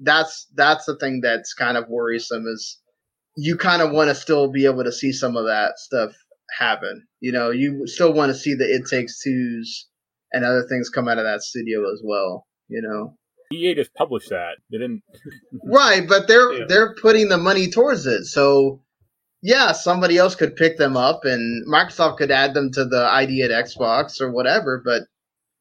That's 0.01 0.47
that's 0.55 0.85
the 0.85 0.97
thing 0.97 1.21
that's 1.23 1.55
kind 1.55 1.77
of 1.77 1.89
worrisome 1.89 2.47
is 2.47 2.79
you 3.37 3.57
kind 3.57 3.81
of 3.81 3.93
want 3.93 4.09
to 4.09 4.15
still 4.15 4.51
be 4.51 4.67
able 4.67 4.85
to 4.85 4.93
see 4.93 5.13
some 5.13 5.37
of 5.37 5.47
that 5.47 5.79
stuff 5.79 6.13
happen. 6.59 7.07
You 7.21 7.33
know, 7.33 7.51
you 7.51 7.87
still 7.87 8.13
want 8.13 8.31
to 8.31 8.39
see 8.39 8.55
the 8.55 8.65
It 8.65 8.87
Takes 8.87 9.23
Twos 9.23 9.87
and 10.33 10.45
other 10.45 10.65
things 10.69 10.89
come 10.89 11.09
out 11.09 11.19
of 11.19 11.25
that 11.25 11.43
studio 11.43 11.91
as 11.93 12.01
well. 12.05 12.47
You 12.69 12.83
know, 12.83 13.17
EA 13.53 13.75
just 13.75 13.95
published 13.95 14.31
that. 14.31 14.57
They 14.71 14.79
didn't. 14.79 15.03
right? 15.65 16.07
But 16.09 16.29
they're 16.29 16.53
Yeah. 16.53 16.65
they're 16.69 16.95
putting 16.95 17.29
the 17.29 17.39
money 17.39 17.71
towards 17.71 18.07
it, 18.07 18.25
so 18.25 18.83
yeah, 19.43 19.73
somebody 19.73 20.17
else 20.19 20.35
could 20.37 20.55
pick 20.57 20.79
them 20.79 20.97
up, 20.97 21.25
and 21.25 21.67
Microsoft 21.67 22.19
could 22.19 22.31
add 22.31 22.55
them 22.55 22.71
to 22.73 22.85
the 22.85 23.05
ID 23.11 23.43
at 23.43 23.51
Xbox 23.51 24.21
or 24.21 24.31
whatever. 24.31 24.81
But 24.85 25.03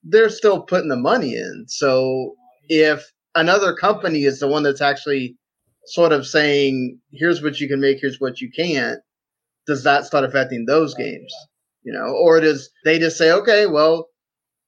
they're 0.03 0.29
still 0.29 0.61
putting 0.63 0.89
the 0.89 0.95
money 0.95 1.35
in. 1.35 1.65
So 1.67 2.35
if 2.69 3.11
another 3.35 3.75
company 3.75 4.23
is 4.23 4.39
the 4.39 4.47
one 4.47 4.63
that's 4.63 4.81
actually 4.81 5.35
sort 5.87 6.11
of 6.11 6.25
saying, 6.27 6.99
"Here's 7.11 7.41
what 7.41 7.59
you 7.59 7.67
can 7.67 7.81
make, 7.81 7.99
here's 7.99 8.19
what 8.19 8.39
you 8.39 8.51
can't," 8.51 8.99
does 9.67 9.83
that 9.83 10.05
start 10.05 10.23
affecting 10.25 10.65
those 10.65 10.93
games? 10.93 11.33
You 11.83 11.91
know, 11.93 12.13
or 12.13 12.39
does 12.39 12.69
they 12.85 12.99
just 12.99 13.17
say, 13.17 13.31
"Okay, 13.31 13.65
well." 13.65 14.07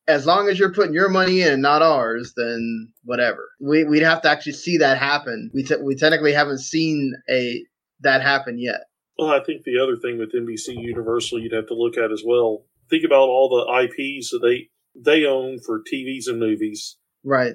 As 0.07 0.25
long 0.25 0.49
as 0.49 0.59
you're 0.59 0.73
putting 0.73 0.93
your 0.93 1.07
money 1.09 1.41
in, 1.41 1.61
not 1.61 1.81
ours, 1.81 2.33
then 2.35 2.91
whatever. 3.03 3.49
We 3.61 3.83
we'd 3.85 4.03
have 4.03 4.21
to 4.23 4.29
actually 4.29 4.53
see 4.53 4.77
that 4.77 4.97
happen. 4.97 5.49
We 5.53 5.63
te- 5.63 5.81
we 5.81 5.95
technically 5.95 6.33
haven't 6.33 6.59
seen 6.59 7.13
a 7.29 7.63
that 8.01 8.21
happen 8.21 8.59
yet. 8.59 8.81
Well, 9.17 9.29
I 9.29 9.41
think 9.43 9.63
the 9.63 9.79
other 9.81 9.95
thing 9.95 10.17
with 10.17 10.33
NBC 10.33 10.75
Universal 10.81 11.39
you'd 11.39 11.53
have 11.53 11.67
to 11.67 11.73
look 11.75 11.97
at 11.97 12.11
as 12.11 12.23
well. 12.25 12.65
Think 12.89 13.05
about 13.05 13.29
all 13.29 13.47
the 13.49 13.83
IPs 13.85 14.31
that 14.31 14.39
they 14.41 14.69
they 14.95 15.25
own 15.25 15.59
for 15.65 15.79
TVs 15.81 16.27
and 16.27 16.39
movies, 16.39 16.97
Right. 17.23 17.53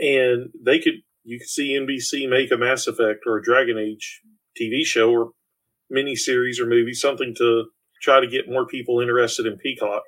and 0.00 0.48
they 0.64 0.78
could 0.78 0.94
you 1.24 1.38
could 1.38 1.48
see 1.48 1.78
NBC 1.78 2.28
make 2.30 2.50
a 2.50 2.56
Mass 2.56 2.86
Effect 2.86 3.20
or 3.26 3.36
a 3.36 3.42
Dragon 3.42 3.76
Age 3.76 4.22
TV 4.58 4.84
show 4.86 5.10
or 5.12 5.30
miniseries 5.92 6.58
or 6.60 6.66
movie, 6.66 6.94
something 6.94 7.34
to 7.36 7.64
try 8.02 8.20
to 8.20 8.26
get 8.26 8.48
more 8.48 8.66
people 8.66 9.00
interested 9.00 9.44
in 9.46 9.58
Peacock. 9.58 10.02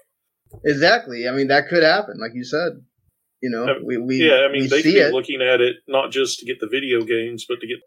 Exactly. 0.65 1.29
I 1.29 1.33
mean, 1.33 1.49
that 1.49 1.69
could 1.69 1.83
happen, 1.83 2.19
like 2.21 2.33
you 2.35 2.45
said. 2.45 2.73
You 3.41 3.51
know, 3.51 3.65
Um, 3.69 3.85
we, 3.85 3.99
we 3.99 4.29
yeah, 4.29 4.47
I 4.49 4.53
mean 4.53 4.69
they 4.69 4.77
could 4.77 4.85
see 4.85 4.93
be 4.95 5.01
it. 5.01 5.13
looking 5.13 5.43
at 5.43 5.61
it 5.61 5.77
not 5.89 6.13
just 6.13 6.39
to 6.41 6.47
get 6.47 6.61
the 6.61 6.69
video 6.69 7.01
games, 7.03 7.45
but 7.49 7.61
to 7.61 7.67
get 7.67 7.79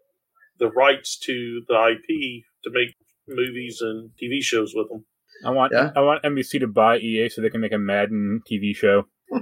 the 0.59 0.69
rights 0.69 1.17
to 1.19 1.61
the 1.67 1.73
IP 1.91 2.43
to 2.65 2.71
make 2.71 2.93
movies 3.27 3.79
and 3.81 4.09
TV 4.21 4.41
shows 4.41 4.73
with 4.75 4.89
them. 4.89 5.05
I 5.45 5.51
want 5.51 5.71
Yeah. 5.73 5.91
I 5.95 6.01
want 6.01 6.23
NBC 6.23 6.59
to 6.59 6.67
buy 6.67 6.97
EA 6.97 7.29
so 7.29 7.41
they 7.41 7.49
can 7.49 7.61
make 7.61 7.71
a 7.71 7.77
Madden 7.77 8.41
TV 8.49 8.75
show. 8.75 9.05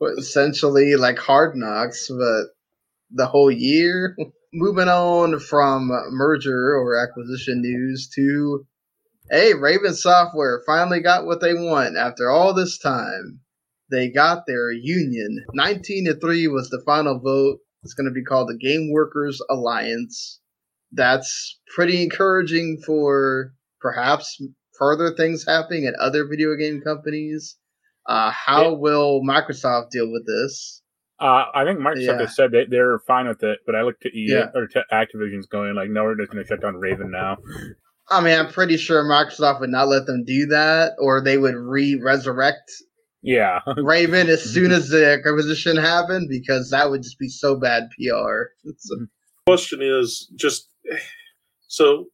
But 0.00 0.18
essentially, 0.18 0.96
like 0.96 1.18
Hard 1.18 1.54
Knocks, 1.56 2.08
but 2.08 2.46
the 3.10 3.26
whole 3.26 3.50
year. 3.50 4.16
Moving 4.54 4.88
on 4.88 5.38
from 5.40 5.88
merger 6.10 6.74
or 6.76 7.02
acquisition 7.02 7.62
news 7.62 8.10
to, 8.16 8.66
hey, 9.32 9.54
Raven 9.54 9.94
Software 9.94 10.62
finally 10.66 11.00
got 11.00 11.24
what 11.26 11.40
they 11.40 11.54
want 11.54 11.96
after 11.96 12.30
all 12.30 12.54
this 12.54 12.78
time. 12.78 13.40
They 13.90 14.08
got 14.10 14.44
their 14.46 14.70
union. 14.70 15.44
19 15.54 16.04
to 16.06 16.14
3 16.20 16.46
was 16.48 16.68
the 16.70 16.82
final 16.86 17.18
vote. 17.18 17.58
It's 17.82 17.94
going 17.94 18.06
to 18.06 18.12
be 18.14 18.22
called 18.22 18.48
the 18.48 18.56
Game 18.58 18.90
Workers 18.92 19.40
Alliance. 19.50 20.38
That's 20.92 21.58
pretty 21.74 22.02
encouraging 22.02 22.80
for 22.86 23.54
perhaps 23.80 24.40
further 24.78 25.14
things 25.16 25.44
happening 25.46 25.86
at 25.86 25.94
other 25.94 26.26
video 26.28 26.54
game 26.54 26.80
companies. 26.80 27.56
Uh, 28.06 28.30
how 28.30 28.70
Yeah. 28.72 28.76
will 28.76 29.22
Microsoft 29.22 29.90
deal 29.90 30.10
with 30.12 30.26
this? 30.26 30.82
Uh, 31.20 31.44
I 31.54 31.64
think 31.64 31.78
Microsoft 31.80 32.06
Yeah. 32.06 32.18
has 32.20 32.36
said 32.36 32.50
that 32.52 32.66
they're 32.70 32.98
fine 33.06 33.28
with 33.28 33.42
it, 33.42 33.60
but 33.64 33.74
I 33.74 33.82
look 33.82 33.98
to 34.00 34.08
EA 34.08 34.26
Yeah. 34.30 34.50
or 34.54 34.66
to 34.66 34.84
Activision's 34.92 35.46
going 35.46 35.74
like, 35.74 35.88
no, 35.90 36.04
we're 36.04 36.16
just 36.16 36.30
going 36.30 36.42
to 36.44 36.48
shut 36.48 36.60
down 36.60 36.76
Raven 36.76 37.10
now. 37.10 37.38
I 38.12 38.20
mean, 38.20 38.38
I'm 38.38 38.52
pretty 38.52 38.76
sure 38.76 39.02
Microsoft 39.04 39.60
would 39.60 39.70
not 39.70 39.88
let 39.88 40.06
them 40.06 40.24
do 40.24 40.46
that, 40.46 40.92
or 40.98 41.22
they 41.22 41.38
would 41.38 41.54
re-resurrect 41.54 42.70
Yeah, 43.22 43.60
Raven 43.78 44.28
as 44.28 44.42
soon 44.42 44.70
as 44.70 44.88
the 44.90 45.12
acquisition 45.12 45.76
happened, 45.76 46.28
because 46.28 46.70
that 46.70 46.90
would 46.90 47.02
just 47.02 47.18
be 47.18 47.28
so 47.28 47.56
bad 47.56 47.88
PR. 47.90 48.44
So- 48.78 49.06
question 49.46 49.82
is 49.82 50.30
just 50.36 50.68
so 51.66 52.06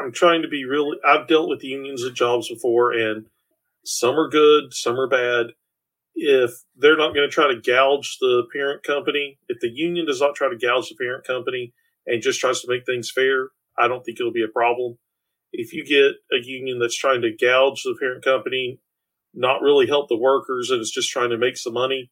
I'm 0.00 0.12
trying 0.12 0.42
to 0.42 0.48
be 0.48 0.64
really. 0.64 0.96
I've 1.04 1.26
dealt 1.26 1.48
with 1.48 1.64
unions 1.64 2.04
at 2.04 2.14
jobs 2.14 2.48
before, 2.48 2.92
and 2.92 3.26
some 3.84 4.16
are 4.16 4.28
good, 4.28 4.72
some 4.72 4.98
are 5.00 5.08
bad. 5.08 5.46
If 6.14 6.52
they're 6.76 6.96
not 6.96 7.14
going 7.14 7.28
to 7.28 7.32
try 7.32 7.48
to 7.48 7.60
gouge 7.60 8.18
the 8.20 8.44
parent 8.52 8.82
company, 8.84 9.38
if 9.48 9.58
the 9.60 9.70
union 9.70 10.06
does 10.06 10.20
not 10.20 10.36
try 10.36 10.48
to 10.48 10.56
gouge 10.56 10.88
the 10.88 10.94
parent 10.94 11.26
company 11.26 11.72
and 12.06 12.22
just 12.22 12.38
tries 12.38 12.60
to 12.60 12.68
make 12.68 12.86
things 12.86 13.10
fair, 13.10 13.48
I 13.78 13.88
don't 13.88 14.04
think 14.04 14.20
it'll 14.20 14.32
be 14.32 14.44
a 14.44 14.48
problem. 14.48 14.98
If 15.52 15.72
you 15.72 15.84
get 15.84 16.12
a 16.32 16.42
union 16.42 16.78
that's 16.78 16.96
trying 16.96 17.22
to 17.22 17.36
gouge 17.36 17.82
the 17.82 17.96
parent 17.98 18.24
company, 18.24 18.80
not 19.34 19.62
really 19.62 19.86
help 19.86 20.08
the 20.08 20.16
workers, 20.16 20.70
and 20.70 20.80
it's 20.80 20.92
just 20.92 21.10
trying 21.10 21.30
to 21.30 21.38
make 21.38 21.56
some 21.56 21.72
money, 21.72 22.10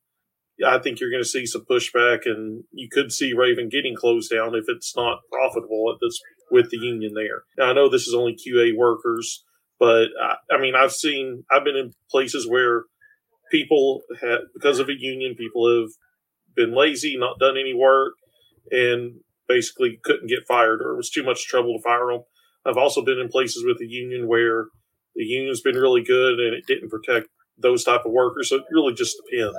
I 0.66 0.78
think 0.78 0.98
you're 0.98 1.10
going 1.10 1.22
to 1.22 1.28
see 1.28 1.46
some 1.46 1.64
pushback, 1.64 2.20
and 2.24 2.64
you 2.72 2.88
could 2.90 3.12
see 3.12 3.32
Raven 3.32 3.68
getting 3.68 3.94
closed 3.94 4.30
down 4.30 4.54
if 4.54 4.64
it's 4.68 4.96
not 4.96 5.20
profitable 5.30 5.92
at 5.92 6.00
this 6.00 6.18
with 6.50 6.70
the 6.70 6.78
union 6.78 7.12
there. 7.14 7.42
Now 7.56 7.70
I 7.70 7.74
know 7.74 7.88
this 7.88 8.08
is 8.08 8.14
only 8.14 8.34
QA 8.34 8.76
workers, 8.76 9.44
but 9.78 10.08
I, 10.20 10.34
I 10.52 10.60
mean 10.60 10.74
I've 10.74 10.92
seen 10.92 11.44
I've 11.50 11.64
been 11.64 11.76
in 11.76 11.92
places 12.10 12.48
where 12.48 12.84
people 13.50 14.02
had 14.20 14.38
because 14.54 14.78
of 14.78 14.88
a 14.88 14.98
union, 14.98 15.34
people 15.36 15.80
have 15.80 15.90
been 16.56 16.74
lazy, 16.74 17.16
not 17.16 17.38
done 17.38 17.56
any 17.56 17.74
work, 17.74 18.14
and 18.70 19.20
basically 19.46 19.98
couldn't 20.02 20.28
get 20.28 20.46
fired, 20.46 20.80
or 20.82 20.92
it 20.92 20.96
was 20.96 21.10
too 21.10 21.22
much 21.22 21.46
trouble 21.46 21.76
to 21.76 21.82
fire 21.82 22.08
them. 22.10 22.22
I've 22.68 22.76
also 22.76 23.02
been 23.02 23.18
in 23.18 23.28
places 23.28 23.64
with 23.66 23.78
the 23.78 23.86
union 23.86 24.28
where 24.28 24.66
the 25.16 25.24
union's 25.24 25.62
been 25.62 25.76
really 25.76 26.02
good 26.02 26.38
and 26.38 26.54
it 26.54 26.64
didn't 26.66 26.90
protect 26.90 27.28
those 27.56 27.82
type 27.82 28.02
of 28.04 28.12
workers. 28.12 28.50
So 28.50 28.56
it 28.56 28.64
really 28.70 28.94
just 28.94 29.16
depends. 29.30 29.56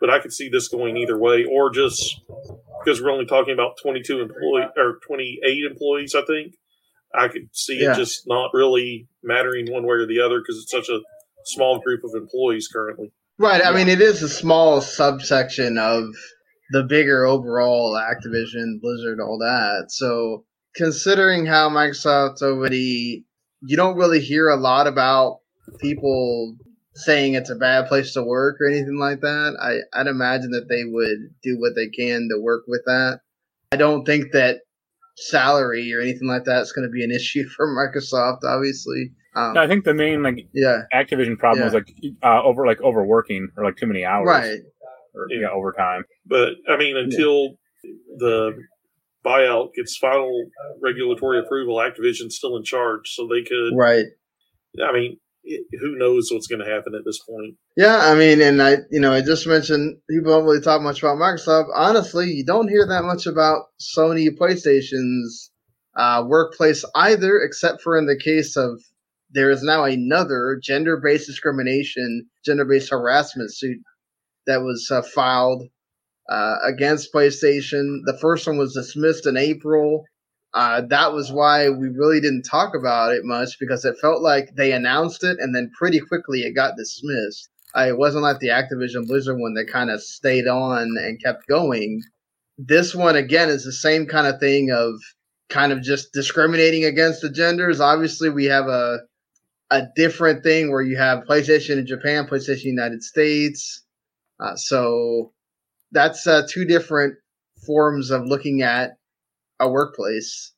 But 0.00 0.10
I 0.10 0.18
could 0.20 0.32
see 0.32 0.48
this 0.48 0.68
going 0.68 0.96
either 0.98 1.18
way, 1.18 1.44
or 1.50 1.70
just 1.70 2.20
because 2.84 3.00
we're 3.02 3.10
only 3.10 3.24
talking 3.26 3.54
about 3.54 3.76
22 3.82 4.20
employee 4.20 4.68
or 4.76 4.98
28 5.06 5.64
employees, 5.70 6.14
I 6.14 6.22
think. 6.24 6.54
I 7.14 7.28
could 7.28 7.48
see 7.52 7.80
Yeah. 7.80 7.92
it 7.92 7.96
just 7.96 8.24
not 8.26 8.50
really 8.52 9.08
mattering 9.22 9.72
one 9.72 9.84
way 9.84 9.94
or 9.96 10.06
the 10.06 10.20
other 10.20 10.40
because 10.40 10.58
it's 10.62 10.70
such 10.70 10.88
a 10.90 11.00
small 11.44 11.80
group 11.80 12.02
of 12.04 12.10
employees 12.14 12.68
currently. 12.70 13.12
Right. 13.38 13.62
I 13.62 13.70
Yeah. 13.70 13.76
mean, 13.76 13.88
it 13.88 14.02
is 14.02 14.22
a 14.22 14.28
small 14.28 14.80
subsection 14.82 15.78
of 15.78 16.04
the 16.72 16.82
bigger 16.82 17.24
overall 17.24 17.94
Activision, 17.94 18.80
Blizzard, 18.82 19.20
all 19.20 19.38
that. 19.38 19.86
So, 19.88 20.44
considering 20.76 21.46
how 21.46 21.68
Microsoft 21.70 22.42
already, 22.42 23.24
you 23.62 23.76
don't 23.76 23.96
really 23.96 24.20
hear 24.20 24.48
a 24.48 24.56
lot 24.56 24.86
about 24.86 25.40
people 25.80 26.56
saying 26.94 27.34
it's 27.34 27.50
a 27.50 27.56
bad 27.56 27.88
place 27.88 28.12
to 28.14 28.22
work 28.22 28.56
or 28.60 28.68
anything 28.68 28.98
like 28.98 29.20
that. 29.20 29.56
I, 29.60 29.98
I'd 29.98 30.06
imagine 30.06 30.50
that 30.52 30.68
they 30.68 30.84
would 30.84 31.34
do 31.42 31.58
what 31.58 31.74
they 31.74 31.88
can 31.88 32.28
to 32.30 32.40
work 32.40 32.64
with 32.68 32.82
that. 32.86 33.20
I 33.72 33.76
don't 33.76 34.04
think 34.04 34.32
that 34.32 34.60
salary 35.16 35.92
or 35.94 36.00
anything 36.00 36.28
like 36.28 36.44
that 36.44 36.62
is 36.62 36.72
going 36.72 36.86
to 36.86 36.92
be 36.92 37.04
an 37.04 37.10
issue 37.14 37.46
for 37.48 37.66
Microsoft, 37.66 38.44
obviously. 38.44 39.12
Um, 39.34 39.54
No, 39.54 39.62
I 39.62 39.66
think 39.66 39.84
the 39.84 39.94
main 39.94 40.22
like 40.22 40.46
yeah. 40.54 40.82
Activision 40.94 41.38
problem 41.38 41.64
was 41.64 41.74
like 41.74 41.92
uh, 42.22 42.42
over 42.42 42.66
like 42.66 42.80
overworking 42.80 43.48
or 43.56 43.64
like 43.64 43.76
too 43.76 43.86
many 43.86 44.04
hours, 44.04 44.26
Right. 44.26 44.60
Or 45.14 45.26
yeah, 45.30 45.48
overtime. 45.48 46.04
But 46.26 46.54
I 46.68 46.76
mean, 46.76 46.96
until 46.96 47.56
the 48.18 48.52
buyout 49.26 49.74
gets 49.74 49.96
final 49.96 50.50
regulatory 50.80 51.40
approval, 51.40 51.76
Activision's 51.76 52.36
still 52.36 52.56
in 52.56 52.64
charge, 52.64 53.10
so 53.10 53.26
they 53.26 53.42
could. 53.42 53.72
Right. 53.74 54.06
I 54.82 54.92
mean, 54.92 55.18
it, 55.42 55.64
who 55.80 55.96
knows 55.96 56.28
what's 56.30 56.46
going 56.46 56.64
to 56.64 56.70
happen 56.70 56.94
at 56.94 57.04
this 57.04 57.18
point? 57.28 57.56
Yeah, 57.76 57.98
I 57.98 58.14
mean, 58.14 58.40
and 58.40 58.62
I, 58.62 58.78
you 58.90 59.00
know, 59.00 59.12
I 59.12 59.22
just 59.22 59.46
mentioned 59.46 59.98
people 60.08 60.32
don't 60.32 60.44
really 60.44 60.60
talk 60.60 60.82
much 60.82 61.00
about 61.00 61.18
Microsoft. 61.18 61.68
Honestly, 61.74 62.30
you 62.30 62.44
don't 62.44 62.68
hear 62.68 62.86
that 62.86 63.04
much 63.04 63.26
about 63.26 63.66
Sony 63.80 64.28
PlayStation's 64.28 65.50
uh, 65.96 66.24
workplace 66.26 66.84
either, 66.94 67.38
except 67.38 67.82
for 67.82 67.96
in 67.96 68.06
the 68.06 68.18
case 68.18 68.56
of 68.56 68.80
there 69.30 69.50
is 69.50 69.62
now 69.62 69.84
another 69.84 70.58
gender-based 70.62 71.26
discrimination, 71.26 72.26
gender-based 72.44 72.90
harassment 72.90 73.52
suit 73.52 73.78
that 74.46 74.62
was 74.62 74.88
uh, 74.90 75.02
filed 75.02 75.64
uh, 76.28 76.56
against 76.64 77.12
PlayStation. 77.12 78.00
The 78.04 78.18
first 78.20 78.46
one 78.46 78.58
was 78.58 78.74
dismissed 78.74 79.26
in 79.26 79.36
April. 79.36 80.04
Uh, 80.54 80.82
that 80.88 81.12
was 81.12 81.30
why 81.30 81.68
we 81.68 81.88
really 81.88 82.20
didn't 82.20 82.42
talk 82.42 82.74
about 82.74 83.12
it 83.12 83.24
much 83.24 83.58
because 83.60 83.84
it 83.84 83.98
felt 84.00 84.22
like 84.22 84.54
they 84.56 84.72
announced 84.72 85.22
it 85.22 85.36
and 85.38 85.54
then 85.54 85.70
pretty 85.78 86.00
quickly 86.00 86.40
it 86.40 86.54
got 86.54 86.76
dismissed. 86.76 87.50
Uh, 87.76 87.86
it 87.88 87.98
wasn't 87.98 88.22
like 88.22 88.38
the 88.38 88.48
Activision 88.48 89.06
Blizzard 89.06 89.38
one 89.38 89.54
that 89.54 89.70
kind 89.70 89.90
of 89.90 90.02
stayed 90.02 90.46
on 90.46 90.94
and 90.96 91.22
kept 91.22 91.46
going. 91.46 92.00
This 92.56 92.94
one 92.94 93.16
again 93.16 93.50
is 93.50 93.64
the 93.64 93.72
same 93.72 94.06
kind 94.06 94.26
of 94.26 94.40
thing 94.40 94.70
of 94.70 94.94
kind 95.50 95.72
of 95.72 95.82
just 95.82 96.12
discriminating 96.12 96.84
against 96.84 97.20
the 97.20 97.30
genders. 97.30 97.80
Obviously, 97.80 98.30
we 98.30 98.46
have 98.46 98.66
a 98.66 99.00
a 99.70 99.82
different 99.96 100.42
thing 100.42 100.70
where 100.70 100.82
you 100.82 100.96
have 100.96 101.24
PlayStation 101.24 101.76
in 101.76 101.86
Japan, 101.86 102.26
PlayStation 102.26 102.64
United 102.64 103.02
States. 103.02 103.84
Uh, 104.38 104.54
so 104.54 105.32
that's 105.96 106.26
uh, 106.26 106.46
two 106.52 106.64
different 106.66 107.14
forms 107.66 108.10
of 108.10 108.26
looking 108.26 108.60
at 108.62 108.98
a 109.58 109.68
workplace. 109.68 110.52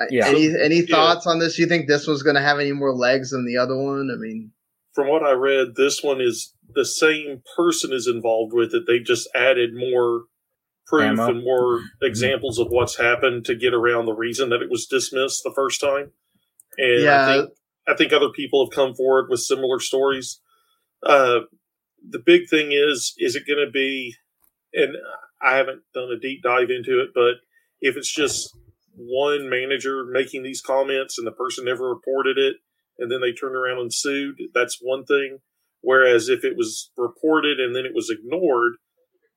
Uh, 0.00 0.06
Yeah. 0.10 0.26
Any 0.28 0.46
any 0.60 0.80
Yeah. 0.80 0.86
thoughts 0.96 1.26
on 1.26 1.38
this? 1.38 1.58
You 1.58 1.66
think 1.66 1.86
this 1.86 2.06
one's 2.06 2.22
going 2.22 2.36
to 2.36 2.42
have 2.42 2.58
any 2.58 2.72
more 2.72 2.94
legs 2.94 3.30
than 3.30 3.44
the 3.46 3.58
other 3.58 3.76
one? 3.76 4.10
I 4.12 4.16
mean, 4.18 4.52
From 4.94 5.08
what 5.08 5.22
I 5.22 5.32
read, 5.32 5.76
this 5.76 6.02
one 6.02 6.20
is 6.20 6.54
the 6.74 6.84
same 6.84 7.42
person 7.56 7.92
is 7.92 8.08
involved 8.08 8.52
with 8.52 8.74
it. 8.74 8.84
They 8.86 8.98
just 8.98 9.28
added 9.34 9.70
more 9.74 10.24
proof 10.86 11.04
Ammo. 11.04 11.28
and 11.28 11.44
more 11.44 11.82
examples 12.02 12.58
of 12.58 12.68
what's 12.70 12.96
happened 12.96 13.44
to 13.44 13.54
get 13.54 13.74
around 13.74 14.06
the 14.06 14.14
reason 14.14 14.48
that 14.48 14.62
it 14.62 14.70
was 14.70 14.86
dismissed 14.86 15.42
the 15.44 15.52
first 15.54 15.80
time. 15.80 16.10
And 16.78 17.02
Yeah. 17.02 17.28
I 17.28 17.32
think 17.36 17.50
I 17.86 17.94
think 17.94 18.12
other 18.12 18.30
people 18.30 18.64
have 18.66 18.74
come 18.74 18.94
forward 18.94 19.28
with 19.30 19.40
similar 19.40 19.78
stories. 19.80 20.40
Uh, 21.02 21.40
the 22.06 22.18
big 22.18 22.48
thing 22.48 22.72
is, 22.72 23.14
is 23.18 23.36
it 23.36 23.46
going 23.46 23.64
to 23.64 23.70
be? 23.70 24.14
And 24.78 24.96
I 25.42 25.56
haven't 25.56 25.82
done 25.92 26.10
a 26.10 26.18
deep 26.18 26.42
dive 26.42 26.70
into 26.70 27.00
it, 27.00 27.10
but 27.14 27.34
if 27.80 27.96
it's 27.96 28.14
just 28.14 28.56
one 28.94 29.50
manager 29.50 30.04
making 30.10 30.44
these 30.44 30.60
comments 30.60 31.18
and 31.18 31.26
the 31.26 31.32
person 31.32 31.64
never 31.64 31.88
reported 31.88 32.38
it, 32.38 32.56
and 32.98 33.10
then 33.10 33.20
they 33.20 33.32
turned 33.32 33.56
around 33.56 33.78
and 33.78 33.92
sued, 33.92 34.36
that's 34.54 34.78
one 34.80 35.04
thing. 35.04 35.38
Whereas 35.80 36.28
if 36.28 36.44
it 36.44 36.56
was 36.56 36.90
reported 36.96 37.60
and 37.60 37.74
then 37.74 37.84
it 37.84 37.94
was 37.94 38.10
ignored, 38.10 38.74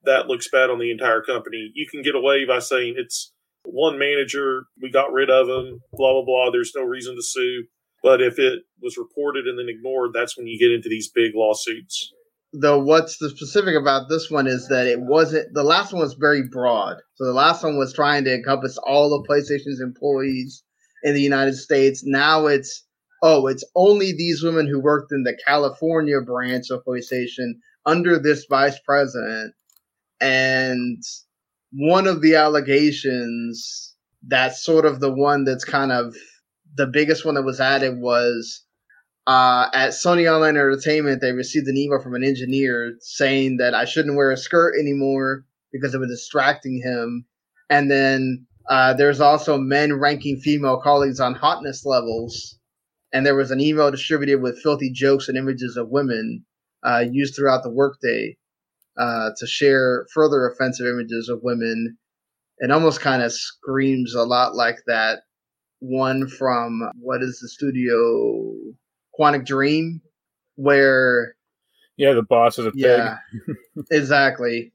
that 0.03 0.27
looks 0.27 0.49
bad 0.49 0.69
on 0.69 0.79
the 0.79 0.91
entire 0.91 1.21
company. 1.21 1.71
You 1.73 1.87
can 1.89 2.01
get 2.01 2.15
away 2.15 2.45
by 2.45 2.59
saying 2.59 2.95
it's 2.97 3.33
one 3.63 3.99
manager, 3.99 4.65
we 4.81 4.91
got 4.91 5.11
rid 5.11 5.29
of 5.29 5.47
him, 5.47 5.81
blah, 5.93 6.13
blah, 6.13 6.25
blah. 6.25 6.49
There's 6.51 6.73
no 6.75 6.83
reason 6.83 7.15
to 7.15 7.21
sue. 7.21 7.65
But 8.03 8.21
if 8.21 8.39
it 8.39 8.63
was 8.81 8.97
reported 8.97 9.45
and 9.45 9.59
then 9.59 9.69
ignored, 9.69 10.11
that's 10.13 10.35
when 10.35 10.47
you 10.47 10.57
get 10.57 10.73
into 10.73 10.89
these 10.89 11.11
big 11.13 11.33
lawsuits. 11.35 12.11
Though 12.53 12.79
what's 12.79 13.17
the 13.17 13.29
specific 13.29 13.75
about 13.75 14.09
this 14.09 14.29
one 14.29 14.47
is 14.47 14.67
that 14.67 14.87
it 14.87 14.99
wasn't 14.99 15.53
the 15.53 15.63
last 15.63 15.93
one 15.93 16.01
was 16.01 16.15
very 16.15 16.43
broad. 16.43 16.97
So 17.15 17.25
the 17.25 17.33
last 17.33 17.63
one 17.63 17.77
was 17.77 17.93
trying 17.93 18.25
to 18.25 18.33
encompass 18.33 18.77
all 18.77 19.13
of 19.13 19.25
playstation's 19.25 19.79
employees 19.79 20.63
in 21.03 21.13
the 21.13 21.21
united 21.21 21.55
states. 21.55 22.03
Now 22.05 22.47
it's 22.47 22.85
oh 23.23 23.47
it's 23.47 23.63
only 23.75 24.11
these 24.11 24.43
women 24.43 24.67
who 24.67 24.81
worked 24.81 25.11
in 25.11 25.23
the 25.23 25.37
california 25.45 26.19
branch 26.21 26.69
of 26.69 26.83
playstation 26.85 27.53
under 27.85 28.19
this 28.19 28.45
vice 28.49 28.79
president. 28.85 29.53
And 30.19 31.01
one 31.73 32.05
of 32.05 32.21
the 32.21 32.35
allegations 32.35 33.95
that's 34.27 34.63
sort 34.63 34.85
of 34.85 34.99
the 34.99 35.11
one 35.11 35.45
that's 35.45 35.65
kind 35.65 35.91
of 35.91 36.15
the 36.75 36.85
biggest 36.85 37.25
one 37.25 37.35
that 37.35 37.43
was 37.43 37.59
added 37.59 37.97
was 37.97 38.63
uh, 39.27 39.67
at 39.73 39.91
Sony 39.91 40.31
Online 40.31 40.57
Entertainment, 40.57 41.21
they 41.21 41.31
received 41.31 41.67
an 41.67 41.77
email 41.77 42.01
from 42.01 42.15
an 42.15 42.23
engineer 42.23 42.95
saying 43.01 43.57
that 43.57 43.73
I 43.75 43.85
shouldn't 43.85 44.15
wear 44.15 44.31
a 44.31 44.37
skirt 44.37 44.79
anymore 44.79 45.45
because 45.71 45.93
it 45.93 45.99
was 45.99 46.09
distracting 46.09 46.81
him. 46.83 47.25
And 47.69 47.89
then 47.89 48.47
uh, 48.69 48.93
there's 48.93 49.21
also 49.21 49.57
men 49.57 49.93
ranking 49.93 50.39
female 50.39 50.81
colleagues 50.81 51.19
on 51.19 51.35
hotness 51.35 51.85
levels. 51.85 52.57
And 53.13 53.25
there 53.25 53.35
was 53.35 53.51
an 53.51 53.61
email 53.61 53.91
distributed 53.91 54.41
with 54.41 54.59
filthy 54.59 54.91
jokes 54.91 55.27
and 55.27 55.37
images 55.37 55.77
of 55.77 55.89
women 55.89 56.45
uh, 56.83 57.03
used 57.11 57.35
throughout 57.35 57.63
the 57.63 57.69
workday 57.69 58.37
uh, 58.97 59.31
to 59.37 59.47
share 59.47 60.07
further 60.13 60.47
offensive 60.47 60.87
images 60.87 61.29
of 61.29 61.43
women. 61.43 61.97
It 62.57 62.71
almost 62.71 63.01
kind 63.01 63.21
of 63.21 63.31
screams 63.31 64.15
a 64.15 64.23
lot 64.23 64.55
like 64.55 64.77
that 64.87 65.19
one 65.79 66.27
from 66.27 66.89
what 66.99 67.21
is 67.23 67.39
the 67.39 67.49
studio 67.49 68.53
Quantic 69.21 69.45
Dream, 69.45 70.01
where 70.55 71.35
Yeah, 71.97 72.13
the 72.13 72.23
boss 72.23 72.57
is 72.57 72.65
a 72.65 72.71
pig. 72.71 72.81
yeah, 72.81 73.17
exactly. 73.91 74.73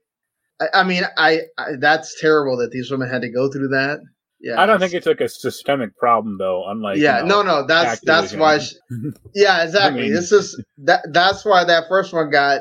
I, 0.60 0.66
I 0.80 0.84
mean, 0.84 1.02
I, 1.16 1.40
I 1.58 1.72
that's 1.78 2.20
terrible 2.20 2.56
that 2.58 2.70
these 2.70 2.90
women 2.90 3.10
had 3.10 3.22
to 3.22 3.30
go 3.30 3.50
through 3.50 3.68
that. 3.68 4.00
Yeah, 4.40 4.60
I 4.60 4.66
don't 4.66 4.78
think 4.78 4.92
it's 4.94 5.06
like 5.06 5.20
a 5.20 5.28
systemic 5.28 5.96
problem 5.96 6.36
though. 6.38 6.64
Unlike 6.68 6.98
yeah, 6.98 7.22
you 7.22 7.26
know, 7.26 7.42
no, 7.42 7.60
no, 7.62 7.66
that's 7.66 8.00
that's 8.00 8.34
why. 8.34 8.58
She, 8.58 8.76
yeah, 9.34 9.64
exactly. 9.64 10.02
I 10.02 10.04
mean- 10.04 10.14
this 10.14 10.30
is 10.30 10.62
that. 10.78 11.00
That's 11.12 11.44
why 11.44 11.64
that 11.64 11.84
first 11.88 12.12
one 12.12 12.30
got 12.30 12.60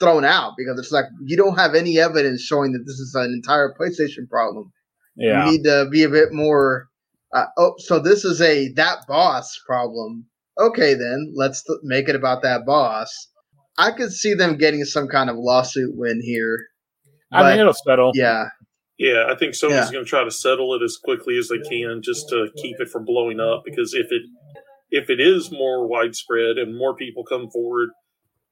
thrown 0.00 0.24
out 0.24 0.54
because 0.58 0.78
it's 0.78 0.90
like 0.90 1.04
you 1.24 1.36
don't 1.36 1.56
have 1.56 1.74
any 1.74 2.00
evidence 2.00 2.40
showing 2.42 2.72
that 2.72 2.82
this 2.84 2.98
is 2.98 3.14
an 3.14 3.32
entire 3.32 3.72
PlayStation 3.78 4.28
problem. 4.28 4.72
yeah, 5.16 5.44
You 5.46 5.52
need 5.52 5.64
to 5.64 5.86
be 5.90 6.02
a 6.02 6.08
bit 6.08 6.32
more. 6.32 6.88
Uh, 7.32 7.46
oh, 7.58 7.74
so 7.78 7.98
this 7.98 8.24
is 8.24 8.40
a 8.40 8.72
that 8.72 9.06
boss 9.06 9.60
problem. 9.66 10.26
Okay, 10.58 10.94
then 10.94 11.32
let's 11.34 11.62
th- 11.64 11.80
make 11.82 12.08
it 12.08 12.14
about 12.16 12.42
that 12.42 12.64
boss. 12.66 13.28
I 13.78 13.90
could 13.90 14.12
see 14.12 14.34
them 14.34 14.56
getting 14.56 14.84
some 14.84 15.08
kind 15.08 15.28
of 15.28 15.36
lawsuit 15.36 15.90
win 15.96 16.20
here. 16.22 16.58
I 17.32 17.50
mean 17.50 17.60
it'll 17.60 17.72
settle. 17.72 18.12
Yeah, 18.14 18.44
Yeah, 18.98 19.24
I 19.28 19.34
think 19.34 19.54
Sony's 19.54 19.86
Yeah. 19.86 19.92
going 19.92 20.04
to 20.04 20.08
try 20.08 20.22
to 20.22 20.30
settle 20.30 20.74
it 20.74 20.82
as 20.84 20.96
quickly 21.02 21.36
as 21.36 21.48
they 21.48 21.58
can 21.58 22.00
just 22.02 22.28
to 22.28 22.48
keep 22.56 22.76
it 22.78 22.88
from 22.88 23.04
blowing 23.04 23.40
up. 23.40 23.62
Because 23.64 23.92
if 23.94 24.06
it 24.12 24.22
if 24.90 25.10
it 25.10 25.18
is 25.20 25.50
more 25.50 25.88
widespread 25.88 26.56
and 26.58 26.78
more 26.78 26.94
people 26.94 27.24
come 27.24 27.50
forward, 27.50 27.88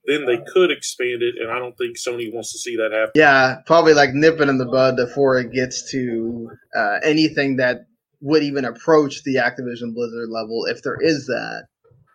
then 0.06 0.26
they 0.26 0.38
could 0.52 0.72
expand 0.72 1.22
it. 1.22 1.36
And 1.40 1.48
I 1.52 1.60
don't 1.60 1.76
think 1.78 1.96
Sony 1.96 2.34
wants 2.34 2.50
to 2.52 2.58
see 2.58 2.74
that 2.78 2.90
happen. 2.90 3.12
yeah, 3.14 3.58
probably 3.66 3.94
like 3.94 4.10
nipping 4.14 4.48
in 4.48 4.58
the 4.58 4.66
bud 4.66 4.96
before 4.96 5.38
it 5.38 5.52
gets 5.52 5.88
to 5.92 6.50
uh, 6.76 6.98
anything 7.04 7.58
that 7.58 7.82
would 8.20 8.42
even 8.42 8.64
approach 8.64 9.22
the 9.22 9.36
Activision 9.36 9.94
Blizzard 9.94 10.28
level, 10.30 10.64
if 10.66 10.82
there 10.82 10.98
is 11.00 11.26
that. 11.26 11.66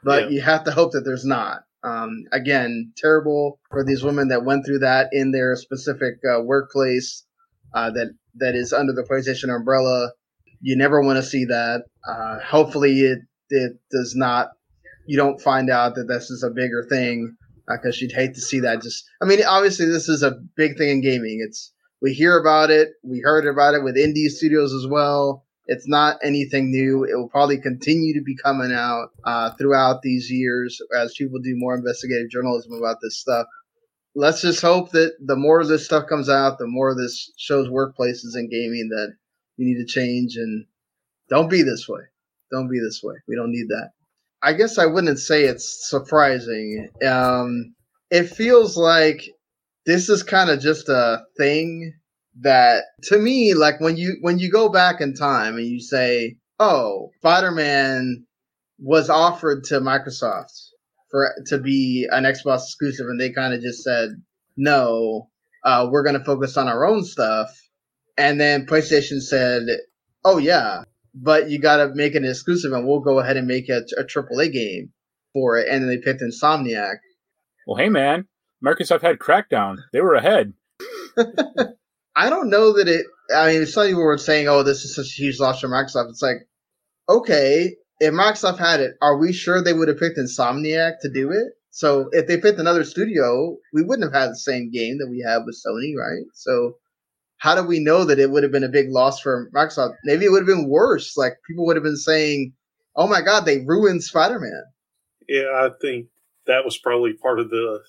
But 0.03 0.23
Yeah. 0.25 0.29
you 0.29 0.41
have 0.41 0.63
to 0.65 0.71
hope 0.71 0.91
that 0.93 1.01
there's 1.01 1.25
not. 1.25 1.63
Um, 1.83 2.23
again, 2.31 2.91
terrible 2.97 3.59
for 3.69 3.83
these 3.83 4.03
women 4.03 4.29
that 4.29 4.43
went 4.45 4.65
through 4.65 4.79
that 4.79 5.09
in 5.11 5.31
their 5.31 5.55
specific 5.55 6.15
uh, 6.29 6.41
workplace 6.41 7.23
uh, 7.73 7.91
that 7.91 8.13
that 8.35 8.55
is 8.55 8.73
under 8.73 8.93
the 8.93 9.03
PlayStation 9.03 9.55
umbrella. 9.55 10.11
You 10.59 10.75
never 10.75 11.01
want 11.01 11.17
to 11.17 11.23
see 11.23 11.45
that. 11.45 11.83
Uh, 12.07 12.39
hopefully, 12.39 12.99
it 13.01 13.19
it 13.49 13.73
does 13.91 14.15
not. 14.15 14.49
You 15.05 15.17
don't 15.17 15.41
find 15.41 15.69
out 15.69 15.95
that 15.95 16.07
this 16.07 16.29
is 16.29 16.43
a 16.43 16.49
bigger 16.49 16.85
thing 16.89 17.37
because 17.67 18.01
you'd 18.01 18.11
hate 18.11 18.33
to 18.35 18.41
see 18.41 18.59
that. 18.61 18.81
Just, 18.81 19.05
I 19.21 19.25
mean, 19.25 19.39
obviously, 19.45 19.85
this 19.85 20.09
is 20.09 20.23
a 20.23 20.37
big 20.55 20.77
thing 20.77 20.89
in 20.89 21.01
gaming. 21.01 21.39
It's 21.45 21.71
we 22.01 22.13
hear 22.13 22.37
about 22.37 22.69
it, 22.71 22.89
we 23.03 23.21
heard 23.23 23.45
about 23.47 23.73
it 23.75 23.83
with 23.83 23.95
indie 23.97 24.29
studios 24.29 24.73
as 24.73 24.87
well. 24.87 25.45
It's 25.67 25.87
not 25.87 26.17
anything 26.23 26.71
new. 26.71 27.03
It 27.03 27.15
will 27.15 27.29
probably 27.29 27.59
continue 27.59 28.13
to 28.13 28.23
be 28.23 28.37
coming 28.37 28.71
out 28.71 29.09
uh, 29.25 29.51
throughout 29.51 30.01
these 30.01 30.31
years 30.31 30.79
as 30.97 31.13
people 31.17 31.39
do 31.39 31.55
more 31.57 31.75
investigative 31.75 32.29
journalism 32.29 32.73
about 32.73 32.97
this 33.01 33.19
stuff. 33.19 33.45
Let's 34.15 34.41
just 34.41 34.61
hope 34.61 34.91
that 34.91 35.13
the 35.23 35.35
more 35.35 35.63
this 35.65 35.85
stuff 35.85 36.07
comes 36.07 36.29
out, 36.29 36.57
the 36.57 36.67
more 36.67 36.95
this 36.95 37.31
shows 37.37 37.67
workplaces 37.67 38.35
in 38.35 38.49
gaming 38.49 38.89
that 38.89 39.13
you 39.57 39.65
need 39.65 39.85
to 39.85 39.85
change 39.85 40.37
and 40.37 40.65
don't 41.29 41.49
be 41.49 41.61
this 41.63 41.87
way. 41.87 42.01
Don't 42.49 42.69
be 42.69 42.79
this 42.79 43.01
way. 43.03 43.15
We 43.27 43.35
don't 43.35 43.51
need 43.51 43.67
that. 43.67 43.91
I 44.41 44.53
guess 44.53 44.77
I 44.77 44.85
wouldn't 44.85 45.19
say 45.19 45.43
it's 45.43 45.89
surprising. 45.89 46.89
Um, 47.05 47.75
it 48.09 48.25
feels 48.29 48.77
like 48.77 49.29
this 49.85 50.09
is 50.09 50.23
kind 50.23 50.49
of 50.49 50.61
just 50.61 50.87
a 50.89 51.25
thing 51.37 51.93
that 52.41 52.83
to 53.03 53.17
me 53.17 53.53
like 53.53 53.79
when 53.79 53.97
you 53.97 54.17
when 54.21 54.39
you 54.39 54.51
go 54.51 54.69
back 54.69 55.01
in 55.01 55.13
time 55.13 55.57
and 55.57 55.65
you 55.65 55.79
say 55.79 56.35
oh 56.59 57.09
spider-man 57.17 58.25
was 58.79 59.09
offered 59.09 59.63
to 59.63 59.79
microsoft 59.79 60.69
for 61.09 61.33
to 61.45 61.57
be 61.57 62.07
an 62.11 62.23
xbox 62.25 62.63
exclusive 62.63 63.07
and 63.07 63.19
they 63.19 63.31
kind 63.31 63.53
of 63.53 63.61
just 63.61 63.83
said 63.83 64.09
no 64.55 65.29
uh, 65.67 65.85
we're 65.91 66.03
going 66.03 66.17
to 66.17 66.23
focus 66.23 66.55
on 66.55 66.69
our 66.69 66.85
own 66.85 67.03
stuff. 67.03 67.49
And 68.17 68.39
then 68.39 68.65
playstation 68.65 69.21
said 69.21 69.63
oh 70.25 70.37
yeah 70.37 70.83
but 71.13 71.49
you 71.49 71.59
got 71.59 71.77
to 71.77 71.95
make 71.95 72.15
it 72.15 72.23
exclusive 72.23 72.73
and 72.73 72.85
we'll 72.85 72.99
go 72.99 73.19
ahead 73.19 73.37
and 73.37 73.47
make 73.47 73.69
a, 73.69 73.81
triple 74.07 74.39
a 74.39 74.47
aaa 74.47 74.53
game 74.53 74.91
for 75.33 75.57
it. 75.57 75.67
And 75.67 75.81
then 75.81 75.89
they 75.89 75.97
picked 75.97 76.21
insomniac. 76.21 76.97
Well 77.65 77.77
hey 77.77 77.89
man 77.89 78.27
microsoft 78.63 79.01
had 79.01 79.19
crackdown. 79.19 79.77
They 79.93 80.01
were 80.01 80.15
ahead 80.15 80.53
I 82.17 82.31
don't 82.31 82.49
know 82.49 82.73
that 82.73 82.87
it. 82.87 83.05
I 83.33 83.53
mean, 83.53 83.65
some 83.67 83.85
people 83.85 84.03
were 84.03 84.17
saying, 84.17 84.47
"Oh, 84.47 84.63
this 84.63 84.83
is 84.83 84.95
such 84.95 85.05
a 85.05 85.21
huge 85.21 85.39
loss 85.39 85.61
for 85.61 85.67
Microsoft." 85.67 86.09
It's 86.09 86.21
like, 86.21 86.47
okay, 87.07 87.75
if 87.99 88.13
Microsoft 88.13 88.57
had 88.57 88.79
it, 88.79 88.95
are 89.01 89.17
we 89.17 89.31
sure 89.31 89.61
they 89.61 89.73
would 89.73 89.87
have 89.87 89.99
picked 89.99 90.17
Insomniac 90.17 90.93
to 91.01 91.11
do 91.13 91.29
it? 91.29 91.53
So 91.69 92.09
if 92.11 92.25
they 92.25 92.37
picked 92.39 92.59
another 92.59 92.83
studio, 92.83 93.57
we 93.71 93.83
wouldn't 93.83 94.11
have 94.11 94.19
had 94.19 94.31
the 94.31 94.39
same 94.39 94.71
game 94.71 94.97
that 94.97 95.09
we 95.11 95.23
have 95.27 95.43
with 95.45 95.61
Sony, 95.63 95.93
right? 95.95 96.25
So 96.33 96.77
how 97.37 97.53
do 97.53 97.61
we 97.61 97.79
know 97.79 98.03
that 98.03 98.17
it 98.17 98.31
would 98.31 98.41
have 98.41 98.51
been 98.51 98.63
a 98.63 98.69
big 98.69 98.89
loss 98.89 99.19
for 99.19 99.51
Microsoft? 99.53 99.93
Maybe 100.03 100.25
it 100.25 100.31
would 100.31 100.41
have 100.41 100.57
been 100.57 100.69
worse. 100.69 101.15
Like 101.15 101.33
people 101.47 101.67
would 101.67 101.75
have 101.75 101.83
been 101.83 101.97
saying, 101.97 102.53
"Oh 102.95 103.07
my 103.07 103.21
God, 103.21 103.45
they 103.45 103.59
ruined 103.59 104.03
Spider-Man." 104.03 104.63
Yeah, 105.29 105.51
I 105.53 105.69
think 105.79 106.07
that 106.47 106.65
was 106.65 106.79
probably 106.79 107.13
part 107.13 107.39
of 107.39 107.51
the 107.51 107.81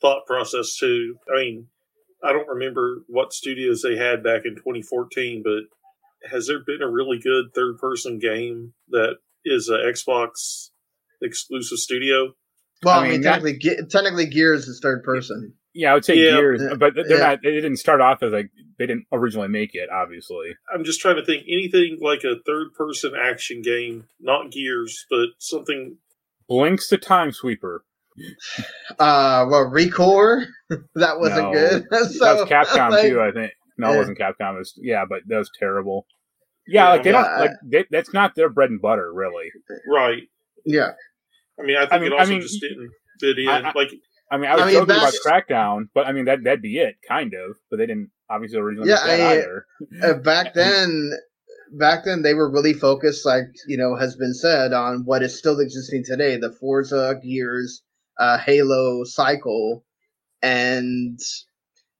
thought 0.00 0.26
process 0.26 0.76
too. 0.76 1.16
I 1.32 1.36
mean, 1.36 1.68
I 2.22 2.32
don't 2.32 2.48
remember 2.48 3.02
what 3.06 3.32
studios 3.32 3.82
they 3.82 3.96
had 3.96 4.22
back 4.22 4.42
in 4.44 4.54
2014, 4.54 5.42
but 5.42 6.30
has 6.30 6.46
there 6.46 6.60
been 6.64 6.82
a 6.82 6.90
really 6.90 7.18
good 7.18 7.46
third 7.54 7.78
person 7.78 8.18
game 8.18 8.74
that 8.88 9.16
is 9.44 9.68
an 9.68 9.80
Xbox 9.80 10.70
exclusive 11.22 11.78
studio? 11.78 12.34
Well, 12.82 12.98
I 12.98 13.02
mean, 13.02 13.10
I 13.10 13.12
mean 13.12 13.22
technically, 13.22 13.74
that, 13.76 13.90
technically, 13.90 14.26
Gears 14.26 14.66
is 14.66 14.80
third 14.82 15.02
person. 15.02 15.54
Yeah, 15.72 15.92
I 15.92 15.94
would 15.94 16.04
say 16.04 16.16
yeah, 16.16 16.32
Gears, 16.32 16.62
but 16.78 16.94
they're 16.94 17.18
yeah. 17.18 17.26
not. 17.26 17.38
They 17.42 17.52
didn't 17.52 17.76
start 17.76 18.00
off 18.00 18.22
as 18.22 18.32
like 18.32 18.50
they 18.78 18.86
didn't 18.86 19.06
originally 19.12 19.48
make 19.48 19.74
it. 19.74 19.88
Obviously, 19.90 20.56
I'm 20.72 20.84
just 20.84 21.00
trying 21.00 21.16
to 21.16 21.24
think 21.24 21.44
anything 21.48 21.98
like 22.00 22.24
a 22.24 22.40
third 22.44 22.72
person 22.74 23.12
action 23.20 23.62
game, 23.62 24.06
not 24.18 24.50
Gears, 24.50 25.06
but 25.10 25.28
something. 25.38 25.98
Blinx 26.50 26.88
the 26.88 26.98
Time 26.98 27.30
Sweeper. 27.30 27.84
Uh, 28.98 29.46
well, 29.48 29.70
Recore 29.70 30.46
that 30.94 31.18
wasn't 31.18 31.48
no, 31.48 31.52
good. 31.52 31.84
so, 31.90 31.98
that 32.24 32.38
was 32.38 32.48
Capcom 32.48 32.90
like, 32.90 33.02
too, 33.02 33.20
I 33.20 33.32
think. 33.32 33.52
No, 33.78 33.92
it 33.92 33.98
wasn't 33.98 34.18
Capcom. 34.18 34.54
It 34.54 34.58
was, 34.58 34.74
yeah, 34.76 35.04
but 35.08 35.20
that 35.26 35.38
was 35.38 35.50
terrible. 35.58 36.06
Yeah, 36.66 36.84
yeah 36.84 36.90
like 36.90 37.02
they 37.02 37.12
yeah, 37.12 37.22
don't 37.22 37.40
like 37.40 37.50
they, 37.64 37.84
that's 37.90 38.12
not 38.12 38.34
their 38.34 38.48
bread 38.48 38.70
and 38.70 38.80
butter, 38.80 39.12
really. 39.12 39.50
Right. 39.88 40.22
Yeah. 40.64 40.90
I 41.58 41.62
mean, 41.62 41.76
I 41.76 41.80
think 41.80 41.92
I 41.92 41.98
mean, 41.98 42.12
it 42.12 42.12
also 42.12 42.24
I 42.24 42.34
mean, 42.34 42.42
just 42.42 42.60
didn't 42.60 42.90
fit 43.20 43.38
in. 43.38 43.48
I, 43.48 43.72
like, 43.74 43.90
I 44.30 44.36
mean, 44.36 44.50
I 44.50 44.54
was 44.54 44.62
I 44.62 44.66
mean, 44.66 44.74
joking 44.74 44.96
about 44.96 45.14
Crackdown, 45.24 45.88
but 45.94 46.06
I 46.06 46.12
mean 46.12 46.26
that 46.26 46.44
that'd 46.44 46.62
be 46.62 46.78
it, 46.78 46.96
kind 47.06 47.34
of. 47.34 47.56
But 47.70 47.78
they 47.78 47.86
didn't 47.86 48.10
obviously 48.28 48.58
originally 48.58 48.88
yeah, 48.88 49.00
I, 49.02 49.32
either. 49.32 49.66
Uh, 50.02 50.14
back 50.14 50.54
then, 50.54 51.12
back 51.72 52.04
then 52.04 52.22
they 52.22 52.34
were 52.34 52.50
really 52.50 52.72
focused, 52.72 53.26
like 53.26 53.46
you 53.66 53.76
know 53.76 53.96
has 53.96 54.16
been 54.16 54.34
said, 54.34 54.72
on 54.72 55.04
what 55.04 55.22
is 55.22 55.36
still 55.36 55.58
existing 55.58 56.04
today: 56.04 56.36
the 56.36 56.52
Forza, 56.52 57.20
Gears, 57.22 57.82
uh, 58.20 58.38
Halo 58.38 59.02
cycle, 59.04 59.84
and 60.42 61.18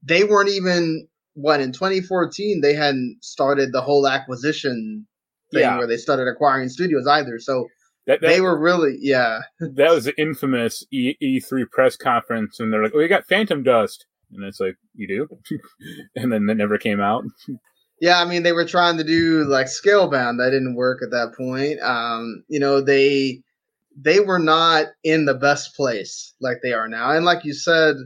they 0.02 0.24
weren't 0.24 0.50
even 0.50 1.08
what 1.34 1.60
in 1.60 1.72
2014 1.72 2.60
they 2.60 2.74
hadn't 2.74 3.18
started 3.22 3.72
the 3.72 3.80
whole 3.80 4.06
acquisition 4.06 5.06
thing 5.52 5.62
yeah. 5.62 5.78
where 5.78 5.86
they 5.86 5.96
started 5.96 6.28
acquiring 6.28 6.68
studios 6.68 7.06
either. 7.06 7.38
So 7.38 7.66
that, 8.06 8.20
that, 8.20 8.28
they 8.28 8.40
were 8.40 8.58
really 8.58 8.96
yeah. 9.00 9.40
that 9.60 9.90
was 9.90 10.04
the 10.04 10.20
infamous 10.20 10.84
e- 10.92 11.40
3 11.40 11.64
press 11.72 11.96
conference, 11.96 12.60
and 12.60 12.72
they're 12.72 12.82
like, 12.82 12.92
"Oh, 12.94 13.00
you 13.00 13.08
got 13.08 13.26
Phantom 13.26 13.62
Dust," 13.62 14.06
and 14.32 14.44
it's 14.44 14.60
like, 14.60 14.76
"You 14.94 15.08
do," 15.08 15.58
and 16.16 16.32
then 16.32 16.48
it 16.48 16.56
never 16.56 16.78
came 16.78 17.00
out. 17.00 17.24
Yeah, 18.02 18.18
I 18.18 18.24
mean 18.24 18.44
they 18.44 18.52
were 18.52 18.64
trying 18.64 18.96
to 18.96 19.04
do 19.04 19.44
like 19.44 19.66
Scalebound, 19.66 20.38
that 20.38 20.52
didn't 20.52 20.74
work 20.74 21.02
at 21.02 21.10
that 21.10 21.34
point. 21.36 21.80
Um, 21.82 22.44
you 22.48 22.58
know 22.58 22.80
they 22.80 23.42
they 23.98 24.20
were 24.20 24.38
not 24.38 24.86
in 25.02 25.24
the 25.24 25.34
best 25.34 25.74
place 25.74 26.34
like 26.40 26.58
they 26.62 26.72
are 26.72 26.88
now. 26.88 27.10
And 27.10 27.24
like 27.24 27.44
you 27.44 27.52
said, 27.52 27.96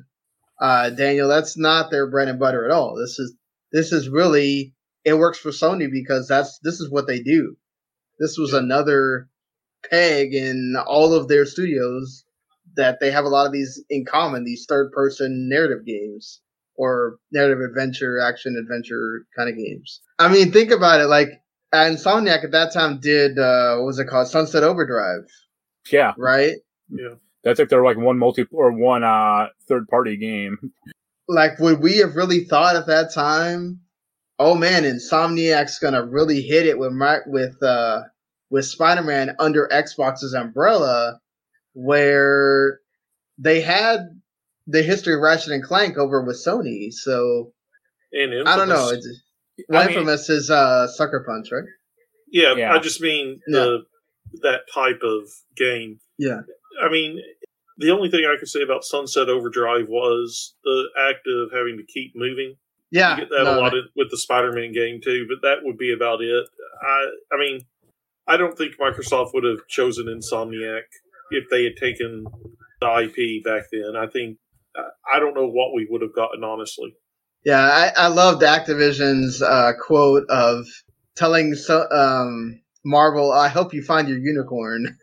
uh, 0.60 0.90
Daniel, 0.90 1.28
that's 1.28 1.56
not 1.56 1.90
their 1.90 2.08
bread 2.10 2.28
and 2.28 2.38
butter 2.38 2.64
at 2.64 2.70
all. 2.70 2.96
This 2.96 3.18
is 3.18 3.34
this 3.72 3.92
is 3.92 4.08
really 4.08 4.74
it 5.04 5.14
works 5.14 5.38
for 5.38 5.50
Sony 5.50 5.90
because 5.90 6.28
that's 6.28 6.58
this 6.62 6.80
is 6.80 6.90
what 6.90 7.06
they 7.06 7.20
do. 7.20 7.56
This 8.18 8.38
was 8.38 8.52
another 8.52 9.28
peg 9.90 10.32
in 10.32 10.76
all 10.86 11.12
of 11.12 11.28
their 11.28 11.44
studios 11.44 12.24
that 12.76 12.98
they 13.00 13.10
have 13.10 13.24
a 13.24 13.28
lot 13.28 13.46
of 13.46 13.52
these 13.52 13.82
in 13.90 14.04
common, 14.04 14.44
these 14.44 14.66
third 14.68 14.90
person 14.92 15.48
narrative 15.48 15.84
games 15.84 16.40
or 16.76 17.18
narrative 17.32 17.60
adventure, 17.60 18.18
action 18.20 18.56
adventure 18.58 19.26
kind 19.36 19.48
of 19.48 19.56
games. 19.56 20.00
I 20.18 20.28
mean, 20.28 20.50
think 20.50 20.70
about 20.70 21.00
it. 21.00 21.06
Like 21.06 21.28
Insomniac 21.72 22.44
at 22.44 22.52
that 22.52 22.72
time 22.72 23.00
did 23.00 23.38
uh, 23.38 23.76
what 23.76 23.86
was 23.86 23.98
it 23.98 24.06
called? 24.06 24.28
Sunset 24.28 24.62
Overdrive 24.62 25.26
yeah. 25.90 26.14
Right? 26.16 26.56
Yeah. 26.88 27.14
That's 27.42 27.60
if 27.60 27.68
they're 27.68 27.84
like 27.84 27.98
one 27.98 28.18
multi 28.18 28.46
or 28.50 28.72
one 28.72 29.04
uh 29.04 29.48
third 29.68 29.88
party 29.88 30.16
game. 30.16 30.72
Like 31.28 31.58
would 31.58 31.80
we 31.80 31.98
have 31.98 32.16
really 32.16 32.44
thought 32.44 32.76
at 32.76 32.86
that 32.86 33.12
time, 33.12 33.80
oh 34.38 34.54
man, 34.54 34.84
Insomniac's 34.84 35.78
gonna 35.78 36.04
really 36.04 36.42
hit 36.42 36.66
it 36.66 36.78
with 36.78 36.92
my 36.92 37.18
with 37.26 37.62
uh 37.62 38.02
with 38.50 38.66
Spider 38.66 39.02
Man 39.02 39.34
under 39.38 39.68
Xbox's 39.72 40.34
umbrella 40.34 41.18
where 41.72 42.80
they 43.38 43.60
had 43.60 44.20
the 44.66 44.82
history 44.82 45.14
of 45.14 45.20
Ratchet 45.20 45.52
and 45.52 45.62
Clank 45.62 45.98
over 45.98 46.22
with 46.22 46.36
Sony, 46.36 46.92
so 46.92 47.52
I 48.14 48.56
don't 48.56 48.68
know. 48.68 48.90
It's, 48.90 49.08
well, 49.68 49.82
I 49.82 49.86
mean, 49.86 49.98
Infamous 49.98 50.30
is 50.30 50.50
uh, 50.50 50.88
Sucker 50.88 51.24
Punch, 51.26 51.48
right? 51.52 51.64
Yeah, 52.30 52.54
yeah, 52.54 52.72
I 52.72 52.78
just 52.78 53.00
mean 53.00 53.40
the 53.46 53.84
that 54.42 54.62
type 54.72 55.00
of 55.02 55.28
game. 55.56 56.00
Yeah. 56.18 56.40
I 56.82 56.90
mean, 56.90 57.20
the 57.78 57.90
only 57.90 58.10
thing 58.10 58.24
I 58.24 58.38
could 58.38 58.48
say 58.48 58.62
about 58.62 58.84
Sunset 58.84 59.28
Overdrive 59.28 59.86
was 59.88 60.54
the 60.64 60.88
act 61.08 61.26
of 61.26 61.52
having 61.52 61.76
to 61.76 61.84
keep 61.84 62.12
moving. 62.14 62.56
Yeah, 62.90 63.14
you 63.14 63.22
get 63.22 63.30
that 63.30 63.44
no, 63.44 63.58
a 63.58 63.60
lot 63.60 63.76
of, 63.76 63.86
with 63.96 64.10
the 64.10 64.18
Spider-Man 64.18 64.72
game 64.72 65.00
too, 65.02 65.26
but 65.28 65.46
that 65.46 65.64
would 65.64 65.76
be 65.76 65.92
about 65.92 66.20
it. 66.20 66.44
I, 66.80 67.06
I 67.32 67.38
mean, 67.38 67.64
I 68.28 68.36
don't 68.36 68.56
think 68.56 68.76
Microsoft 68.78 69.34
would 69.34 69.42
have 69.42 69.66
chosen 69.68 70.06
Insomniac 70.06 70.82
if 71.30 71.44
they 71.50 71.64
had 71.64 71.76
taken 71.76 72.24
the 72.80 73.00
IP 73.02 73.42
back 73.42 73.64
then. 73.72 73.96
I 73.96 74.06
think 74.06 74.38
I 75.12 75.18
don't 75.18 75.34
know 75.34 75.48
what 75.48 75.74
we 75.74 75.86
would 75.90 76.02
have 76.02 76.14
gotten 76.14 76.44
honestly. 76.44 76.96
Yeah, 77.44 77.60
I, 77.60 77.92
I 77.96 78.06
loved 78.08 78.42
Activision's 78.42 79.42
uh, 79.42 79.72
quote 79.78 80.24
of 80.28 80.66
telling 81.14 81.54
so, 81.54 81.86
um, 81.90 82.60
Marvel, 82.84 83.32
I 83.32 83.48
hope 83.48 83.74
you 83.74 83.82
find 83.82 84.08
your 84.08 84.18
unicorn. 84.18 84.96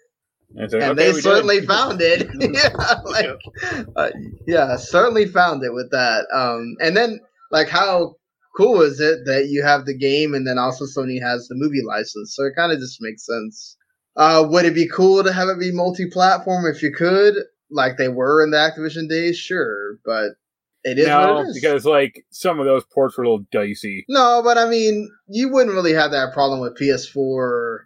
And, 0.55 0.73
and 0.73 0.83
okay, 0.83 0.93
they 0.93 1.13
certainly 1.13 1.59
did. 1.61 1.67
found 1.67 2.01
it. 2.01 2.27
yeah, 2.39 3.01
like, 3.05 3.25
yeah. 3.25 3.83
Uh, 3.95 4.09
yeah, 4.47 4.75
certainly 4.75 5.25
found 5.25 5.63
it 5.63 5.73
with 5.73 5.91
that. 5.91 6.25
Um, 6.33 6.75
and 6.81 6.95
then 6.95 7.19
like 7.51 7.69
how 7.69 8.15
cool 8.57 8.81
is 8.81 8.99
it 8.99 9.25
that 9.25 9.47
you 9.47 9.63
have 9.63 9.85
the 9.85 9.97
game 9.97 10.33
and 10.33 10.45
then 10.45 10.57
also 10.57 10.85
Sony 10.85 11.21
has 11.21 11.47
the 11.47 11.55
movie 11.55 11.83
license? 11.85 12.35
So 12.35 12.45
it 12.45 12.53
kind 12.55 12.71
of 12.71 12.79
just 12.79 13.01
makes 13.01 13.25
sense. 13.25 13.77
Uh, 14.17 14.45
would 14.49 14.65
it 14.65 14.75
be 14.75 14.89
cool 14.89 15.23
to 15.23 15.31
have 15.31 15.47
it 15.47 15.57
be 15.57 15.71
multi-platform 15.71 16.65
if 16.65 16.83
you 16.83 16.91
could? 16.93 17.35
like 17.71 17.97
they 17.97 18.09
were 18.09 18.43
in 18.43 18.51
the 18.51 18.57
Activision 18.57 19.09
days, 19.09 19.37
sure, 19.37 19.97
but 20.05 20.31
it 20.83 20.97
is 20.97 21.07
no, 21.07 21.39
it 21.39 21.47
is. 21.47 21.59
because 21.59 21.85
like 21.85 22.25
some 22.31 22.59
of 22.59 22.65
those 22.65 22.83
ports 22.85 23.17
were 23.17 23.23
a 23.23 23.29
little 23.29 23.45
dicey. 23.51 24.05
no, 24.09 24.41
but 24.43 24.57
I 24.57 24.67
mean, 24.67 25.09
you 25.27 25.49
wouldn't 25.49 25.75
really 25.75 25.93
have 25.93 26.11
that 26.11 26.33
problem 26.33 26.59
with 26.59 26.77
PS4. 26.77 27.79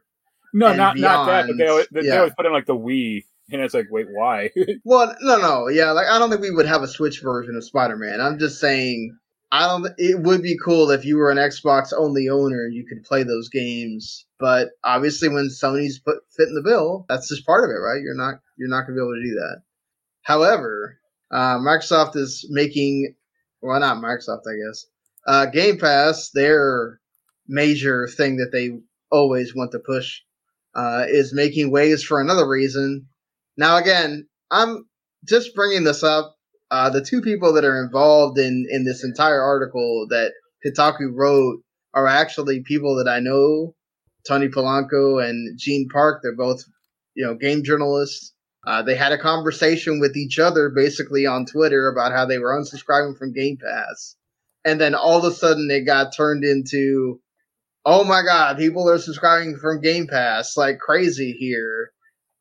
No, 0.53 0.73
not 0.73 0.97
not 0.97 1.25
that, 1.25 1.47
but 1.47 1.57
they 1.57 1.63
beyond, 1.63 1.69
always, 1.69 1.87
they 1.91 2.01
yeah. 2.03 2.17
always 2.17 2.33
put 2.35 2.45
in 2.45 2.53
like 2.53 2.65
the 2.65 2.75
Wii, 2.75 3.25
and 3.51 3.61
it's 3.61 3.73
like, 3.73 3.87
wait, 3.91 4.07
why? 4.09 4.51
Well, 4.85 5.13
no, 5.21 5.37
no, 5.37 5.67
yeah, 5.67 5.91
like 5.91 6.07
I 6.07 6.17
don't 6.17 6.29
think 6.29 6.41
we 6.41 6.51
would 6.51 6.65
have 6.65 6.83
a 6.83 6.87
Switch 6.87 7.21
version 7.21 7.55
of 7.55 7.63
Spider-Man. 7.63 8.21
I'm 8.21 8.39
just 8.39 8.59
saying, 8.59 9.17
I 9.51 9.67
don't. 9.67 9.87
It 9.97 10.21
would 10.21 10.41
be 10.41 10.57
cool 10.63 10.91
if 10.91 11.05
you 11.05 11.17
were 11.17 11.31
an 11.31 11.37
Xbox 11.37 11.93
only 11.97 12.29
owner 12.29 12.65
and 12.65 12.73
you 12.73 12.85
could 12.85 13.03
play 13.03 13.23
those 13.23 13.49
games. 13.49 14.25
But 14.39 14.69
obviously, 14.83 15.29
when 15.29 15.49
Sony's 15.49 15.99
put 15.99 16.17
fit 16.35 16.47
in 16.47 16.55
the 16.55 16.61
bill, 16.61 17.05
that's 17.07 17.29
just 17.29 17.45
part 17.45 17.63
of 17.63 17.69
it, 17.69 17.79
right? 17.79 18.01
You're 18.01 18.15
not 18.15 18.35
you're 18.57 18.69
not 18.69 18.81
gonna 18.81 18.95
be 18.95 19.01
able 19.01 19.15
to 19.15 19.23
do 19.23 19.35
that. 19.35 19.61
However, 20.23 20.99
uh, 21.31 21.57
Microsoft 21.57 22.15
is 22.15 22.45
making 22.49 23.15
well, 23.65 23.79
not 23.79 23.97
Microsoft, 23.97 24.43
I 24.47 24.55
guess. 24.63 24.85
Uh, 25.27 25.45
Game 25.47 25.79
Pass, 25.79 26.29
their 26.29 26.99
major 27.47 28.07
thing 28.07 28.37
that 28.37 28.51
they 28.51 28.77
always 29.11 29.55
want 29.55 29.71
to 29.71 29.79
push, 29.79 30.21
uh, 30.75 31.05
is 31.07 31.33
making 31.33 31.71
waves 31.71 32.03
for 32.03 32.21
another 32.21 32.47
reason. 32.47 33.07
Now, 33.57 33.77
again, 33.77 34.27
I'm 34.51 34.87
just 35.27 35.55
bringing 35.55 35.83
this 35.83 36.03
up. 36.03 36.35
Uh, 36.69 36.89
the 36.89 37.01
two 37.01 37.21
people 37.21 37.53
that 37.53 37.65
are 37.65 37.83
involved 37.83 38.37
in 38.37 38.67
in 38.69 38.83
this 38.85 39.03
entire 39.03 39.41
article 39.41 40.07
that 40.09 40.33
Kotaku 40.65 41.11
wrote 41.13 41.61
are 41.93 42.07
actually 42.07 42.61
people 42.61 42.95
that 42.97 43.09
I 43.09 43.19
know. 43.19 43.75
Tony 44.27 44.47
Polanco 44.47 45.23
and 45.23 45.57
Gene 45.57 45.87
Park. 45.91 46.21
They're 46.21 46.35
both, 46.35 46.63
you 47.15 47.25
know, 47.25 47.35
game 47.35 47.63
journalists. 47.63 48.33
Uh, 48.65 48.81
they 48.81 48.95
had 48.95 49.11
a 49.11 49.17
conversation 49.17 49.99
with 49.99 50.17
each 50.17 50.39
other 50.39 50.69
basically 50.69 51.25
on 51.25 51.45
Twitter 51.45 51.87
about 51.87 52.11
how 52.11 52.25
they 52.25 52.39
were 52.39 52.59
unsubscribing 52.59 53.17
from 53.17 53.33
Game 53.33 53.57
Pass. 53.57 54.15
And 54.63 54.81
then 54.81 54.95
all 54.95 55.19
of 55.19 55.31
a 55.31 55.35
sudden 55.35 55.69
it 55.69 55.81
got 55.81 56.15
turned 56.15 56.43
into, 56.43 57.21
oh 57.85 58.03
my 58.03 58.23
God, 58.23 58.57
people 58.57 58.89
are 58.89 58.97
subscribing 58.97 59.57
from 59.57 59.81
Game 59.81 60.07
Pass 60.07 60.57
like 60.57 60.79
crazy 60.79 61.33
here. 61.33 61.91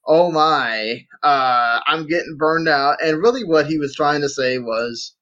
Oh 0.06 0.30
my, 0.30 1.06
uh, 1.22 1.80
I'm 1.86 2.06
getting 2.06 2.36
burned 2.38 2.68
out. 2.68 3.02
And 3.02 3.22
really 3.22 3.44
what 3.44 3.66
he 3.66 3.78
was 3.78 3.94
trying 3.94 4.22
to 4.22 4.28
say 4.28 4.58
was 4.58 5.14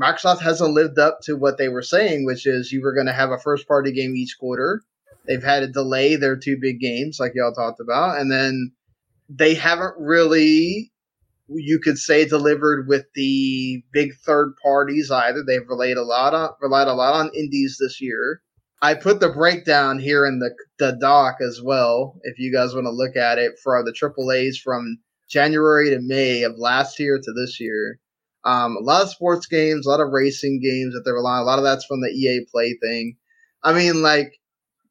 Microsoft 0.00 0.40
hasn't 0.40 0.74
lived 0.74 0.98
up 0.98 1.20
to 1.22 1.36
what 1.36 1.58
they 1.58 1.68
were 1.68 1.82
saying, 1.82 2.24
which 2.24 2.46
is 2.46 2.70
you 2.70 2.82
were 2.82 2.94
going 2.94 3.06
to 3.06 3.12
have 3.12 3.30
a 3.30 3.38
first 3.38 3.66
party 3.66 3.92
game 3.92 4.14
each 4.14 4.36
quarter. 4.38 4.82
They've 5.26 5.42
had 5.42 5.60
to 5.60 5.68
delay 5.68 6.16
their 6.16 6.36
two 6.36 6.56
big 6.60 6.78
games, 6.80 7.18
like 7.18 7.32
y'all 7.34 7.52
talked 7.52 7.80
about. 7.80 8.20
And 8.20 8.30
then 8.30 8.72
they 9.28 9.54
haven't 9.54 9.94
really, 9.98 10.92
you 11.48 11.80
could 11.80 11.98
say, 11.98 12.26
delivered 12.26 12.88
with 12.88 13.06
the 13.14 13.82
big 13.92 14.14
third 14.24 14.54
parties 14.62 15.10
either. 15.10 15.42
They've 15.42 15.68
relied 15.68 15.96
a 15.96 16.02
lot 16.02 16.34
on 16.34 16.50
relied 16.60 16.88
a 16.88 16.94
lot 16.94 17.14
on 17.14 17.34
indies 17.34 17.78
this 17.80 18.00
year. 18.00 18.42
I 18.82 18.94
put 18.94 19.20
the 19.20 19.30
breakdown 19.30 19.98
here 19.98 20.26
in 20.26 20.38
the 20.38 20.54
the 20.78 20.96
doc 21.00 21.36
as 21.40 21.60
well, 21.62 22.20
if 22.22 22.38
you 22.38 22.52
guys 22.52 22.74
want 22.74 22.86
to 22.86 22.90
look 22.90 23.16
at 23.16 23.38
it 23.38 23.58
for 23.62 23.82
the 23.82 23.92
AAA's 23.92 24.58
from 24.58 24.98
January 25.28 25.90
to 25.90 26.00
May 26.00 26.42
of 26.42 26.58
last 26.58 26.98
year 26.98 27.18
to 27.22 27.32
this 27.32 27.58
year. 27.60 27.98
Um, 28.44 28.76
a 28.76 28.80
lot 28.80 29.02
of 29.02 29.10
sports 29.10 29.46
games, 29.46 29.86
a 29.86 29.90
lot 29.90 30.00
of 30.00 30.12
racing 30.12 30.60
games 30.62 30.94
that 30.94 31.02
they're 31.04 31.14
relying. 31.14 31.42
A 31.42 31.46
lot 31.46 31.58
of 31.58 31.64
that's 31.64 31.84
from 31.84 32.00
the 32.00 32.10
EA 32.10 32.46
Play 32.48 32.78
thing. 32.80 33.16
I 33.64 33.72
mean, 33.72 34.02
like 34.02 34.38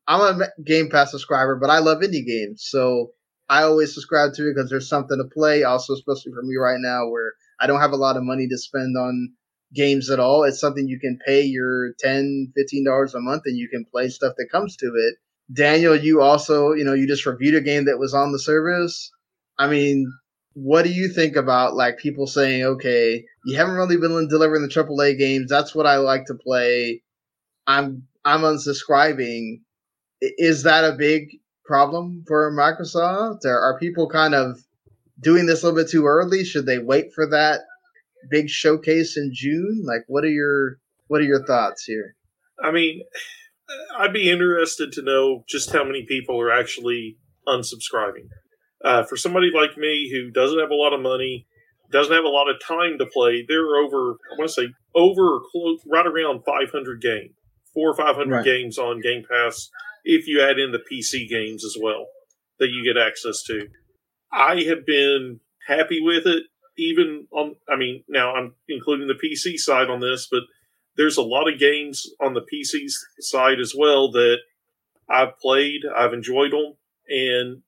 I'm 0.07 0.41
a 0.41 0.47
Game 0.63 0.89
Pass 0.89 1.11
subscriber, 1.11 1.55
but 1.55 1.69
I 1.69 1.79
love 1.79 1.99
indie 1.99 2.25
games, 2.25 2.65
so 2.67 3.11
I 3.49 3.63
always 3.63 3.93
subscribe 3.93 4.33
to 4.33 4.47
it 4.49 4.55
because 4.55 4.69
there's 4.69 4.89
something 4.89 5.17
to 5.17 5.29
play. 5.33 5.63
Also, 5.63 5.93
especially 5.93 6.33
for 6.33 6.41
me 6.41 6.55
right 6.55 6.79
now, 6.79 7.07
where 7.07 7.33
I 7.59 7.67
don't 7.67 7.81
have 7.81 7.91
a 7.91 7.97
lot 7.97 8.17
of 8.17 8.23
money 8.23 8.47
to 8.47 8.57
spend 8.57 8.97
on 8.97 9.33
games 9.73 10.09
at 10.09 10.19
all. 10.19 10.43
It's 10.43 10.59
something 10.59 10.87
you 10.87 10.99
can 10.99 11.19
pay 11.25 11.41
your 11.43 11.93
10 11.99 12.53
dollars 12.85 13.13
a 13.13 13.19
month, 13.19 13.43
and 13.45 13.57
you 13.57 13.69
can 13.69 13.85
play 13.85 14.09
stuff 14.09 14.33
that 14.37 14.49
comes 14.51 14.75
to 14.77 14.87
it. 14.87 15.15
Daniel, 15.53 15.95
you 15.95 16.21
also, 16.21 16.73
you 16.73 16.83
know, 16.83 16.93
you 16.93 17.07
just 17.07 17.25
reviewed 17.25 17.55
a 17.55 17.61
game 17.61 17.85
that 17.85 17.99
was 17.99 18.13
on 18.13 18.31
the 18.31 18.39
service. 18.39 19.11
I 19.59 19.67
mean, 19.67 20.11
what 20.53 20.83
do 20.83 20.91
you 20.91 21.09
think 21.09 21.35
about 21.35 21.75
like 21.75 21.97
people 21.97 22.27
saying, 22.27 22.63
okay, 22.63 23.23
you 23.45 23.57
haven't 23.57 23.75
really 23.75 23.97
been 23.97 24.27
delivering 24.27 24.63
the 24.63 24.69
AAA 24.69 25.19
games. 25.19 25.49
That's 25.49 25.75
what 25.75 25.85
I 25.85 25.97
like 25.97 26.25
to 26.25 26.33
play. 26.33 27.03
I'm 27.67 28.07
I'm 28.23 28.41
unsubscribing. 28.41 29.59
Is 30.21 30.63
that 30.63 30.85
a 30.85 30.95
big 30.97 31.29
problem 31.65 32.23
for 32.27 32.51
Microsoft? 32.51 33.45
Or 33.45 33.59
are 33.59 33.79
people 33.79 34.09
kind 34.09 34.33
of 34.33 34.59
doing 35.21 35.45
this 35.45 35.63
a 35.63 35.67
little 35.67 35.81
bit 35.83 35.89
too 35.89 36.05
early? 36.05 36.43
Should 36.43 36.65
they 36.65 36.79
wait 36.79 37.13
for 37.13 37.27
that 37.29 37.61
big 38.29 38.49
showcase 38.49 39.17
in 39.17 39.31
June? 39.33 39.83
Like, 39.85 40.03
what 40.07 40.23
are 40.23 40.29
your 40.29 40.77
what 41.07 41.21
are 41.21 41.25
your 41.25 41.45
thoughts 41.45 41.83
here? 41.83 42.15
I 42.63 42.71
mean, 42.71 43.01
I'd 43.99 44.13
be 44.13 44.29
interested 44.29 44.91
to 44.93 45.01
know 45.01 45.43
just 45.47 45.71
how 45.71 45.83
many 45.83 46.05
people 46.05 46.39
are 46.39 46.51
actually 46.51 47.17
unsubscribing. 47.47 48.27
Uh, 48.83 49.03
for 49.03 49.17
somebody 49.17 49.49
like 49.53 49.77
me 49.77 50.11
who 50.11 50.29
doesn't 50.29 50.59
have 50.59 50.69
a 50.69 50.75
lot 50.75 50.93
of 50.93 51.01
money, 51.01 51.47
doesn't 51.91 52.13
have 52.13 52.23
a 52.23 52.27
lot 52.29 52.49
of 52.49 52.57
time 52.59 52.97
to 52.99 53.05
play, 53.07 53.43
there 53.47 53.61
are 53.63 53.77
over, 53.77 54.17
I 54.31 54.37
want 54.37 54.49
to 54.49 54.53
say, 54.53 54.67
over 54.93 55.39
close, 55.51 55.79
right 55.91 56.05
around 56.05 56.43
500 56.45 57.01
games, 57.01 57.31
four 57.73 57.89
or 57.89 57.95
500 57.95 58.29
Right. 58.29 58.45
games 58.45 58.77
on 58.77 59.01
Game 59.01 59.23
Pass 59.29 59.69
if 60.05 60.27
you 60.27 60.41
add 60.41 60.59
in 60.59 60.71
the 60.71 60.79
PC 60.79 61.27
games 61.27 61.65
as 61.65 61.75
well 61.81 62.07
that 62.59 62.69
you 62.69 62.83
get 62.85 63.01
access 63.01 63.43
to. 63.43 63.67
I 64.31 64.63
have 64.63 64.85
been 64.85 65.41
happy 65.67 65.99
with 66.01 66.25
it, 66.25 66.43
even 66.77 67.27
on, 67.31 67.55
I 67.67 67.75
mean, 67.75 68.03
now 68.07 68.33
I'm 68.33 68.53
including 68.69 69.07
the 69.07 69.13
PC 69.13 69.57
side 69.57 69.89
on 69.89 69.99
this, 69.99 70.27
but 70.31 70.43
there's 70.95 71.17
a 71.17 71.23
lot 71.23 71.51
of 71.51 71.59
games 71.59 72.05
on 72.21 72.33
the 72.33 72.41
PC 72.41 72.87
side 73.19 73.59
as 73.59 73.73
well 73.77 74.11
that 74.11 74.37
I've 75.09 75.37
played, 75.39 75.81
I've 75.97 76.13
enjoyed 76.13 76.51
them, 76.51 76.75
and 77.09 77.61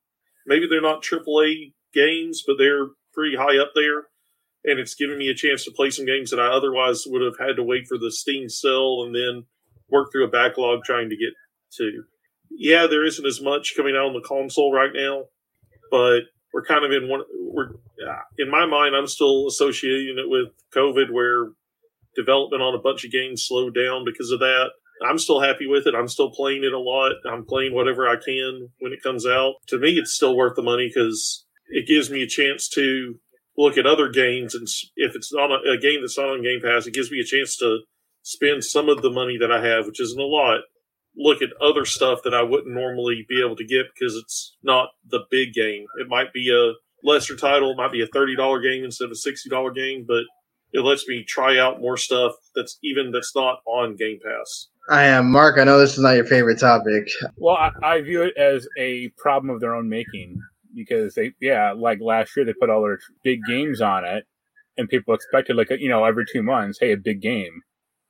maybe 0.45 0.67
they're 0.69 0.81
not 0.81 1.03
AAA 1.03 1.73
games, 1.93 2.43
but 2.45 2.57
they're 2.57 2.87
pretty 3.13 3.35
high 3.35 3.57
up 3.57 3.71
there. 3.75 4.05
And 4.63 4.79
it's 4.79 4.95
given 4.95 5.17
me 5.17 5.29
a 5.29 5.35
chance 5.35 5.63
to 5.65 5.71
play 5.71 5.89
some 5.89 6.05
games 6.05 6.29
that 6.31 6.39
I 6.39 6.47
otherwise 6.47 7.03
would 7.07 7.21
have 7.21 7.37
had 7.39 7.55
to 7.55 7.63
wait 7.63 7.87
for 7.87 7.97
the 7.97 8.11
Steam 8.11 8.49
sale 8.49 9.03
and 9.03 9.15
then 9.15 9.45
work 9.89 10.11
through 10.11 10.25
a 10.25 10.29
backlog 10.29 10.83
trying 10.83 11.09
to 11.09 11.15
get 11.15 11.33
to. 11.77 12.03
Yeah, 12.49 12.87
there 12.87 13.05
isn't 13.05 13.25
as 13.25 13.41
much 13.41 13.75
coming 13.75 13.95
out 13.95 14.07
on 14.07 14.13
the 14.13 14.27
console 14.27 14.73
right 14.73 14.91
now, 14.93 15.25
but 15.91 16.21
we're 16.53 16.65
kind 16.65 16.85
of 16.85 16.91
in 16.91 17.09
one. 17.09 17.21
We're 17.39 17.69
in 18.37 18.49
my 18.49 18.65
mind, 18.65 18.95
I'm 18.95 19.07
still 19.07 19.47
associating 19.47 20.17
it 20.17 20.29
with 20.29 20.49
COVID, 20.75 21.11
where 21.11 21.49
development 22.15 22.63
on 22.63 22.75
a 22.75 22.81
bunch 22.81 23.05
of 23.05 23.11
games 23.11 23.45
slowed 23.47 23.75
down 23.75 24.05
because 24.05 24.31
of 24.31 24.39
that. 24.39 24.69
I'm 25.07 25.19
still 25.19 25.39
happy 25.39 25.67
with 25.67 25.85
it. 25.85 25.93
I'm 25.93 26.07
still 26.07 26.31
playing 26.31 26.63
it 26.63 26.73
a 26.73 26.79
lot. 26.79 27.13
I'm 27.29 27.45
playing 27.45 27.73
whatever 27.73 28.07
I 28.07 28.15
can 28.15 28.69
when 28.79 28.93
it 28.93 29.03
comes 29.03 29.27
out. 29.27 29.55
To 29.67 29.77
me, 29.77 29.91
it's 29.91 30.13
still 30.13 30.35
worth 30.35 30.55
the 30.55 30.63
money 30.63 30.89
because 30.91 31.45
it 31.69 31.87
gives 31.87 32.09
me 32.09 32.23
a 32.23 32.27
chance 32.27 32.67
to 32.69 33.19
look 33.57 33.77
at 33.77 33.85
other 33.85 34.09
games. 34.09 34.55
And 34.55 34.67
if 34.95 35.15
it's 35.15 35.31
not 35.31 35.51
a, 35.51 35.71
a 35.71 35.77
game 35.77 36.01
that's 36.01 36.17
not 36.17 36.29
on 36.29 36.43
Game 36.43 36.61
Pass, 36.63 36.87
it 36.87 36.93
gives 36.93 37.11
me 37.11 37.19
a 37.19 37.23
chance 37.23 37.55
to 37.57 37.81
spend 38.23 38.63
some 38.63 38.89
of 38.89 39.01
the 39.01 39.11
money 39.11 39.37
that 39.39 39.51
I 39.51 39.65
have, 39.65 39.85
which 39.85 40.01
isn't 40.01 40.19
a 40.19 40.25
lot, 40.25 40.61
look 41.17 41.41
at 41.41 41.49
other 41.61 41.83
stuff 41.85 42.19
that 42.23 42.33
I 42.33 42.43
wouldn't 42.43 42.73
normally 42.73 43.25
be 43.27 43.41
able 43.43 43.55
to 43.55 43.65
get 43.65 43.87
because 43.93 44.15
it's 44.15 44.55
not 44.63 44.89
the 45.09 45.21
big 45.31 45.53
game. 45.53 45.85
It 45.99 46.07
might 46.07 46.31
be 46.31 46.53
a 46.53 46.73
lesser 47.07 47.35
title, 47.35 47.71
it 47.71 47.77
might 47.77 47.91
be 47.91 48.01
a 48.01 48.07
$30 48.07 48.63
game 48.63 48.83
instead 48.83 49.05
of 49.05 49.11
a 49.11 49.13
$60 49.15 49.75
game, 49.75 50.05
but 50.07 50.23
it 50.73 50.81
lets 50.81 51.07
me 51.07 51.23
try 51.23 51.57
out 51.57 51.81
more 51.81 51.97
stuff 51.97 52.33
that's 52.55 52.77
even 52.83 53.11
that's 53.11 53.35
not 53.35 53.59
on 53.65 53.95
Game 53.95 54.19
Pass. 54.23 54.67
I 54.89 55.03
am 55.03 55.31
Marc. 55.31 55.57
I 55.57 55.63
know 55.63 55.79
this 55.79 55.97
is 55.97 56.03
not 56.03 56.15
your 56.15 56.25
favorite 56.25 56.59
topic. 56.59 57.07
Well, 57.35 57.55
I, 57.55 57.71
I 57.83 58.01
view 58.01 58.21
it 58.23 58.37
as 58.37 58.67
a 58.77 59.09
problem 59.17 59.49
of 59.49 59.59
their 59.59 59.75
own 59.75 59.89
making 59.89 60.39
because 60.73 61.13
they, 61.15 61.33
yeah, 61.41 61.73
like 61.73 61.99
last 62.01 62.35
year 62.35 62.45
they 62.45 62.53
put 62.53 62.69
all 62.69 62.81
their 62.81 62.99
big 63.23 63.41
games 63.47 63.81
on 63.81 64.05
it, 64.05 64.25
and 64.77 64.87
people 64.87 65.13
expected 65.13 65.57
like 65.57 65.69
you 65.71 65.89
know 65.89 66.05
every 66.05 66.25
two 66.31 66.43
months, 66.43 66.77
hey, 66.79 66.93
a 66.93 66.97
big 66.97 67.21
game, 67.21 67.61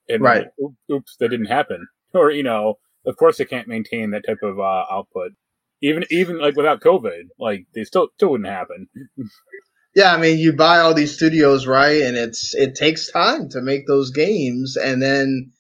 and 0.08 0.22
Right. 0.22 0.48
Oops, 0.92 1.16
that 1.20 1.30
didn't 1.30 1.48
happen. 1.48 1.88
Or 2.14 2.32
you 2.32 2.44
know, 2.44 2.76
of 3.08 3.18
course 3.18 3.38
they 3.38 3.46
can't 3.46 3.68
maintain 3.68 4.12
that 4.12 4.26
type 4.28 4.44
of 4.44 4.60
uh, 4.60 4.84
output, 4.92 5.32
even 5.82 6.04
even 6.12 6.40
like 6.40 6.56
without 6.56 6.82
COVID, 6.82 7.24
like 7.40 7.66
they 7.74 7.84
still 7.84 8.10
still 8.16 8.32
wouldn't 8.32 8.50
happen. 8.50 8.88
Yeah, 9.96 10.14
I 10.14 10.18
mean, 10.18 10.38
you 10.38 10.54
buy 10.54 10.78
all 10.78 10.94
these 10.94 11.16
studios, 11.16 11.66
right? 11.66 12.04
And 12.04 12.16
it's 12.16 12.54
it 12.54 12.76
takes 12.76 13.12
time 13.12 13.50
to 13.50 13.62
make 13.62 13.88
those 13.88 14.12
games, 14.12 14.78
and 14.78 15.02
then 15.02 15.54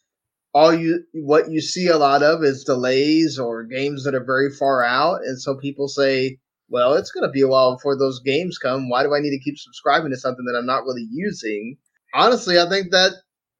all 0.53 0.71
you 0.71 1.05
what 1.13 1.49
you 1.49 1.59
see 1.59 1.87
a 1.87 1.97
lot 1.97 2.21
of 2.21 2.43
is 2.43 2.63
delays 2.63 3.39
or 3.39 3.63
games 3.63 4.03
that 4.03 4.13
are 4.13 4.23
very 4.23 4.51
far 4.51 4.83
out, 4.83 5.21
and 5.23 5.41
so 5.41 5.57
people 5.57 5.87
say, 5.87 6.37
"Well, 6.69 6.93
it's 6.93 7.09
going 7.09 7.27
to 7.27 7.31
be 7.31 7.41
a 7.41 7.47
while 7.47 7.77
before 7.77 7.97
those 7.97 8.19
games 8.19 8.59
come. 8.59 8.89
Why 8.89 9.01
do 9.01 9.15
I 9.15 9.21
need 9.21 9.31
to 9.31 9.43
keep 9.43 9.57
subscribing 9.57 10.11
to 10.11 10.17
something 10.17 10.45
that 10.45 10.55
I'm 10.55 10.67
not 10.67 10.83
really 10.83 11.07
using?" 11.09 11.77
Honestly, 12.13 12.59
I 12.59 12.69
think 12.69 12.91
that 12.91 13.13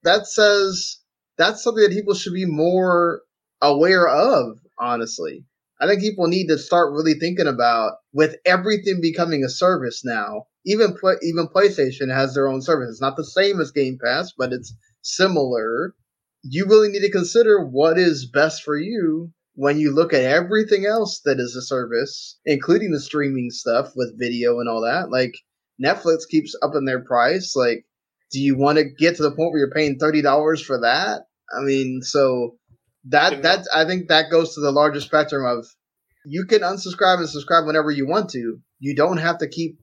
that 0.04 0.28
says 0.28 1.00
that's 1.40 1.64
something 1.64 1.84
that 1.84 1.92
people 1.92 2.14
should 2.14 2.34
be 2.34 2.46
more 2.46 3.22
aware 3.62 4.08
of. 4.08 4.60
Honestly, 4.80 5.46
I 5.80 5.88
think 5.88 6.02
people 6.02 6.28
need 6.28 6.48
to 6.48 6.58
start 6.58 6.94
really 6.94 7.16
thinking 7.16 7.48
about 7.48 7.94
with 8.14 8.36
everything 8.46 9.00
becoming 9.02 9.44
a 9.44 9.50
service 9.50 10.04
now, 10.04 10.48
even 10.66 10.96
even 11.22 11.48
PlayStation 11.48 12.14
has 12.14 12.34
their 12.34 12.48
own 12.48 12.62
service. 12.62 12.90
It's 12.92 13.02
not 13.02 13.16
the 13.16 13.26
same 13.26 13.60
as 13.60 13.72
Game 13.72 13.98
Pass, 14.04 14.34
but 14.38 14.54
it's 14.54 14.74
similar. 15.02 15.96
You 16.44 16.66
really 16.66 16.90
need 16.90 17.02
to 17.02 17.12
consider 17.12 17.64
what 17.66 17.98
is 17.98 18.30
best 18.30 18.64
for 18.64 18.78
you 18.78 19.32
when 19.56 19.80
you 19.80 19.94
look 19.94 20.14
at 20.14 20.22
everything 20.22 20.86
else 20.86 21.22
that 21.26 21.40
is 21.40 21.56
a 21.56 21.62
service, 21.62 22.40
including 22.46 22.92
the 22.92 23.00
streaming 23.00 23.50
stuff 23.50 23.94
with 23.96 24.20
video 24.20 24.60
and 24.60 24.70
all 24.70 24.82
that. 24.82 25.10
Like 25.10 25.34
Netflix 25.84 26.28
keeps 26.30 26.56
upping 26.62 26.86
their 26.86 27.04
price. 27.04 27.56
Like, 27.56 27.86
do 28.32 28.40
you 28.40 28.58
want 28.58 28.78
to 28.78 28.84
get 28.84 29.16
to 29.18 29.24
the 29.24 29.32
point 29.32 29.52
where 29.52 29.60
you're 29.60 29.72
paying 29.72 30.00
thirty 30.00 30.22
dollars 30.22 30.62
for 30.62 30.80
that? 30.82 31.22
I 31.56 31.62
mean, 31.62 32.02
so 32.02 32.58
that 33.10 33.42
that 33.44 33.66
I 33.74 33.86
think 33.86 34.08
that 34.08 34.32
goes 34.32 34.56
to 34.56 34.62
the 34.62 34.72
larger 34.72 35.02
spectrum 35.02 35.46
of 35.46 35.66
you 36.26 36.46
can 36.46 36.62
unsubscribe 36.62 37.20
and 37.20 37.30
subscribe 37.30 37.66
whenever 37.66 37.92
you 37.92 38.08
want 38.08 38.30
to. 38.32 38.60
You 38.80 38.96
don't 38.96 39.18
have 39.18 39.38
to 39.40 39.48
keep 39.48 39.80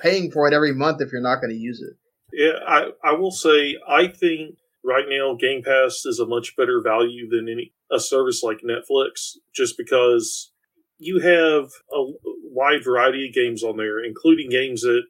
paying 0.00 0.30
for 0.30 0.46
it 0.46 0.54
every 0.54 0.72
month 0.72 1.00
if 1.00 1.12
you're 1.12 1.20
not 1.20 1.40
going 1.40 1.50
to 1.50 1.56
use 1.56 1.82
it. 1.82 1.96
Yeah, 2.32 2.58
I, 2.66 2.90
I 3.02 3.12
will 3.14 3.32
say 3.32 3.76
I 3.88 4.06
think 4.06 4.56
right 4.84 5.06
now 5.08 5.34
Game 5.34 5.62
Pass 5.62 6.06
is 6.06 6.20
a 6.20 6.26
much 6.26 6.56
better 6.56 6.80
value 6.82 7.28
than 7.28 7.48
any 7.48 7.72
a 7.90 7.98
service 7.98 8.42
like 8.42 8.58
Netflix, 8.58 9.36
just 9.52 9.76
because 9.76 10.52
you 10.98 11.18
have 11.18 11.70
a 11.92 12.04
wide 12.44 12.84
variety 12.84 13.26
of 13.28 13.34
games 13.34 13.64
on 13.64 13.76
there, 13.76 13.98
including 13.98 14.48
games 14.48 14.82
that 14.82 15.02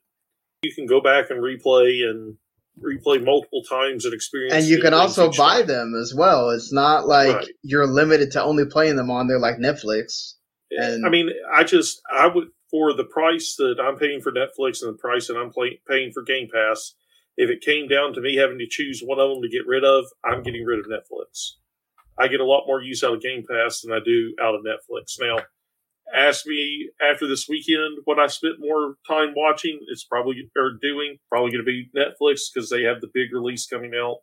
you 0.62 0.74
can 0.74 0.86
go 0.86 1.00
back 1.00 1.30
and 1.30 1.42
replay 1.42 2.08
and 2.08 2.36
replay 2.82 3.22
multiple 3.24 3.62
times 3.62 4.04
and 4.04 4.14
experience. 4.14 4.54
And 4.54 4.64
you 4.66 4.80
can 4.80 4.94
also 4.94 5.30
buy 5.30 5.58
time. 5.58 5.66
them 5.66 5.94
as 6.00 6.14
well. 6.14 6.50
It's 6.50 6.72
not 6.72 7.06
like 7.06 7.36
Right. 7.36 7.48
you're 7.62 7.86
limited 7.86 8.30
to 8.32 8.42
only 8.42 8.64
playing 8.64 8.96
them 8.96 9.10
on 9.10 9.26
there 9.28 9.38
like 9.38 9.56
Netflix. 9.56 10.34
And- 10.70 11.04
I 11.04 11.08
mean, 11.10 11.30
I 11.52 11.64
just 11.64 12.00
I 12.10 12.26
would 12.26 12.48
for 12.70 12.92
the 12.92 13.04
price 13.04 13.56
that 13.56 13.80
I'm 13.80 13.96
paying 13.98 14.20
for 14.20 14.30
Netflix 14.32 14.82
and 14.82 14.92
the 14.94 14.98
price 14.98 15.26
that 15.26 15.36
I'm 15.36 15.50
play, 15.50 15.80
paying 15.88 16.12
for 16.12 16.22
Game 16.22 16.48
Pass. 16.52 16.94
If 17.36 17.50
it 17.50 17.62
came 17.62 17.88
down 17.88 18.12
to 18.14 18.20
me 18.20 18.36
having 18.36 18.58
to 18.58 18.66
choose 18.68 19.00
one 19.04 19.18
of 19.18 19.28
them 19.30 19.42
to 19.42 19.48
get 19.48 19.66
rid 19.66 19.84
of, 19.84 20.04
I'm 20.24 20.42
getting 20.42 20.64
rid 20.64 20.78
of 20.78 20.86
Netflix. 20.86 21.52
I 22.18 22.28
get 22.28 22.40
a 22.40 22.44
lot 22.44 22.66
more 22.66 22.80
use 22.82 23.02
out 23.02 23.14
of 23.14 23.22
Game 23.22 23.44
Pass 23.48 23.80
than 23.80 23.92
I 23.92 23.98
do 24.04 24.34
out 24.40 24.54
of 24.54 24.60
Netflix. 24.62 25.16
Now, 25.18 25.38
ask 26.14 26.46
me 26.46 26.90
after 27.02 27.26
this 27.26 27.46
weekend 27.48 27.98
what 28.04 28.18
I 28.18 28.26
spent 28.26 28.54
more 28.58 28.96
time 29.06 29.32
watching. 29.36 29.78
It's 29.88 30.04
probably 30.04 30.50
or 30.56 30.72
doing 30.80 31.18
probably 31.28 31.52
going 31.52 31.64
to 31.64 31.66
be 31.66 31.90
Netflix 31.96 32.42
because 32.52 32.70
they 32.70 32.82
have 32.82 33.00
the 33.00 33.10
big 33.12 33.32
release 33.32 33.66
coming 33.66 33.92
out 33.94 34.18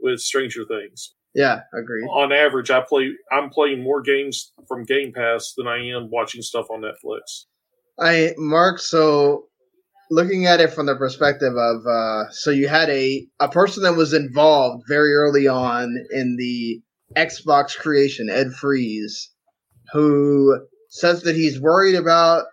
with 0.00 0.20
Stranger 0.20 0.64
Things 0.64 1.14
Yeah, 1.34 1.60
agreed. 1.74 2.06
on 2.06 2.32
average, 2.32 2.70
I 2.70 2.80
play. 2.80 3.12
I'm 3.32 3.50
playing 3.50 3.82
more 3.82 4.00
games 4.02 4.52
from 4.68 4.84
Game 4.84 5.12
Pass 5.12 5.54
than 5.56 5.66
I 5.66 5.78
am 5.88 6.10
watching 6.10 6.42
stuff 6.42 6.66
on 6.70 6.82
Netflix. 6.82 7.46
I 7.98 8.34
Marc, 8.36 8.78
so 8.78 9.46
looking 10.10 10.46
at 10.46 10.60
it 10.60 10.72
from 10.72 10.86
the 10.86 10.96
perspective 10.96 11.52
of 11.54 11.86
uh 11.86 12.30
so 12.30 12.50
you 12.50 12.68
had 12.68 12.88
a 12.88 13.26
a 13.40 13.48
person 13.48 13.82
that 13.82 13.94
was 13.96 14.12
involved 14.14 14.84
very 14.88 15.14
early 15.14 15.46
on 15.46 15.94
in 16.10 16.36
the 16.38 16.80
Xbox 17.16 17.76
creation, 17.76 18.28
Ed 18.30 18.52
Fries, 18.52 19.30
who 19.92 20.60
says 20.88 21.22
that 21.22 21.36
he's 21.36 21.60
worried 21.60 21.94
about 21.94 22.46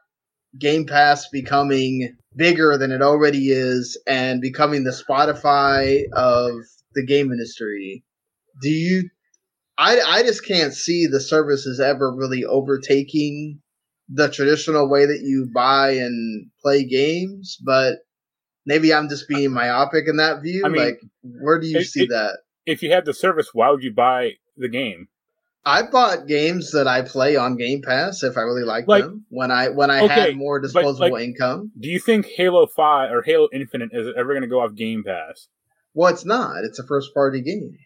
Game 0.60 0.86
Pass 0.86 1.28
becoming 1.30 2.16
bigger 2.36 2.78
than 2.78 2.92
it 2.92 3.02
already 3.02 3.50
is 3.50 4.02
and 4.08 4.42
becoming 4.42 4.84
the 4.84 4.92
Spotify 4.92 6.04
of 6.14 6.54
the 6.94 7.06
game 7.06 7.32
industry. 7.32 8.04
Do 8.62 8.70
you 8.70 9.10
I 9.78 10.00
I 10.00 10.24
just 10.24 10.46
can't 10.46 10.74
see 10.74 11.08
the 11.08 11.20
services 11.20 11.80
ever 11.80 12.14
really 12.16 12.46
overtaking 12.46 13.62
the 14.08 14.30
traditional 14.30 14.90
way 14.90 15.06
that 15.06 15.22
you 15.24 15.50
buy 15.54 15.92
and 15.92 16.50
play 16.62 16.86
games, 16.86 17.58
but 17.66 17.96
maybe 18.66 18.94
I'm 18.94 19.10
just 19.10 19.28
being 19.28 19.52
myopic 19.52 20.08
in 20.08 20.18
that 20.18 20.42
view. 20.42 20.64
I 20.66 20.70
mean, 20.70 20.82
like, 20.86 21.00
where 21.22 21.60
do 21.60 21.68
you 21.68 21.80
it- 21.80 21.88
see 21.88 22.04
it- 22.04 22.10
that? 22.10 22.40
If 22.66 22.82
you 22.82 22.92
had 22.92 23.06
the 23.06 23.14
service, 23.14 23.50
why 23.54 23.70
would 23.70 23.84
you 23.84 23.94
buy 23.94 24.38
the 24.58 24.70
game? 24.70 25.08
I 25.68 25.82
bought 25.84 26.28
games 26.28 26.72
that 26.74 26.88
I 26.88 27.02
play 27.02 27.36
on 27.36 27.58
Game 27.58 27.82
Pass 27.82 28.22
if 28.24 28.38
I 28.38 28.42
really 28.42 28.64
like, 28.64 28.88
Like- 28.88 29.04
them. 29.04 29.26
When 29.30 29.50
I 29.52 29.70
when 29.70 29.90
I 29.90 30.02
Okay, 30.04 30.14
had 30.14 30.36
more 30.36 30.60
disposable 30.60 31.12
like- 31.12 31.24
income. 31.24 31.72
Do 31.80 31.90
you 31.90 32.00
think 32.00 32.28
Halo 32.28 32.68
Five 32.68 33.12
or 33.12 33.24
Halo 33.24 33.48
Infinite 33.52 33.90
is 33.92 34.08
ever 34.16 34.34
going 34.34 34.44
to 34.44 34.48
go 34.48 34.60
off 34.62 34.76
Game 34.76 35.04
Pass? 35.04 35.48
Well, 35.94 36.14
it's 36.14 36.26
not. 36.26 36.64
It's 36.64 36.78
a 36.78 36.86
first 36.86 37.14
party 37.14 37.42
game. 37.42 37.78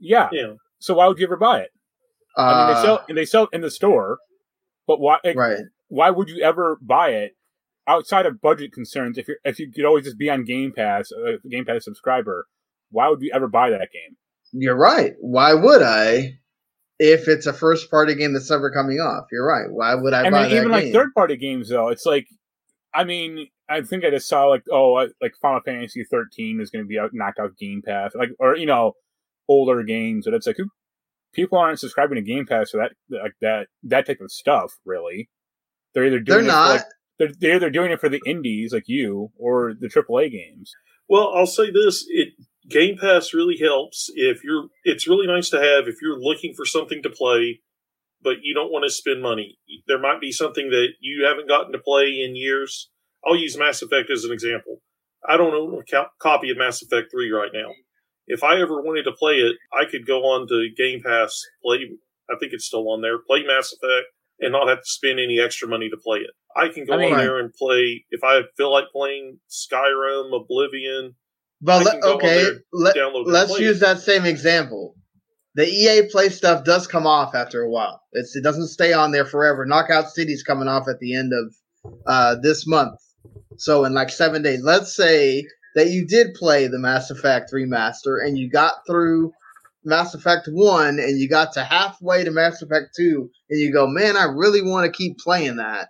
Yeah. 0.00 0.28
Yeah, 0.32 0.54
So 0.78 0.94
why 0.94 1.06
would 1.06 1.18
you 1.18 1.26
ever 1.26 1.36
buy 1.36 1.60
it? 1.60 1.70
Uh, 2.36 2.40
I 2.40 2.66
mean, 2.66 2.74
they 2.76 2.82
sell 2.82 3.04
and 3.08 3.18
they 3.18 3.24
sell 3.24 3.42
it 3.44 3.50
in 3.52 3.60
the 3.60 3.70
store, 3.70 4.18
but 4.86 5.00
why? 5.00 5.18
like, 5.24 5.36
right. 5.36 5.58
Why 5.88 6.10
would 6.10 6.28
you 6.30 6.42
ever 6.42 6.78
buy 6.80 7.10
it 7.10 7.32
outside 7.86 8.26
of 8.26 8.40
budget 8.40 8.72
concerns? 8.72 9.16
If 9.18 9.28
you 9.28 9.36
if 9.44 9.58
you 9.58 9.70
could 9.72 9.84
always 9.84 10.04
just 10.04 10.18
be 10.18 10.30
on 10.30 10.44
Game 10.44 10.72
Pass, 10.72 11.10
a 11.12 11.46
Game 11.48 11.64
Pass 11.64 11.84
subscriber, 11.84 12.46
why 12.90 13.08
would 13.08 13.20
you 13.22 13.30
ever 13.34 13.48
buy 13.48 13.70
that 13.70 13.88
game? 13.92 14.16
You're 14.52 14.76
right. 14.78 15.14
Why 15.20 15.52
would 15.54 15.82
I? 15.82 16.38
If 16.98 17.28
it's 17.28 17.46
a 17.46 17.52
first 17.52 17.90
party 17.90 18.14
game 18.14 18.32
that's 18.32 18.50
ever 18.50 18.70
coming 18.70 18.98
off, 18.98 19.26
you're 19.30 19.46
right. 19.46 19.70
Why 19.70 19.94
would 19.94 20.14
I 20.14 20.24
and 20.24 20.32
buy 20.32 20.42
then 20.42 20.50
that 20.50 20.56
even 20.56 20.68
game? 20.68 20.72
like 20.72 20.92
third 20.92 21.14
party 21.14 21.36
games 21.36 21.68
though, 21.68 21.88
it's 21.88 22.04
like, 22.04 22.26
I 22.92 23.04
mean, 23.04 23.46
I 23.68 23.82
think 23.82 24.04
I 24.04 24.10
just 24.10 24.28
saw 24.28 24.46
like 24.46 24.64
oh 24.70 25.06
like 25.20 25.34
Final 25.40 25.60
Fantasy 25.64 26.04
13 26.04 26.60
is 26.60 26.70
going 26.70 26.84
to 26.84 26.88
be 26.88 26.98
out 26.98 27.10
knocked 27.12 27.38
out 27.38 27.56
Game 27.56 27.82
Pass, 27.84 28.14
like 28.14 28.30
or 28.38 28.56
you 28.56 28.66
know 28.66 28.94
older 29.48 29.82
games, 29.82 30.26
and 30.26 30.34
it's 30.34 30.46
like 30.46 30.56
who 30.56 30.68
people 31.32 31.58
aren't 31.58 31.78
subscribing 31.78 32.16
to 32.16 32.22
Game 32.22 32.46
Pass 32.46 32.70
for 32.70 32.78
that 32.78 32.92
like 33.22 33.34
that 33.40 33.68
that 33.84 34.06
type 34.06 34.20
of 34.20 34.32
stuff 34.32 34.74
really. 34.84 35.28
They're 35.94 36.06
either 36.06 36.20
They're 36.24 36.42
doing 36.42 36.46
it 36.46 36.50
for, 36.50 36.68
like, 36.68 36.82
they're, 37.18 37.32
they're 37.38 37.56
either 37.56 37.70
doing 37.70 37.90
it 37.92 38.00
for 38.00 38.08
the 38.08 38.20
indies 38.26 38.72
like 38.72 38.84
you 38.86 39.30
or 39.36 39.74
the 39.78 39.88
AAA 39.88 40.30
games. 40.30 40.72
Well, 41.08 41.32
I'll 41.34 41.46
say 41.46 41.70
this: 41.70 42.04
it 42.08 42.28
Game 42.68 42.96
Pass 43.00 43.32
really 43.32 43.56
helps 43.58 44.10
if 44.14 44.42
you're. 44.44 44.66
It's 44.84 45.08
really 45.08 45.26
nice 45.26 45.48
to 45.50 45.56
have 45.60 45.88
if 45.88 45.96
you're 46.02 46.18
looking 46.18 46.54
for 46.54 46.64
something 46.66 47.02
to 47.02 47.10
play, 47.10 47.60
but 48.22 48.36
you 48.42 48.54
don't 48.54 48.72
want 48.72 48.84
to 48.84 48.90
spend 48.90 49.22
money. 49.22 49.58
There 49.86 49.98
might 50.00 50.20
be 50.20 50.32
something 50.32 50.70
that 50.70 50.88
you 51.00 51.24
haven't 51.26 51.48
gotten 51.48 51.72
to 51.72 51.78
play 51.78 52.20
in 52.22 52.36
years. 52.36 52.90
I'll 53.26 53.36
use 53.36 53.58
Mass 53.58 53.82
Effect 53.82 54.10
as 54.10 54.24
an 54.24 54.32
example. 54.32 54.80
I 55.28 55.36
don't 55.36 55.54
own 55.54 55.80
a 55.80 55.84
co- 55.90 56.10
copy 56.20 56.50
of 56.50 56.58
Mass 56.58 56.82
Effect 56.82 57.08
Three 57.10 57.30
right 57.30 57.50
now. 57.52 57.70
If 58.26 58.44
I 58.44 58.60
ever 58.60 58.82
wanted 58.82 59.04
to 59.04 59.12
play 59.12 59.36
it, 59.36 59.56
I 59.72 59.84
could 59.90 60.06
go 60.06 60.20
on 60.24 60.46
to 60.48 60.68
Game 60.76 61.00
Pass, 61.04 61.40
play. 61.64 61.78
I 62.30 62.36
think 62.38 62.52
it's 62.52 62.66
still 62.66 62.90
on 62.90 63.00
there. 63.00 63.18
Play 63.26 63.44
Mass 63.46 63.72
Effect 63.72 64.08
and 64.40 64.52
not 64.52 64.68
have 64.68 64.78
to 64.78 64.84
spend 64.84 65.18
any 65.18 65.40
extra 65.40 65.66
money 65.66 65.88
to 65.88 65.96
play 65.96 66.18
it. 66.18 66.30
I 66.54 66.68
can 66.68 66.84
go 66.84 66.94
I 66.94 66.98
mean- 66.98 67.12
on 67.14 67.18
there 67.18 67.38
and 67.38 67.52
play 67.54 68.04
if 68.10 68.22
I 68.22 68.42
feel 68.56 68.70
like 68.70 68.84
playing 68.92 69.40
Skyrim, 69.48 70.34
Oblivion, 70.38 71.14
But 71.60 71.72
I 71.72 71.84
let- 71.84 71.92
can 71.92 72.00
go 72.00 72.10
on 72.10 72.16
okay, 72.16 72.46
let, 72.72 72.96
let's 73.26 73.52
play 73.52 73.64
use 73.64 73.80
that 73.80 74.00
same 74.00 74.24
example. 74.24 74.94
The 75.54 75.66
EA 75.66 76.08
Play 76.08 76.28
stuff 76.28 76.64
does 76.64 76.86
come 76.86 77.06
off 77.06 77.34
after 77.34 77.62
a 77.62 77.68
while. 77.68 78.00
It's, 78.12 78.36
it 78.36 78.44
doesn't 78.44 78.68
stay 78.68 78.92
on 78.92 79.10
there 79.10 79.24
forever. 79.24 79.66
Knockout 79.66 80.08
City's 80.08 80.44
coming 80.44 80.68
off 80.68 80.86
at 80.88 81.00
the 81.00 81.16
end 81.16 81.32
of 81.32 81.54
uh, 82.06 82.36
this 82.40 82.64
month. 82.64 83.00
So 83.56 83.84
in 83.84 83.92
like 83.92 84.10
seven 84.10 84.42
days, 84.42 84.62
let's 84.62 84.94
say 84.94 85.44
that 85.74 85.90
you 85.90 86.06
did 86.06 86.34
play 86.34 86.68
the 86.68 86.78
Mass 86.78 87.10
Effect 87.10 87.50
remaster 87.52 88.24
and 88.24 88.38
you 88.38 88.48
got 88.48 88.74
through 88.86 89.32
Mass 89.84 90.14
Effect 90.14 90.48
1 90.50 90.98
and 91.00 91.18
you 91.18 91.28
got 91.28 91.52
to 91.54 91.64
halfway 91.64 92.24
to 92.24 92.30
Mass 92.30 92.62
Effect 92.62 92.94
2 92.96 93.30
and 93.50 93.60
you 93.60 93.72
go, 93.72 93.86
man, 93.86 94.16
I 94.16 94.24
really 94.24 94.62
want 94.62 94.86
to 94.86 94.96
keep 94.96 95.18
playing 95.18 95.56
that. 95.56 95.88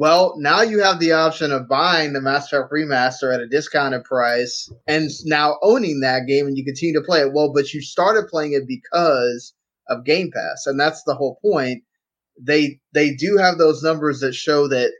Well, 0.00 0.32
now 0.38 0.62
you 0.62 0.82
have 0.82 0.98
the 0.98 1.12
option 1.12 1.52
of 1.52 1.68
buying 1.68 2.14
the 2.14 2.22
Mass 2.22 2.50
Effect 2.50 2.72
remaster 2.72 3.34
at 3.34 3.42
a 3.42 3.46
discounted 3.46 4.02
price 4.04 4.72
and 4.86 5.10
now 5.26 5.58
owning 5.60 6.00
that 6.00 6.26
game 6.26 6.46
and 6.46 6.56
you 6.56 6.64
continue 6.64 6.98
to 6.98 7.04
play 7.04 7.20
it. 7.20 7.34
Well, 7.34 7.52
but 7.52 7.74
you 7.74 7.82
started 7.82 8.26
playing 8.26 8.54
it 8.54 8.66
because 8.66 9.52
of 9.90 10.06
Game 10.06 10.30
Pass, 10.32 10.64
and 10.64 10.80
that's 10.80 11.02
the 11.02 11.14
whole 11.14 11.38
point. 11.42 11.82
They 12.40 12.80
they 12.94 13.14
do 13.14 13.36
have 13.36 13.58
those 13.58 13.82
numbers 13.82 14.20
that 14.20 14.32
show 14.32 14.68
that 14.68 14.90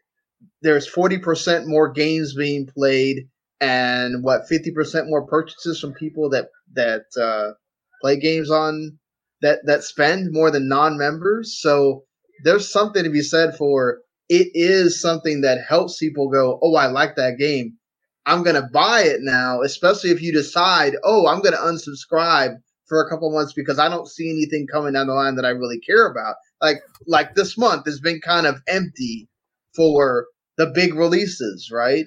there's 0.61 0.87
40% 0.87 1.67
more 1.67 1.91
games 1.91 2.35
being 2.35 2.67
played 2.67 3.27
and 3.59 4.23
what 4.23 4.51
50% 4.53 5.09
more 5.09 5.27
purchases 5.27 5.81
from 5.81 5.95
people 5.95 6.29
that 6.29 6.49
that 6.75 7.05
uh, 7.19 7.53
play 8.03 8.19
games 8.19 8.51
on 8.51 8.99
that 9.41 9.61
that 9.65 9.83
spend 9.83 10.29
more 10.31 10.51
than 10.51 10.69
non-members. 10.69 11.59
So 11.59 12.05
there's 12.45 12.71
something 12.71 13.03
to 13.03 13.09
be 13.09 13.23
said 13.23 13.57
for 13.57 14.01
it 14.31 14.53
is 14.55 15.01
something 15.01 15.41
that 15.41 15.59
helps 15.69 15.99
people 15.99 16.31
go, 16.31 16.59
"Oh, 16.63 16.77
I 16.77 16.87
like 16.87 17.17
that 17.17 17.37
game. 17.37 17.77
I'm 18.27 18.45
going 18.45 18.55
to 18.55 18.69
buy 18.73 19.03
it 19.03 19.21
now," 19.23 19.63
especially 19.63 20.11
if 20.11 20.23
you 20.23 20.33
decide, 20.33 20.95
"Oh, 21.03 21.27
I'm 21.27 21.41
going 21.41 21.55
to 21.55 21.59
unsubscribe 21.59 22.55
for 22.87 23.03
a 23.03 23.11
couple 23.11 23.31
months 23.33 23.53
because 23.53 23.79
I 23.79 23.89
don't 23.89 24.09
see 24.09 24.31
anything 24.31 24.67
coming 24.73 24.93
down 24.95 25.09
the 25.09 25.15
line 25.15 25.35
that 25.35 25.45
I 25.45 25.51
really 25.51 25.81
care 25.81 26.07
about." 26.07 26.37
Like 26.63 26.79
like 27.07 27.35
this 27.35 27.59
month 27.59 27.87
has 27.87 28.01
been 28.01 28.21
kind 28.21 28.47
of 28.47 28.63
empty 28.69 29.29
for 29.75 30.27
the 30.59 30.69
big 30.69 30.95
releases, 30.95 31.71
right? 31.73 32.07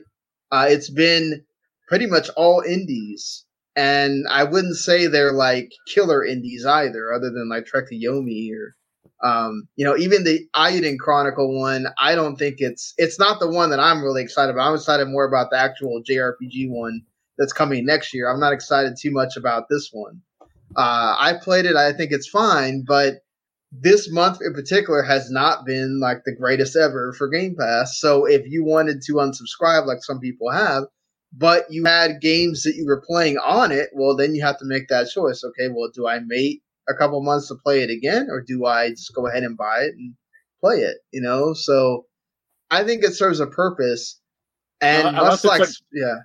Uh, 0.52 0.68
it's 0.70 0.90
been 0.90 1.44
pretty 1.90 2.06
much 2.06 2.30
all 2.38 2.62
indies, 2.62 3.46
and 3.76 4.26
I 4.30 4.46
wouldn't 4.46 4.78
say 4.78 5.08
they're 5.08 5.34
like 5.34 5.72
killer 5.88 6.24
indies 6.26 6.66
either, 6.66 7.12
other 7.12 7.32
than 7.32 7.50
like 7.50 7.66
Trek 7.66 7.90
to 7.90 7.96
Yomi 7.96 8.50
or 8.54 8.78
Um, 9.24 9.68
you 9.76 9.86
know, 9.86 9.95
even 9.97 10.24
the 10.24 10.47
Eiyuden 10.55 10.99
Chronicle 10.99 11.57
one, 11.59 11.88
I 11.97 12.16
don't 12.16 12.36
think 12.36 12.55
it's 12.59 12.93
it's 12.97 13.20
not 13.20 13.39
the 13.39 13.49
one 13.49 13.70
that 13.70 13.80
I'm 13.80 14.03
really 14.03 14.22
excited 14.22 14.51
about. 14.51 14.68
I'm 14.68 14.76
excited 14.76 15.07
more 15.07 15.26
about 15.26 15.49
the 15.49 15.57
actual 15.57 16.01
JRPG 16.07 16.70
one 16.70 17.01
that's 17.38 17.53
coming 17.53 17.86
next 17.86 18.14
year. 18.14 18.32
I'm 18.32 18.39
not 18.39 18.53
excited 18.53 18.95
too 18.99 19.11
much 19.11 19.38
about 19.38 19.66
this 19.70 19.89
one. 19.91 20.22
Uh, 20.76 21.16
I 21.18 21.34
played 21.41 21.66
it. 21.66 21.76
I 21.76 21.93
think 21.93 22.11
it's 22.11 22.28
fine, 22.28 22.84
but 22.86 23.20
this 23.72 24.11
month 24.11 24.39
in 24.45 24.53
particular 24.53 25.01
has 25.01 25.32
not 25.32 25.66
been 25.66 25.99
like 25.99 26.24
the 26.26 26.36
greatest 26.36 26.76
ever 26.76 27.14
for 27.14 27.28
Game 27.28 27.55
Pass. 27.57 27.99
So 27.99 28.26
if 28.26 28.45
you 28.45 28.64
wanted 28.64 29.01
to 29.03 29.14
unsubscribe, 29.14 29.86
like 29.88 30.03
some 30.03 30.20
people 30.20 30.51
have, 30.51 30.84
but 31.32 31.66
you 31.70 31.86
had 31.86 32.22
games 32.22 32.64
that 32.64 32.76
you 32.76 32.86
were 32.86 33.03
playing 33.05 33.38
on 33.38 33.72
it, 33.72 33.89
well, 33.93 34.16
then 34.16 34.36
you 34.36 34.43
have 34.43 34.59
to 34.59 34.66
make 34.66 34.88
that 34.89 35.09
choice. 35.09 35.43
Okay, 35.43 35.70
well, 35.74 35.89
do 35.93 36.07
I 36.07 36.20
wait 36.30 36.61
a 36.90 36.94
couple 36.94 37.22
months 37.24 37.48
to 37.50 37.56
play 37.64 37.82
it 37.82 37.90
again, 37.90 38.28
or 38.30 38.42
do 38.42 38.66
I 38.66 38.90
just 38.90 39.14
go 39.14 39.28
ahead 39.28 39.44
and 39.44 39.58
buy 39.58 39.82
it 39.82 39.94
and 39.98 40.14
play 40.62 40.78
it? 40.82 40.98
You 41.12 41.22
know, 41.22 41.54
so 41.54 42.06
I 42.72 42.84
think 42.84 43.04
it 43.04 43.14
serves 43.14 43.40
a 43.40 43.48
purpose. 43.48 44.20
And 44.82 45.04
Well, 45.04 45.16
unless 45.16 45.44
much 45.44 45.60
like, 45.60 45.70
it's 45.70 45.82
yeah, 45.94 46.16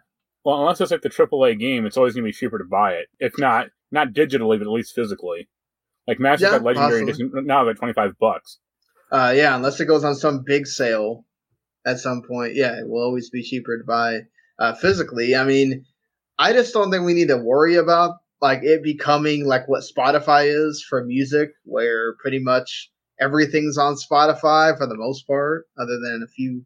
Well, 0.44 0.60
unless 0.60 0.80
it's 0.80 0.90
like 0.90 1.02
the 1.02 1.10
AAA 1.10 1.58
game, 1.58 1.86
it's 1.86 1.96
always 1.96 2.14
going 2.14 2.24
to 2.24 2.28
be 2.28 2.32
cheaper 2.32 2.58
to 2.58 2.64
buy 2.64 2.92
it. 2.94 3.06
If 3.20 3.38
not, 3.38 3.68
not 3.92 4.08
digitally, 4.12 4.58
but 4.58 4.66
at 4.66 4.72
least 4.72 4.94
physically. 4.94 5.48
Like 6.06 6.18
Mass 6.18 6.40
Yeah, 6.40 6.48
Effect 6.48 6.64
Legendary. 6.64 7.02
Edition 7.02 7.30
now 7.44 7.64
like 7.66 7.76
twenty 7.76 7.92
five 7.92 8.12
bucks. 8.18 8.58
uh, 9.12 9.32
yeah, 9.36 9.54
unless 9.54 9.78
it 9.80 9.84
goes 9.86 10.04
on 10.04 10.14
some 10.14 10.42
big 10.44 10.66
sale 10.66 11.24
at 11.86 11.98
some 12.00 12.22
point, 12.22 12.54
yeah, 12.54 12.78
it 12.78 12.88
will 12.88 13.02
always 13.02 13.30
be 13.30 13.42
cheaper 13.42 13.78
to 13.78 13.84
buy 13.84 14.20
uh, 14.58 14.74
physically. 14.74 15.36
I 15.36 15.44
mean, 15.44 15.84
I 16.38 16.52
just 16.52 16.72
don't 16.72 16.90
think 16.90 17.04
we 17.04 17.14
need 17.14 17.28
to 17.28 17.36
worry 17.36 17.76
about 17.76 18.16
like 18.40 18.60
it 18.62 18.82
becoming 18.82 19.46
like 19.46 19.68
what 19.68 19.82
Spotify 19.82 20.46
is 20.46 20.84
for 20.88 21.04
music, 21.04 21.50
where 21.64 22.14
pretty 22.16 22.38
much 22.38 22.90
everything's 23.20 23.78
on 23.78 23.94
Spotify 23.94 24.76
for 24.76 24.86
the 24.86 24.96
most 24.96 25.26
part, 25.26 25.66
other 25.78 25.98
than 25.98 26.22
a 26.24 26.30
few 26.30 26.64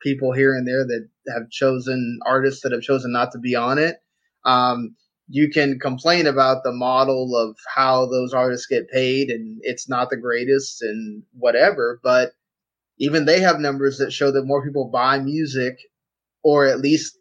people 0.00 0.32
here 0.32 0.54
and 0.54 0.66
there 0.66 0.84
that 0.84 1.08
have 1.34 1.50
chosen 1.50 2.18
artists 2.26 2.62
that 2.62 2.72
have 2.72 2.80
chosen 2.80 3.12
not 3.12 3.32
to 3.32 3.38
be 3.38 3.54
on 3.54 3.78
it. 3.78 3.96
Um, 4.44 4.96
you 5.28 5.50
can 5.50 5.78
complain 5.78 6.26
about 6.26 6.64
the 6.64 6.72
model 6.72 7.36
of 7.36 7.56
how 7.74 8.06
those 8.06 8.32
artists 8.32 8.66
get 8.66 8.90
paid 8.90 9.28
and 9.28 9.60
it's 9.62 9.88
not 9.88 10.10
the 10.10 10.16
greatest 10.16 10.82
and 10.82 11.22
whatever, 11.32 12.00
but 12.02 12.32
even 12.98 13.26
they 13.26 13.40
have 13.40 13.60
numbers 13.60 13.98
that 13.98 14.12
show 14.12 14.30
that 14.32 14.44
more 14.44 14.64
people 14.64 14.90
buy 14.90 15.18
music 15.18 15.76
or 16.42 16.66
at 16.66 16.80
least 16.80 17.18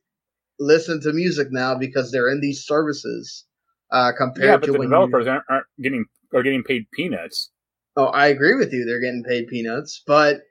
listen 0.59 1.01
to 1.01 1.13
music 1.13 1.49
now 1.51 1.75
because 1.75 2.11
they're 2.11 2.31
in 2.31 2.41
these 2.41 2.65
services 2.65 3.45
uh, 3.91 4.11
compared 4.17 4.47
Yeah, 4.47 4.57
but 4.57 4.65
to 4.67 4.71
the 4.73 4.79
when 4.79 4.89
developers 4.89 5.27
aren't, 5.27 5.43
aren't 5.49 5.65
getting 5.81 6.05
are 6.33 6.43
getting 6.43 6.63
paid 6.63 6.85
peanuts. 6.91 7.51
Oh, 7.97 8.05
I 8.05 8.27
agree 8.27 8.55
with 8.55 8.71
you. 8.71 8.85
They're 8.85 9.01
getting 9.01 9.23
paid 9.23 9.47
peanuts. 9.47 10.03
But 10.05 10.41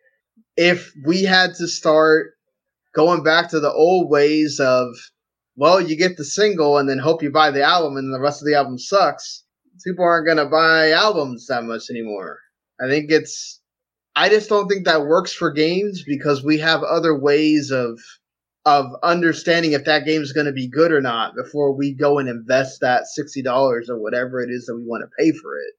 if 0.56 0.92
we 1.06 1.22
had 1.22 1.54
to 1.54 1.68
start 1.68 2.32
going 2.94 3.22
back 3.22 3.48
to 3.50 3.60
the 3.60 3.72
old 3.72 4.10
ways 4.10 4.58
of, 4.60 4.88
well, 5.56 5.80
you 5.80 5.96
get 5.96 6.16
the 6.16 6.24
single 6.24 6.78
and 6.78 6.88
then 6.88 6.98
hope 6.98 7.22
you 7.22 7.30
buy 7.30 7.50
the 7.50 7.62
album 7.62 7.96
and 7.96 8.12
the 8.12 8.20
rest 8.20 8.42
of 8.42 8.46
the 8.46 8.54
album 8.54 8.76
sucks, 8.78 9.44
people 9.84 10.04
aren't 10.04 10.26
going 10.26 10.38
to 10.38 10.46
buy 10.46 10.90
albums 10.90 11.46
that 11.46 11.64
much 11.64 11.84
anymore. 11.90 12.38
I 12.80 12.88
think 12.88 13.10
it's, 13.10 13.60
I 14.16 14.28
just 14.28 14.48
don't 14.48 14.68
think 14.68 14.84
that 14.84 15.06
works 15.06 15.32
for 15.32 15.52
games 15.52 16.02
because 16.04 16.42
we 16.42 16.58
have 16.58 16.82
other 16.82 17.16
ways 17.18 17.70
of, 17.70 18.00
of 18.68 18.92
understanding 19.02 19.72
if 19.72 19.84
that 19.84 20.04
game 20.04 20.22
is 20.22 20.32
going 20.32 20.46
to 20.46 20.52
be 20.52 20.68
good 20.68 20.92
or 20.92 21.00
not 21.00 21.34
before 21.34 21.74
we 21.74 21.94
go 21.94 22.18
and 22.18 22.28
invest 22.28 22.80
that 22.80 23.04
$60 23.18 23.88
or 23.88 23.98
whatever 23.98 24.40
it 24.40 24.50
is 24.50 24.66
that 24.66 24.76
we 24.76 24.84
want 24.84 25.02
to 25.02 25.22
pay 25.22 25.32
for 25.32 25.56
it 25.58 25.74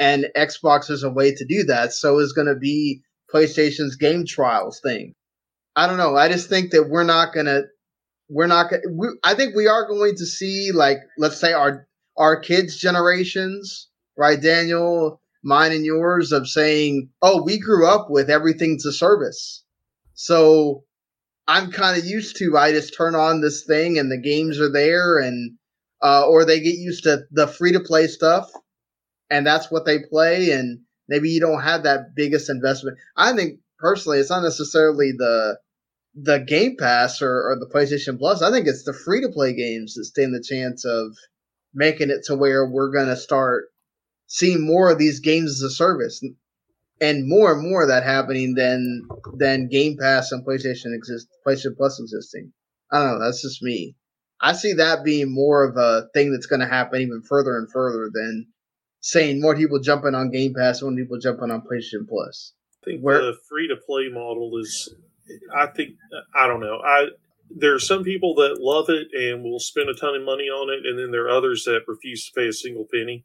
and 0.00 0.28
Xbox 0.34 0.90
is 0.90 1.02
a 1.02 1.10
way 1.10 1.34
to 1.34 1.44
do 1.44 1.64
that. 1.64 1.92
So 1.92 2.18
is 2.18 2.32
going 2.32 2.48
to 2.48 2.56
be 2.56 3.02
PlayStation's 3.32 3.96
game 3.96 4.24
trials 4.26 4.80
thing. 4.82 5.14
I 5.76 5.86
don't 5.86 5.98
know. 5.98 6.16
I 6.16 6.28
just 6.28 6.48
think 6.48 6.70
that 6.72 6.88
we're 6.88 7.04
not 7.04 7.34
going 7.34 7.46
to, 7.46 7.64
we're 8.28 8.46
not 8.46 8.70
going 8.70 8.82
to, 8.82 9.12
I 9.22 9.34
think 9.34 9.54
we 9.54 9.68
are 9.68 9.86
going 9.86 10.16
to 10.16 10.26
see 10.26 10.72
like, 10.72 10.96
let's 11.18 11.38
say 11.38 11.52
our, 11.52 11.86
our 12.16 12.40
kids 12.40 12.78
generations, 12.78 13.88
right? 14.16 14.40
Daniel, 14.40 15.20
mine 15.44 15.72
and 15.72 15.84
yours 15.84 16.32
of 16.32 16.48
saying, 16.48 17.10
oh, 17.20 17.42
we 17.42 17.58
grew 17.58 17.86
up 17.86 18.06
with 18.08 18.30
everything's 18.30 18.86
a 18.86 18.92
service. 18.92 19.62
So 20.14 20.84
I'm 21.50 21.72
kind 21.72 21.98
of 21.98 22.04
used 22.04 22.36
to, 22.36 22.56
I 22.56 22.70
just 22.70 22.94
turn 22.94 23.16
on 23.16 23.40
this 23.40 23.64
thing 23.64 23.98
and 23.98 24.10
the 24.10 24.20
games 24.20 24.60
are 24.60 24.70
there 24.70 25.18
and, 25.18 25.58
uh, 26.00 26.24
or 26.28 26.44
they 26.44 26.60
get 26.60 26.76
used 26.76 27.02
to 27.04 27.24
the 27.32 27.48
free 27.48 27.72
to 27.72 27.80
play 27.80 28.06
stuff 28.06 28.48
and 29.30 29.44
that's 29.44 29.68
what 29.68 29.84
they 29.84 29.98
play 29.98 30.52
and 30.52 30.82
maybe 31.08 31.28
you 31.30 31.40
don't 31.40 31.62
have 31.62 31.82
that 31.82 32.14
biggest 32.14 32.50
investment. 32.50 32.98
I 33.16 33.32
think 33.32 33.58
personally 33.80 34.18
it's 34.18 34.30
not 34.30 34.44
necessarily 34.44 35.10
the 35.10 35.58
the 36.14 36.38
game 36.38 36.76
pass 36.78 37.20
or, 37.20 37.50
or 37.50 37.56
the 37.58 37.66
playstation 37.66 38.16
plus. 38.16 38.42
I 38.42 38.52
think 38.52 38.68
it's 38.68 38.84
the 38.84 38.92
free 38.92 39.20
to 39.22 39.28
play 39.28 39.52
games 39.52 39.94
that 39.94 40.04
stand 40.04 40.32
the 40.32 40.42
chance 40.42 40.84
of 40.84 41.16
making 41.74 42.10
it 42.10 42.24
to 42.26 42.36
where 42.36 42.64
we're 42.64 42.92
going 42.92 43.08
to 43.08 43.16
start 43.16 43.64
seeing 44.28 44.64
more 44.64 44.90
of 44.90 44.98
these 44.98 45.18
games 45.18 45.50
as 45.50 45.62
a 45.62 45.70
service 45.70 46.22
and 47.00 47.28
more 47.28 47.52
and 47.52 47.68
more 47.68 47.82
of 47.82 47.88
that 47.88 48.04
happening 48.04 48.54
than 48.54 49.02
than 49.36 49.68
game 49.68 49.96
pass 50.00 50.32
and 50.32 50.46
playstation 50.46 50.94
exist 50.94 51.28
playstation 51.46 51.76
plus 51.76 52.00
existing 52.00 52.52
i 52.92 52.98
don't 53.02 53.18
know 53.18 53.24
that's 53.24 53.42
just 53.42 53.62
me 53.62 53.94
i 54.40 54.52
see 54.52 54.72
that 54.74 55.04
being 55.04 55.32
more 55.32 55.64
of 55.64 55.76
a 55.76 56.08
thing 56.14 56.32
that's 56.32 56.46
going 56.46 56.60
to 56.60 56.66
happen 56.66 57.00
even 57.00 57.22
further 57.28 57.56
and 57.58 57.70
further 57.72 58.10
than 58.12 58.46
saying 59.00 59.40
more 59.40 59.56
people 59.56 59.78
jumping 59.80 60.14
on 60.14 60.30
Game 60.30 60.52
Pass, 60.54 60.82
more 60.82 60.94
people 60.94 61.18
jumping 61.18 61.50
on 61.50 61.62
PlayStation 61.62 62.06
Plus. 62.08 62.52
I 62.82 62.90
think 62.90 63.00
Where- 63.00 63.22
the 63.22 63.34
free 63.48 63.66
to 63.68 63.76
play 63.76 64.08
model 64.10 64.58
is. 64.58 64.94
I 65.56 65.68
think 65.68 65.90
I 66.34 66.46
don't 66.46 66.60
know. 66.60 66.80
I 66.84 67.06
there 67.50 67.74
are 67.74 67.78
some 67.80 68.04
people 68.04 68.34
that 68.36 68.58
love 68.60 68.90
it 68.90 69.08
and 69.14 69.42
will 69.42 69.58
spend 69.60 69.88
a 69.88 69.94
ton 69.94 70.16
of 70.16 70.22
money 70.22 70.44
on 70.44 70.68
it, 70.70 70.86
and 70.86 70.98
then 70.98 71.12
there 71.12 71.24
are 71.26 71.30
others 71.30 71.64
that 71.64 71.82
refuse 71.86 72.26
to 72.26 72.32
pay 72.38 72.48
a 72.48 72.52
single 72.52 72.86
penny. 72.92 73.24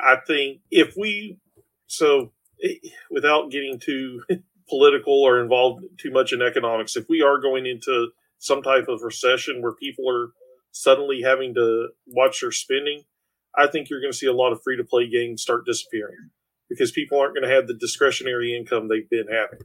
I 0.00 0.16
think 0.26 0.60
if 0.70 0.94
we 0.96 1.38
so 1.86 2.32
without 3.10 3.50
getting 3.50 3.78
too 3.78 4.22
political 4.68 5.22
or 5.22 5.40
involved 5.40 5.84
too 5.98 6.10
much 6.10 6.32
in 6.32 6.42
economics, 6.42 6.96
if 6.96 7.06
we 7.08 7.22
are 7.22 7.40
going 7.40 7.66
into 7.66 8.08
some 8.38 8.62
type 8.62 8.88
of 8.88 9.02
recession 9.02 9.60
where 9.60 9.74
people 9.74 10.10
are 10.10 10.30
suddenly 10.72 11.22
having 11.22 11.54
to 11.54 11.88
watch 12.06 12.40
their 12.40 12.52
spending, 12.52 13.02
I 13.56 13.66
think 13.66 13.90
you're 13.90 14.00
going 14.00 14.12
to 14.12 14.18
see 14.18 14.26
a 14.26 14.32
lot 14.32 14.52
of 14.52 14.62
free 14.62 14.76
to 14.76 14.84
play 14.84 15.08
games 15.08 15.42
start 15.42 15.66
disappearing 15.66 16.30
because 16.68 16.92
people 16.92 17.18
aren't 17.18 17.34
going 17.34 17.48
to 17.48 17.54
have 17.54 17.66
the 17.66 17.74
discretionary 17.74 18.56
income 18.56 18.88
they've 18.88 19.10
been 19.10 19.26
having. 19.26 19.58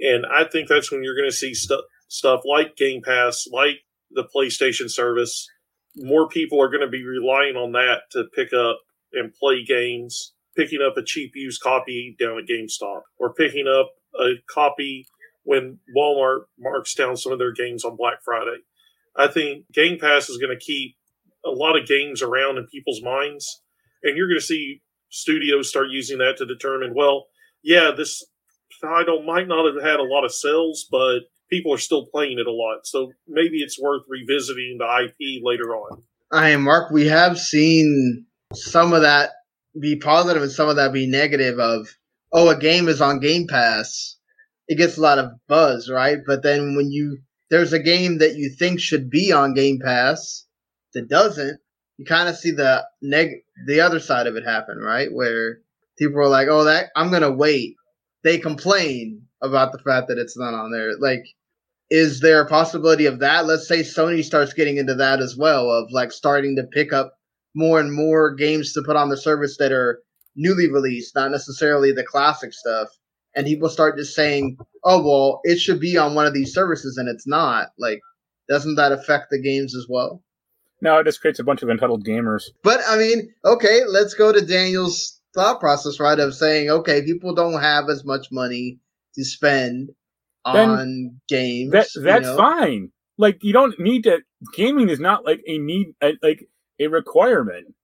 And 0.00 0.26
I 0.26 0.44
think 0.44 0.68
that's 0.68 0.92
when 0.92 1.02
you're 1.02 1.16
going 1.16 1.30
to 1.30 1.36
see 1.36 1.54
stuff 1.54 1.80
stuff 2.08 2.42
like 2.44 2.76
Game 2.76 3.00
Pass, 3.02 3.46
like 3.50 3.78
the 4.10 4.24
PlayStation 4.24 4.90
service. 4.90 5.48
More 5.96 6.28
people 6.28 6.60
are 6.60 6.68
going 6.68 6.82
to 6.82 6.88
be 6.88 7.04
relying 7.04 7.56
on 7.56 7.72
that 7.72 8.02
to 8.12 8.24
pick 8.34 8.52
up 8.52 8.80
and 9.12 9.32
play 9.32 9.64
games, 9.64 10.32
picking 10.56 10.80
up 10.82 10.96
a 10.96 11.02
cheap 11.02 11.32
used 11.34 11.62
copy 11.62 12.16
down 12.18 12.38
at 12.38 12.46
GameStop 12.46 13.02
or 13.18 13.34
picking 13.34 13.66
up 13.66 13.90
a 14.18 14.34
copy 14.48 15.06
when 15.44 15.78
Walmart 15.96 16.42
marks 16.58 16.94
down 16.94 17.16
some 17.16 17.32
of 17.32 17.38
their 17.38 17.52
games 17.52 17.84
on 17.84 17.96
Black 17.96 18.22
Friday. 18.24 18.58
I 19.16 19.28
think 19.28 19.70
Game 19.72 19.98
Pass 19.98 20.28
is 20.28 20.38
going 20.38 20.56
to 20.56 20.64
keep 20.64 20.96
a 21.44 21.50
lot 21.50 21.78
of 21.78 21.86
games 21.86 22.22
around 22.22 22.58
in 22.58 22.66
people's 22.66 23.02
minds, 23.02 23.62
and 24.02 24.16
you're 24.16 24.28
going 24.28 24.40
to 24.40 24.46
see 24.46 24.80
studios 25.10 25.68
start 25.68 25.88
using 25.90 26.18
that 26.18 26.36
to 26.38 26.46
determine, 26.46 26.94
well, 26.94 27.26
yeah, 27.62 27.90
this 27.96 28.24
title 28.80 29.22
might 29.22 29.48
not 29.48 29.66
have 29.66 29.82
had 29.82 30.00
a 30.00 30.04
lot 30.04 30.24
of 30.24 30.32
sales, 30.32 30.86
but 30.90 31.20
people 31.50 31.74
are 31.74 31.78
still 31.78 32.06
playing 32.06 32.38
it 32.38 32.46
a 32.46 32.52
lot, 32.52 32.86
so 32.86 33.12
maybe 33.28 33.58
it's 33.58 33.80
worth 33.80 34.02
revisiting 34.08 34.78
the 34.78 35.04
IP 35.04 35.42
later 35.42 35.74
on. 35.74 36.02
I 36.32 36.50
am 36.50 36.62
Marc. 36.62 36.90
We 36.90 37.06
have 37.08 37.38
seen 37.38 38.24
some 38.54 38.94
of 38.94 39.02
that 39.02 39.30
be 39.78 39.96
positive 39.96 40.42
and 40.42 40.52
some 40.52 40.68
of 40.68 40.76
that 40.76 40.92
be 40.92 41.06
negative. 41.06 41.58
Of 41.58 41.88
oh, 42.32 42.48
a 42.48 42.58
game 42.58 42.88
is 42.88 43.00
on 43.00 43.20
Game 43.20 43.46
Pass, 43.46 44.16
it 44.68 44.76
gets 44.76 44.96
a 44.96 45.00
lot 45.00 45.18
of 45.18 45.32
buzz, 45.48 45.90
right? 45.90 46.18
But 46.26 46.42
then 46.42 46.76
when 46.76 46.90
you 46.90 47.18
there's 47.50 47.72
a 47.72 47.78
game 47.78 48.18
that 48.18 48.36
you 48.36 48.50
think 48.50 48.80
should 48.80 49.10
be 49.10 49.32
on 49.32 49.54
Game 49.54 49.78
Pass 49.82 50.46
that 50.94 51.08
doesn't, 51.08 51.60
you 51.98 52.04
kind 52.04 52.28
of 52.28 52.36
see 52.36 52.50
the 52.50 52.84
neg 53.00 53.30
the 53.66 53.80
other 53.80 54.00
side 54.00 54.26
of 54.26 54.36
it 54.36 54.44
happen, 54.44 54.78
right? 54.78 55.12
Where 55.12 55.58
people 55.98 56.20
are 56.20 56.28
like, 56.28 56.48
"Oh, 56.48 56.64
that 56.64 56.90
I'm 56.96 57.10
gonna 57.10 57.32
wait." 57.32 57.76
They 58.24 58.38
complain 58.38 59.22
about 59.42 59.72
the 59.72 59.78
fact 59.78 60.08
that 60.08 60.18
it's 60.18 60.38
not 60.38 60.54
on 60.54 60.70
there. 60.70 60.96
Like, 60.98 61.24
is 61.90 62.20
there 62.20 62.40
a 62.40 62.48
possibility 62.48 63.06
of 63.06 63.18
that? 63.18 63.46
Let's 63.46 63.68
say 63.68 63.80
Sony 63.80 64.24
starts 64.24 64.54
getting 64.54 64.76
into 64.76 64.94
that 64.94 65.20
as 65.20 65.36
well, 65.36 65.70
of 65.70 65.90
like 65.90 66.12
starting 66.12 66.56
to 66.56 66.64
pick 66.64 66.92
up 66.92 67.18
more 67.54 67.80
and 67.80 67.92
more 67.92 68.34
games 68.34 68.72
to 68.72 68.82
put 68.82 68.96
on 68.96 69.08
the 69.08 69.16
service 69.16 69.56
that 69.58 69.72
are 69.72 70.00
newly 70.36 70.70
released, 70.70 71.14
not 71.14 71.30
necessarily 71.30 71.92
the 71.92 72.04
classic 72.04 72.52
stuff. 72.52 72.88
And 73.34 73.46
people 73.46 73.68
start 73.68 73.96
just 73.96 74.14
saying, 74.14 74.58
"Oh, 74.84 75.02
well, 75.02 75.40
it 75.44 75.58
should 75.58 75.80
be 75.80 75.96
on 75.96 76.14
one 76.14 76.26
of 76.26 76.34
these 76.34 76.52
services," 76.52 76.96
and 76.98 77.08
it's 77.08 77.26
not. 77.26 77.68
Like, 77.78 78.00
doesn't 78.48 78.74
that 78.76 78.92
affect 78.92 79.30
the 79.30 79.40
games 79.40 79.74
as 79.74 79.86
well? 79.88 80.22
No, 80.82 80.98
it 80.98 81.04
just 81.04 81.20
creates 81.20 81.38
a 81.38 81.44
bunch 81.44 81.62
of 81.62 81.70
entitled 81.70 82.04
gamers. 82.04 82.42
But 82.62 82.80
I 82.86 82.98
mean, 82.98 83.32
okay, 83.44 83.82
let's 83.86 84.14
go 84.14 84.32
to 84.32 84.44
Daniel's 84.44 85.20
thought 85.34 85.60
process, 85.60 86.00
right? 86.00 86.18
Of 86.18 86.34
saying, 86.34 86.68
okay, 86.68 87.02
people 87.02 87.34
don't 87.34 87.60
have 87.60 87.88
as 87.88 88.04
much 88.04 88.26
money 88.30 88.80
to 89.14 89.24
spend 89.24 89.90
Then 90.52 90.68
on 90.68 91.20
games. 91.28 91.72
That 91.72 91.88
you 91.94 92.02
that's 92.02 92.26
know? 92.26 92.36
fine. 92.36 92.90
Like 93.16 93.38
you 93.42 93.52
don't 93.52 93.78
need 93.78 94.04
to. 94.04 94.18
Gaming 94.54 94.88
is 94.88 94.98
not 94.98 95.24
like 95.24 95.40
a 95.46 95.58
need, 95.58 95.94
like 96.22 96.48
a 96.84 96.88
requirement. 96.88 97.74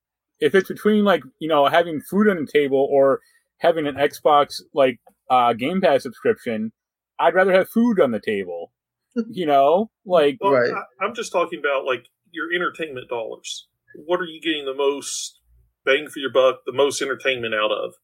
If 0.41 0.55
it's 0.55 0.69
between 0.69 1.05
like 1.05 1.23
you 1.39 1.49
know 1.49 1.67
having 1.67 2.01
food 2.01 2.29
on 2.29 2.37
the 2.37 2.51
table 2.51 2.87
or 2.91 3.21
having 3.59 3.87
an 3.87 3.97
Xbox 3.97 4.61
like 4.73 5.01
uh, 5.31 5.53
Game 5.53 5.81
Pass 5.81 6.03
subscription, 6.03 6.73
I'd 7.19 7.35
rather 7.35 7.53
have 7.53 7.69
food 7.69 8.01
on 8.01 8.13
the 8.13 8.21
table. 8.21 8.73
you 9.31 9.47
know, 9.47 9.91
like 10.07 10.39
Well, 10.41 10.53
Right. 10.53 10.71
I, 10.71 11.05
I'm 11.05 11.15
just 11.15 11.33
talking 11.33 11.59
about 11.59 11.85
like 11.85 12.07
your 12.31 12.53
entertainment 12.53 13.09
dollars. 13.09 13.67
What 13.95 14.21
are 14.21 14.27
you 14.27 14.41
getting 14.41 14.65
the 14.65 14.75
most 14.75 15.41
bang 15.85 16.09
for 16.09 16.21
your 16.21 16.33
buck, 16.33 16.61
the 16.67 16.73
most 16.73 17.01
entertainment 17.03 17.55
out 17.55 17.73
of? 17.73 17.95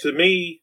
To 0.00 0.12
me, 0.12 0.62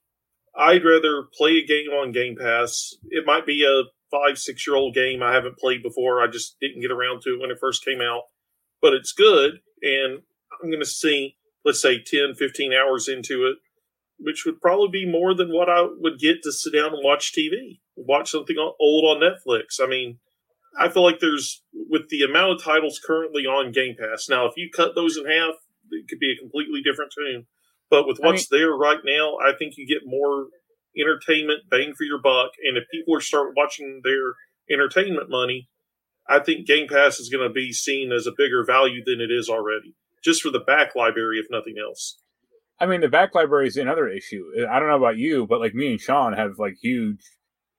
I'd 0.57 0.84
rather 0.84 1.23
play 1.34 1.57
a 1.57 1.65
game 1.65 1.89
on 1.91 2.11
Game 2.11 2.36
Pass. 2.39 2.95
It 3.09 3.25
might 3.25 3.45
be 3.45 3.63
a 3.63 3.84
five, 4.11 4.38
six 4.38 4.65
year 4.65 4.75
old 4.75 4.93
game 4.93 5.21
I 5.21 5.34
haven't 5.34 5.57
played 5.57 5.84
before. 5.84 6.21
I 6.21 6.27
just 6.27 6.57
didn't 6.59 6.82
get 6.82 6.91
around 6.91 7.21
to 7.21 7.36
it 7.36 7.41
when 7.41 7.51
it 7.51 7.59
first 7.59 7.86
came 7.86 8.01
out, 8.01 8.23
but 8.82 8.93
it's 8.93 9.11
good. 9.11 9.59
And 9.82 10.21
I'm 10.61 10.69
going 10.69 10.82
to 10.82 10.86
see, 10.86 11.36
let's 11.65 11.82
say 11.82 12.01
10, 12.01 12.36
15 12.36 12.73
hours 12.73 13.07
into 13.07 13.45
it, 13.45 13.57
which 14.17 14.45
would 14.45 14.61
probably 14.61 14.89
be 14.89 15.09
more 15.09 15.34
than 15.34 15.51
what 15.51 15.69
I 15.69 15.88
would 15.97 16.19
get 16.19 16.43
to 16.43 16.51
sit 16.51 16.73
down 16.73 16.93
and 16.93 17.03
watch 17.03 17.34
TV, 17.34 17.80
watch 17.95 18.32
something 18.32 18.57
old 18.57 19.05
on 19.05 19.21
Netflix. 19.21 19.82
I 19.82 19.88
mean, 19.88 20.19
I 20.77 20.89
feel 20.89 21.03
like 21.03 21.19
there's 21.19 21.63
with 21.73 22.09
the 22.09 22.23
amount 22.23 22.53
of 22.53 22.63
titles 22.63 22.99
currently 23.03 23.43
on 23.43 23.71
Game 23.71 23.95
Pass. 23.99 24.27
Now, 24.30 24.45
if 24.45 24.53
you 24.55 24.69
cut 24.73 24.95
those 24.95 25.17
in 25.17 25.25
half, 25.25 25.55
it 25.91 26.07
could 26.07 26.19
be 26.19 26.34
a 26.34 26.39
completely 26.39 26.82
different 26.82 27.13
tune. 27.17 27.47
But 27.89 28.07
with 28.07 28.19
I 28.23 28.27
what's 28.27 28.47
there 28.47 28.71
right 28.71 28.99
now, 29.03 29.38
I 29.38 29.53
think 29.57 29.75
you 29.77 29.88
get 29.88 30.05
more 30.05 30.47
entertainment 30.97 31.69
bang 31.69 31.93
for 31.97 32.03
your 32.03 32.21
buck. 32.21 32.51
And 32.63 32.77
if 32.77 32.84
people 32.91 33.15
are 33.15 33.21
start 33.21 33.53
watching 33.55 34.01
their 34.03 34.34
entertainment 34.71 35.30
money, 35.30 35.69
I 36.30 36.39
think 36.39 36.67
Game 36.67 36.88
Pass 36.88 37.19
is 37.19 37.30
going 37.30 37.47
to 37.47 37.53
be 37.53 37.73
seen 37.73 38.11
as 38.11 38.27
a 38.27 38.32
bigger 38.38 38.63
value 38.63 39.01
than 39.03 39.19
it 39.19 39.32
is 39.32 39.49
already, 39.49 39.95
just 40.23 40.41
for 40.43 40.51
the 40.51 40.59
back 40.59 40.95
library, 40.95 41.39
if 41.39 41.47
nothing 41.49 41.75
else. 41.84 42.19
I 42.80 42.86
mean, 42.86 43.01
the 43.01 43.09
back 43.09 43.34
library 43.36 43.67
is 43.67 43.75
another 43.77 44.07
issue. 44.07 44.45
I 44.69 44.80
don't 44.80 44.88
know 44.88 44.95
about 44.97 45.17
you, 45.17 45.45
but 45.47 45.59
like 45.59 45.73
me 45.73 45.91
and 45.91 45.99
Sean 45.99 46.34
have 46.34 46.59
like 46.59 46.75
huge 46.82 47.19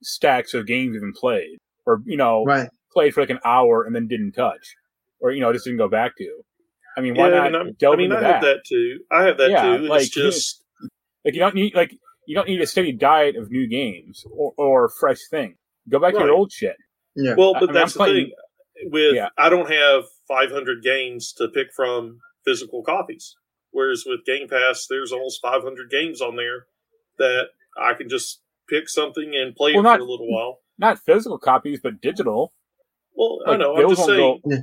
stacks 0.03 0.53
of 0.53 0.67
games 0.67 0.99
we've 1.01 1.15
played, 1.15 1.59
or 1.87 2.03
you 2.05 2.17
know, 2.17 2.45
Right. 2.45 2.69
played 2.93 3.15
for 3.15 3.21
like 3.21 3.31
an 3.31 3.39
hour 3.45 3.85
and 3.85 3.95
then 3.95 4.09
didn't 4.09 4.33
touch, 4.33 4.75
or 5.21 5.31
you 5.33 5.41
know, 5.41 5.53
just 5.53 5.65
didn't 5.65 5.79
go 5.79 5.89
back 5.89 6.17
to. 6.19 6.43
I 6.99 7.01
mean, 7.03 7.15
why 7.15 7.29
yeah, 7.29 7.37
not 7.37 7.47
and 7.47 7.57
I'm- 7.57 7.73
delve 7.79 7.95
I 7.95 7.97
mean, 7.99 8.07
into 8.13 8.17
I 8.19 8.21
that? 8.21 8.33
have 8.35 8.43
that 8.43 8.65
too. 8.67 8.99
I 9.11 9.23
have 9.25 9.39
that 9.39 9.51
Yeah, 9.51 9.77
too. 9.77 9.85
like, 9.85 10.03
it's 10.03 10.11
just 10.11 10.65
Like 11.25 11.35
you 11.35 11.41
don't 11.41 11.55
need 11.55 11.75
like 11.75 11.95
you 12.27 12.35
don't 12.35 12.49
need 12.49 12.61
a 12.61 12.67
steady 12.67 12.93
diet 12.93 13.37
of 13.37 13.51
new 13.51 13.67
games 13.69 14.25
or, 14.33 14.53
or 14.59 14.89
fresh 14.89 15.19
thing. 15.31 15.55
Go 15.89 15.99
back 15.99 16.13
to 16.15 16.21
your 16.21 16.31
old 16.33 16.53
shit. 16.53 16.77
Yeah. 17.21 17.35
Well, 17.37 17.55
I 17.57 17.61
but 17.61 17.67
mean, 17.67 17.75
that's 17.75 17.97
I'm 17.97 17.99
the 18.07 18.13
playing- 18.13 18.27
thing. 18.27 18.35
With 18.93 19.15
Yeah. 19.15 19.29
I 19.37 19.51
don't 19.51 19.71
have 19.71 20.05
500 20.27 20.83
games 20.83 21.35
to 21.35 21.49
pick 21.49 21.69
from 21.77 22.21
physical 22.47 22.83
copies, 22.83 23.37
whereas 23.73 24.05
with 24.07 24.25
Game 24.25 24.49
Pass, 24.49 24.87
there's 24.89 25.13
almost 25.13 25.41
500 25.43 25.91
games 25.91 26.23
on 26.23 26.37
there 26.37 26.65
that 27.19 27.49
I 27.79 27.93
can 27.93 28.09
just 28.09 28.41
pick 28.69 28.89
something 28.89 29.35
and 29.37 29.55
play 29.55 29.73
Well, 29.73 29.81
it 29.81 29.83
not- 29.85 29.99
for 29.99 30.05
a 30.07 30.09
little 30.11 30.33
while. 30.33 30.61
Not 30.79 30.99
physical 30.99 31.39
copies, 31.39 31.81
but 31.83 32.01
digital. 32.01 32.55
Well, 33.15 33.41
I 33.47 33.51
Like, 33.51 33.59
know. 33.61 33.77
I'm 33.77 33.83
those 33.83 33.99
just 33.99 34.09
won't 34.09 34.43
saying. 34.49 34.63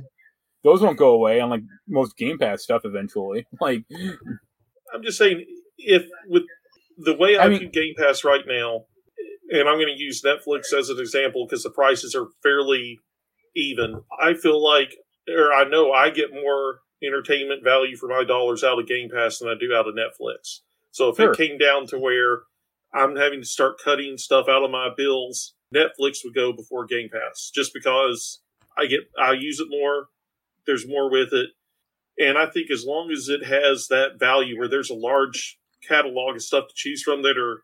Those 0.64 0.82
won't 0.82 0.98
go 0.98 1.10
away 1.10 1.38
on 1.38 1.48
like 1.50 1.62
most 1.86 2.16
Game 2.16 2.38
Pass 2.38 2.64
stuff 2.64 2.82
eventually. 2.84 3.46
Like, 3.60 3.84
I'm 4.92 5.02
just 5.04 5.16
saying 5.18 5.44
if 5.76 6.06
with 6.26 6.42
the 6.96 7.14
way 7.14 7.36
I, 7.36 7.44
I 7.44 7.48
mean- 7.48 7.60
view 7.60 7.68
Game 7.68 7.94
Pass 7.96 8.24
right 8.24 8.42
now, 8.48 8.86
and 9.50 9.68
I'm 9.68 9.76
going 9.76 9.94
to 9.94 10.02
use 10.02 10.22
Netflix 10.22 10.72
as 10.72 10.88
an 10.90 10.98
example 10.98 11.46
because 11.46 11.62
the 11.62 11.70
prices 11.70 12.14
are 12.14 12.28
fairly 12.42 13.00
even. 13.56 14.02
I 14.20 14.34
feel 14.34 14.62
like, 14.62 14.94
or 15.28 15.52
I 15.52 15.64
know 15.64 15.92
I 15.92 16.10
get 16.10 16.32
more 16.32 16.80
entertainment 17.02 17.62
value 17.64 17.96
for 17.96 18.08
my 18.08 18.24
dollars 18.24 18.64
out 18.64 18.78
of 18.78 18.86
Game 18.86 19.08
Pass 19.12 19.38
than 19.38 19.48
I 19.48 19.54
do 19.58 19.74
out 19.74 19.88
of 19.88 19.94
Netflix. 19.94 20.60
So 20.90 21.08
if 21.08 21.16
Sure. 21.16 21.32
it 21.32 21.36
came 21.36 21.58
down 21.58 21.86
to 21.88 21.98
where 21.98 22.42
I'm 22.94 23.16
having 23.16 23.40
to 23.40 23.46
start 23.46 23.80
cutting 23.82 24.16
stuff 24.18 24.48
out 24.48 24.64
of 24.64 24.70
my 24.70 24.88
bills, 24.96 25.54
Netflix 25.74 26.18
would 26.24 26.34
go 26.34 26.52
before 26.52 26.86
Game 26.86 27.08
Pass 27.12 27.50
just 27.54 27.72
because 27.74 28.40
I 28.76 28.86
get 28.86 29.00
I 29.18 29.32
use 29.32 29.60
it 29.60 29.68
more. 29.70 30.08
There's 30.66 30.88
more 30.88 31.10
with 31.10 31.32
it. 31.32 31.50
And 32.18 32.36
I 32.36 32.46
think 32.46 32.70
as 32.70 32.84
long 32.84 33.10
as 33.10 33.28
it 33.28 33.44
has 33.44 33.86
that 33.88 34.18
value 34.18 34.58
where 34.58 34.68
there's 34.68 34.90
a 34.90 34.94
large 34.94 35.58
catalog 35.86 36.36
of 36.36 36.42
stuff 36.42 36.68
to 36.68 36.74
choose 36.74 37.02
from 37.02 37.22
that 37.22 37.38
are 37.38 37.62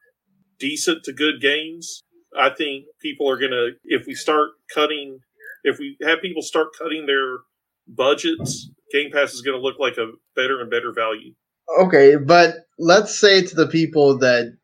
decent 0.58 1.04
to 1.04 1.12
good 1.12 1.40
games, 1.40 2.02
I 2.38 2.50
think 2.50 2.86
people 3.00 3.28
are 3.30 3.38
going 3.38 3.52
to, 3.52 3.70
if 3.84 4.06
we 4.06 4.14
start 4.14 4.50
cutting, 4.72 5.20
if 5.62 5.78
we 5.78 5.96
have 6.02 6.20
people 6.20 6.42
start 6.42 6.68
cutting 6.78 7.06
their 7.06 7.38
budgets, 7.86 8.70
Game 8.92 9.10
Pass 9.12 9.34
is 9.34 9.42
going 9.42 9.56
to 9.56 9.62
look 9.62 9.78
like 9.78 9.96
a 9.96 10.12
better 10.36 10.60
and 10.60 10.70
better 10.70 10.92
value. 10.92 11.34
Okay, 11.80 12.16
but 12.16 12.56
let's 12.78 13.18
say 13.18 13.42
to 13.42 13.54
the 13.54 13.68
people 13.68 14.18
that 14.18 14.56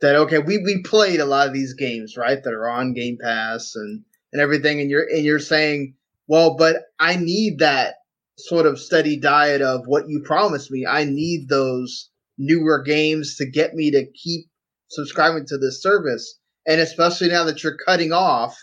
that 0.00 0.16
okay, 0.16 0.38
we, 0.38 0.58
we 0.58 0.82
played 0.82 1.20
a 1.20 1.26
lot 1.26 1.48
of 1.48 1.52
these 1.52 1.74
games, 1.74 2.16
right? 2.16 2.42
That 2.42 2.54
are 2.54 2.68
on 2.68 2.94
Game 2.94 3.18
Pass 3.20 3.72
and 3.74 4.04
and 4.32 4.40
everything, 4.40 4.80
and 4.80 4.90
you're 4.90 5.06
and 5.08 5.24
you're 5.24 5.38
saying, 5.38 5.94
well, 6.26 6.56
but 6.56 6.76
I 6.98 7.16
need 7.16 7.58
that 7.58 7.96
sort 8.36 8.66
of 8.66 8.78
steady 8.78 9.18
diet 9.18 9.62
of 9.62 9.82
what 9.86 10.08
you 10.08 10.22
promised 10.24 10.70
me. 10.70 10.86
I 10.86 11.04
need 11.04 11.48
those 11.48 12.10
newer 12.38 12.82
games 12.82 13.36
to 13.36 13.50
get 13.50 13.74
me 13.74 13.90
to 13.90 14.06
keep 14.12 14.47
subscribing 14.88 15.46
to 15.46 15.58
this 15.58 15.82
service, 15.82 16.38
and 16.66 16.80
especially 16.80 17.28
now 17.28 17.44
that 17.44 17.62
you're 17.62 17.76
cutting 17.86 18.12
off 18.12 18.58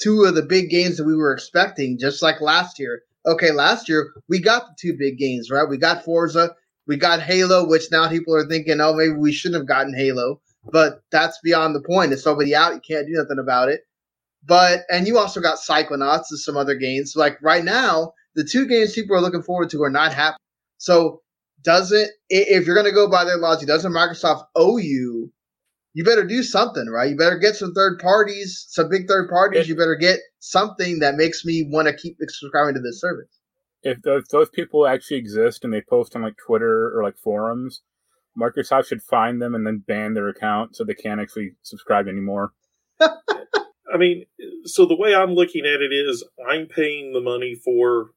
two 0.00 0.24
of 0.24 0.34
the 0.34 0.42
big 0.42 0.70
games 0.70 0.96
that 0.96 1.04
we 1.04 1.16
were 1.16 1.32
expecting, 1.32 1.98
just 1.98 2.22
like 2.22 2.40
last 2.40 2.78
year. 2.78 3.02
Okay, 3.26 3.50
last 3.50 3.88
year 3.88 4.12
we 4.28 4.40
got 4.40 4.66
the 4.66 4.74
two 4.80 4.96
big 4.96 5.18
games, 5.18 5.50
right? 5.50 5.68
We 5.68 5.76
got 5.76 6.04
Forza, 6.04 6.54
we 6.86 6.96
got 6.96 7.20
Halo, 7.20 7.68
which 7.68 7.90
now 7.90 8.08
people 8.08 8.34
are 8.34 8.46
thinking, 8.46 8.80
oh, 8.80 8.94
maybe 8.94 9.12
we 9.12 9.32
shouldn't 9.32 9.60
have 9.60 9.68
gotten 9.68 9.94
Halo, 9.94 10.40
but 10.72 11.02
that's 11.10 11.38
beyond 11.42 11.74
the 11.74 11.82
point. 11.82 12.12
It's 12.12 12.26
already 12.26 12.54
out. 12.54 12.74
You 12.74 12.80
can't 12.80 13.06
do 13.06 13.12
nothing 13.14 13.38
about 13.38 13.68
it. 13.68 13.82
But 14.46 14.80
and 14.90 15.06
you 15.06 15.18
also 15.18 15.40
got 15.40 15.58
Psychonauts 15.58 16.30
and 16.30 16.38
some 16.38 16.56
other 16.56 16.74
games. 16.74 17.14
Like 17.16 17.38
right 17.42 17.64
now, 17.64 18.12
the 18.34 18.44
two 18.44 18.66
games 18.66 18.94
people 18.94 19.16
are 19.16 19.20
looking 19.20 19.42
forward 19.42 19.70
to 19.70 19.82
are 19.82 19.90
not 19.90 20.14
happening. 20.14 20.38
So 20.78 21.22
doesn't 21.62 22.10
if 22.30 22.66
you're 22.66 22.76
gonna 22.76 22.92
go 22.92 23.10
by 23.10 23.24
their 23.24 23.36
logic, 23.36 23.68
doesn't 23.68 23.92
Microsoft 23.92 24.44
owe 24.54 24.76
you? 24.78 25.32
You 25.94 26.04
better 26.04 26.24
do 26.24 26.42
something, 26.42 26.86
right? 26.88 27.10
You 27.10 27.16
better 27.16 27.38
get 27.38 27.54
some 27.56 27.72
third 27.74 27.98
parties, 27.98 28.66
some 28.68 28.88
big 28.88 29.08
third 29.08 29.28
parties. 29.28 29.62
It- 29.62 29.68
you 29.68 29.76
better 29.76 29.96
get 29.96 30.20
something 30.38 30.98
that 31.00 31.16
makes 31.16 31.44
me 31.44 31.66
want 31.70 31.88
to 31.88 31.94
keep 31.94 32.16
subscribing 32.28 32.74
to 32.74 32.80
this 32.80 33.00
service. 33.00 33.28
if 33.84 34.02
those, 34.02 34.24
those 34.32 34.48
people 34.50 34.86
actually 34.88 35.16
exist 35.16 35.62
and 35.64 35.72
they 35.72 35.80
post 35.80 36.14
on 36.16 36.22
like 36.22 36.34
Twitter 36.44 36.90
or 36.96 37.02
like 37.04 37.16
forums, 37.16 37.82
Microsoft 38.38 38.86
should 38.86 39.02
find 39.02 39.40
them 39.40 39.54
and 39.54 39.64
then 39.66 39.82
ban 39.86 40.14
their 40.14 40.28
account 40.28 40.74
so 40.76 40.82
they 40.84 40.94
can't 40.94 41.20
actually 41.20 41.52
subscribe 41.62 42.08
anymore. 42.08 42.52
I 43.00 43.96
mean, 43.96 44.26
so 44.64 44.84
the 44.84 44.96
way 44.96 45.14
I'm 45.14 45.30
looking 45.34 45.64
at 45.64 45.80
it 45.80 45.92
is 45.92 46.24
I'm 46.50 46.66
paying 46.66 47.12
the 47.12 47.20
money 47.20 47.54
for 47.64 48.10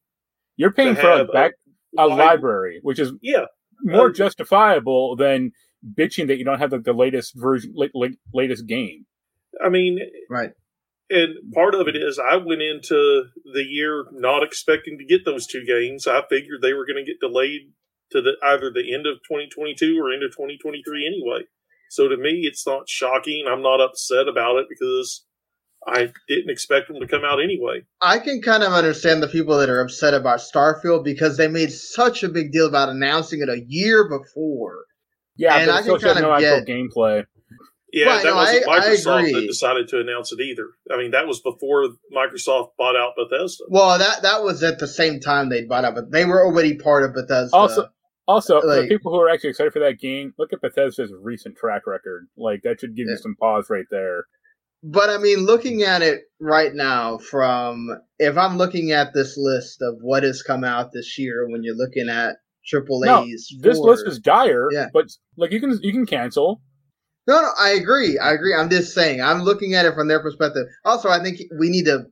You're 0.58 0.72
paying 0.74 0.96
for 0.96 1.10
a 1.12 1.18
have 1.20 1.30
a 1.30 1.32
back 1.32 1.52
a 1.98 2.10
wide- 2.10 2.18
library, 2.18 2.80
which 2.82 3.00
is 3.00 3.14
Yeah. 3.22 3.46
more 3.84 4.10
Uh, 4.10 4.14
justifiable 4.14 5.16
than 5.16 5.52
bitching 5.86 6.28
that 6.28 6.38
you 6.38 6.46
don't 6.46 6.60
have 6.60 6.72
like, 6.72 6.84
the 6.84 6.94
latest 6.94 7.34
version, 7.36 7.74
la- 7.76 7.88
la- 7.94 8.08
latest 8.34 8.68
game. 8.68 9.06
I 9.64 9.70
mean, 9.70 10.00
Right. 10.30 10.52
And 11.10 11.54
part 11.54 11.76
of 11.76 11.90
it 11.90 11.98
is 11.98 12.18
I 12.18 12.38
went 12.38 12.62
into 12.62 13.26
the 13.54 13.64
year 13.64 14.06
not 14.14 14.44
expecting 14.44 14.98
to 14.98 15.06
get 15.06 15.26
those 15.26 15.46
two 15.46 15.66
games. 15.66 16.08
I 16.08 16.22
figured 16.30 16.62
they 16.62 16.72
were 16.72 16.86
going 16.86 17.04
to 17.04 17.12
get 17.12 17.20
delayed 17.20 17.74
to 18.12 18.22
the 18.22 18.38
either 18.42 18.72
the 18.72 18.94
end 18.94 19.06
of 19.06 19.18
2022 19.28 20.00
or 20.00 20.14
end 20.14 20.24
of 20.24 20.32
2023 20.32 21.06
anyway. 21.06 21.46
So 21.90 22.08
to 22.08 22.16
me, 22.16 22.44
it's 22.44 22.66
not 22.66 22.88
shocking. 22.88 23.46
I'm 23.50 23.62
not 23.62 23.82
upset 23.82 24.30
about 24.30 24.60
it 24.60 24.68
because 24.70 25.26
I 25.86 26.14
didn't 26.30 26.50
expect 26.50 26.88
them 26.88 27.02
to 27.02 27.08
come 27.08 27.26
out 27.26 27.44
anyway. 27.44 27.82
I 28.00 28.20
can 28.20 28.42
kind 28.42 28.64
of 28.64 28.72
understand 28.72 29.22
the 29.22 29.28
people 29.28 29.58
that 29.58 29.70
are 29.70 29.82
upset 29.82 30.14
about 30.14 30.40
Starfield 30.40 31.04
because 31.04 31.36
they 31.36 31.50
made 31.50 31.74
such 31.74 32.24
a 32.24 32.30
big 32.30 32.54
deal 32.54 32.68
about 32.68 32.88
announcing 32.90 33.42
it 33.42 33.50
a 33.50 33.66
year 33.68 34.08
before. 34.08 34.86
Yeah, 35.38 35.56
And 35.58 35.68
but 35.68 35.76
I 35.76 35.82
still 35.82 35.98
can 35.98 36.02
shows 36.08 36.14
kind 36.14 36.24
no 36.26 36.32
of 36.34 36.44
actual 36.44 36.66
get- 36.66 36.68
gameplay. 36.68 37.26
Yeah, 37.94 38.06
Right, 38.06 38.24
that 38.24 38.30
no, 38.30 38.36
wasn't 38.36 38.68
I- 38.70 38.72
I 38.72 38.80
Microsoft 38.80 39.20
agree. 39.20 39.34
that 39.34 39.48
decided 39.48 39.88
to 39.90 40.00
announce 40.00 40.32
it 40.32 40.40
either. 40.40 40.66
I 40.90 40.98
mean, 40.98 41.12
that 41.12 41.28
was 41.28 41.42
before 41.42 41.90
Microsoft 42.16 42.70
bought 42.78 42.96
out 42.96 43.14
Bethesda. 43.18 43.66
Well, 43.68 44.00
that 44.00 44.22
that 44.22 44.44
was 44.44 44.64
at 44.64 44.80
the 44.80 44.88
same 44.88 45.20
time 45.20 45.50
they 45.50 45.66
bought 45.66 45.84
up, 45.84 45.96
but 45.96 46.10
they 46.12 46.24
were 46.24 46.46
already 46.46 46.76
part 46.78 47.04
of 47.04 47.14
Bethesda. 47.14 47.56
Also- 47.56 47.90
Also, 48.28 48.62
Like- 48.62 48.84
the 48.84 48.88
people 48.88 49.12
who 49.12 49.20
are 49.20 49.28
actually 49.30 49.50
excited 49.50 49.74
for 49.74 49.80
that 49.80 50.00
game, 50.00 50.34
look 50.38 50.54
at 50.54 50.62
Bethesda's 50.62 51.12
recent 51.22 51.58
track 51.58 51.86
record. 51.86 52.28
Like 52.38 52.62
that 52.64 52.80
should 52.80 52.96
give 52.96 53.08
Yeah. 53.08 53.14
you 53.14 53.18
some 53.18 53.36
pause 53.40 53.70
right 53.70 53.86
there. 53.92 54.26
but 54.84 55.10
I 55.12 55.18
mean, 55.20 55.40
looking 55.46 55.84
at 55.84 56.02
it 56.02 56.22
right 56.40 56.74
now, 56.74 57.18
from 57.20 57.90
if 58.20 58.36
I'm 58.38 58.58
looking 58.58 58.92
at 58.92 59.14
this 59.14 59.38
list 59.38 59.80
of 59.82 59.98
what 60.02 60.24
has 60.24 60.42
come 60.44 60.64
out 60.64 60.92
this 60.92 61.20
year, 61.20 61.48
when 61.50 61.62
you're 61.64 61.76
looking 61.76 62.10
at 62.10 62.38
triple 62.66 63.00
No, 63.02 63.24
A's. 63.24 63.54
this 63.62 63.78
for- 63.78 63.90
list 63.90 64.08
is 64.08 64.20
dire, 64.20 64.68
Yeah. 64.72 64.88
but 64.94 65.08
like 65.38 65.52
you 65.52 65.60
can 65.60 65.78
you 65.82 65.92
can 65.92 66.06
cancel. 66.06 66.62
No, 67.28 67.40
no, 67.42 67.50
I 67.60 67.70
agree. 67.72 68.18
I 68.18 68.32
agree. 68.34 68.56
I'm 68.56 68.70
just 68.70 68.94
saying. 68.94 69.22
I'm 69.22 69.42
looking 69.44 69.76
at 69.76 69.86
it 69.86 69.94
from 69.94 70.08
their 70.08 70.22
perspective. 70.22 70.66
Also, 70.86 71.10
I 71.10 71.22
think 71.22 71.40
we 71.60 71.70
need 71.70 71.86
to 71.86 72.06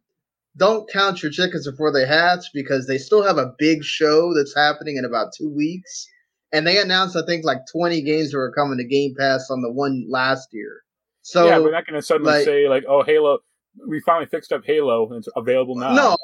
don't 0.57 0.89
count 0.91 1.23
your 1.23 1.31
chickens 1.31 1.69
before 1.69 1.91
they 1.91 2.05
hatch 2.05 2.45
because 2.53 2.85
they 2.87 2.97
still 2.97 3.23
have 3.23 3.37
a 3.37 3.53
big 3.57 3.83
show 3.83 4.33
that's 4.35 4.53
happening 4.55 4.97
in 4.97 5.05
about 5.05 5.27
two 5.37 5.49
weeks. 5.49 6.07
And 6.51 6.65
they 6.65 6.79
announced, 6.81 7.15
I 7.15 7.21
think, 7.25 7.45
like 7.45 7.59
20 7.71 8.01
games 8.01 8.31
that 8.31 8.37
were 8.37 8.51
coming 8.51 8.77
to 8.79 8.83
Game 8.83 9.13
Pass 9.17 9.49
on 9.51 9.61
the 9.61 9.71
one 9.71 10.05
last 10.09 10.49
year. 10.51 10.81
So 11.21 11.45
yeah, 11.45 11.59
we're 11.59 11.71
not 11.71 11.85
going 11.85 11.99
to 11.99 12.05
suddenly 12.05 12.33
like- 12.33 12.45
say 12.45 12.67
like, 12.67 12.85
"Oh, 12.87 13.03
Halo, 13.03 13.39
we 13.87 13.99
finally 14.01 14.25
fixed 14.27 14.51
up 14.51 14.65
Halo 14.65 15.07
and 15.09 15.17
it's 15.19 15.27
available 15.35 15.75
now." 15.75 15.93
No, 15.93 16.17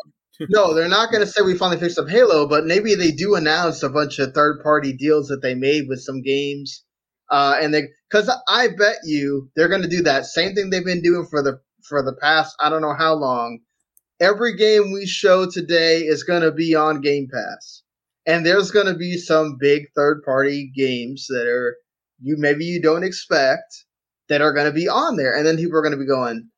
no, 0.49 0.73
they're 0.73 0.87
not 0.87 1.11
going 1.11 1.23
to 1.23 1.29
say 1.29 1.41
we 1.41 1.57
finally 1.57 1.79
fixed 1.79 1.99
up 1.99 2.09
Halo, 2.09 2.47
but 2.47 2.65
maybe 2.65 2.95
they 2.95 3.11
do 3.11 3.35
announce 3.35 3.83
a 3.83 3.89
bunch 3.89 4.19
of 4.19 4.33
third 4.33 4.61
party 4.61 4.93
deals 4.93 5.27
that 5.27 5.41
they 5.41 5.55
made 5.55 5.87
with 5.87 6.01
some 6.01 6.21
games. 6.21 6.83
Uh, 7.31 7.57
and 7.59 7.73
they, 7.73 7.83
cause 8.11 8.29
I 8.47 8.67
bet 8.77 8.97
you 9.03 9.49
they're 9.55 9.67
going 9.67 9.81
to 9.81 9.87
do 9.87 10.03
that 10.03 10.25
same 10.25 10.53
thing 10.53 10.69
they've 10.69 10.85
been 10.85 11.01
doing 11.01 11.25
for 11.25 11.41
the, 11.41 11.59
for 11.87 12.03
the 12.03 12.13
past, 12.13 12.55
I 12.59 12.69
don't 12.69 12.81
know 12.81 12.95
how 12.97 13.15
long. 13.15 13.59
Every 14.19 14.55
game 14.55 14.91
we 14.91 15.05
show 15.05 15.49
today 15.49 16.01
is 16.01 16.23
going 16.23 16.41
to 16.41 16.51
be 16.51 16.75
on 16.75 17.01
Game 17.01 17.27
Pass. 17.31 17.83
And 18.25 18.45
there's 18.45 18.71
going 18.71 18.87
to 18.87 18.95
be 18.95 19.17
some 19.17 19.57
big 19.59 19.87
third 19.95 20.23
party 20.23 20.71
games 20.75 21.27
that 21.29 21.47
are, 21.47 21.75
you, 22.21 22.37
maybe 22.37 22.65
you 22.65 22.81
don't 22.81 23.03
expect 23.03 23.85
that 24.29 24.41
are 24.41 24.53
going 24.53 24.65
to 24.65 24.71
be 24.71 24.87
on 24.87 25.15
there. 25.15 25.35
And 25.35 25.45
then 25.45 25.57
people 25.57 25.77
are 25.77 25.81
going 25.81 25.91
to 25.91 25.97
be 25.97 26.07
going, 26.07 26.49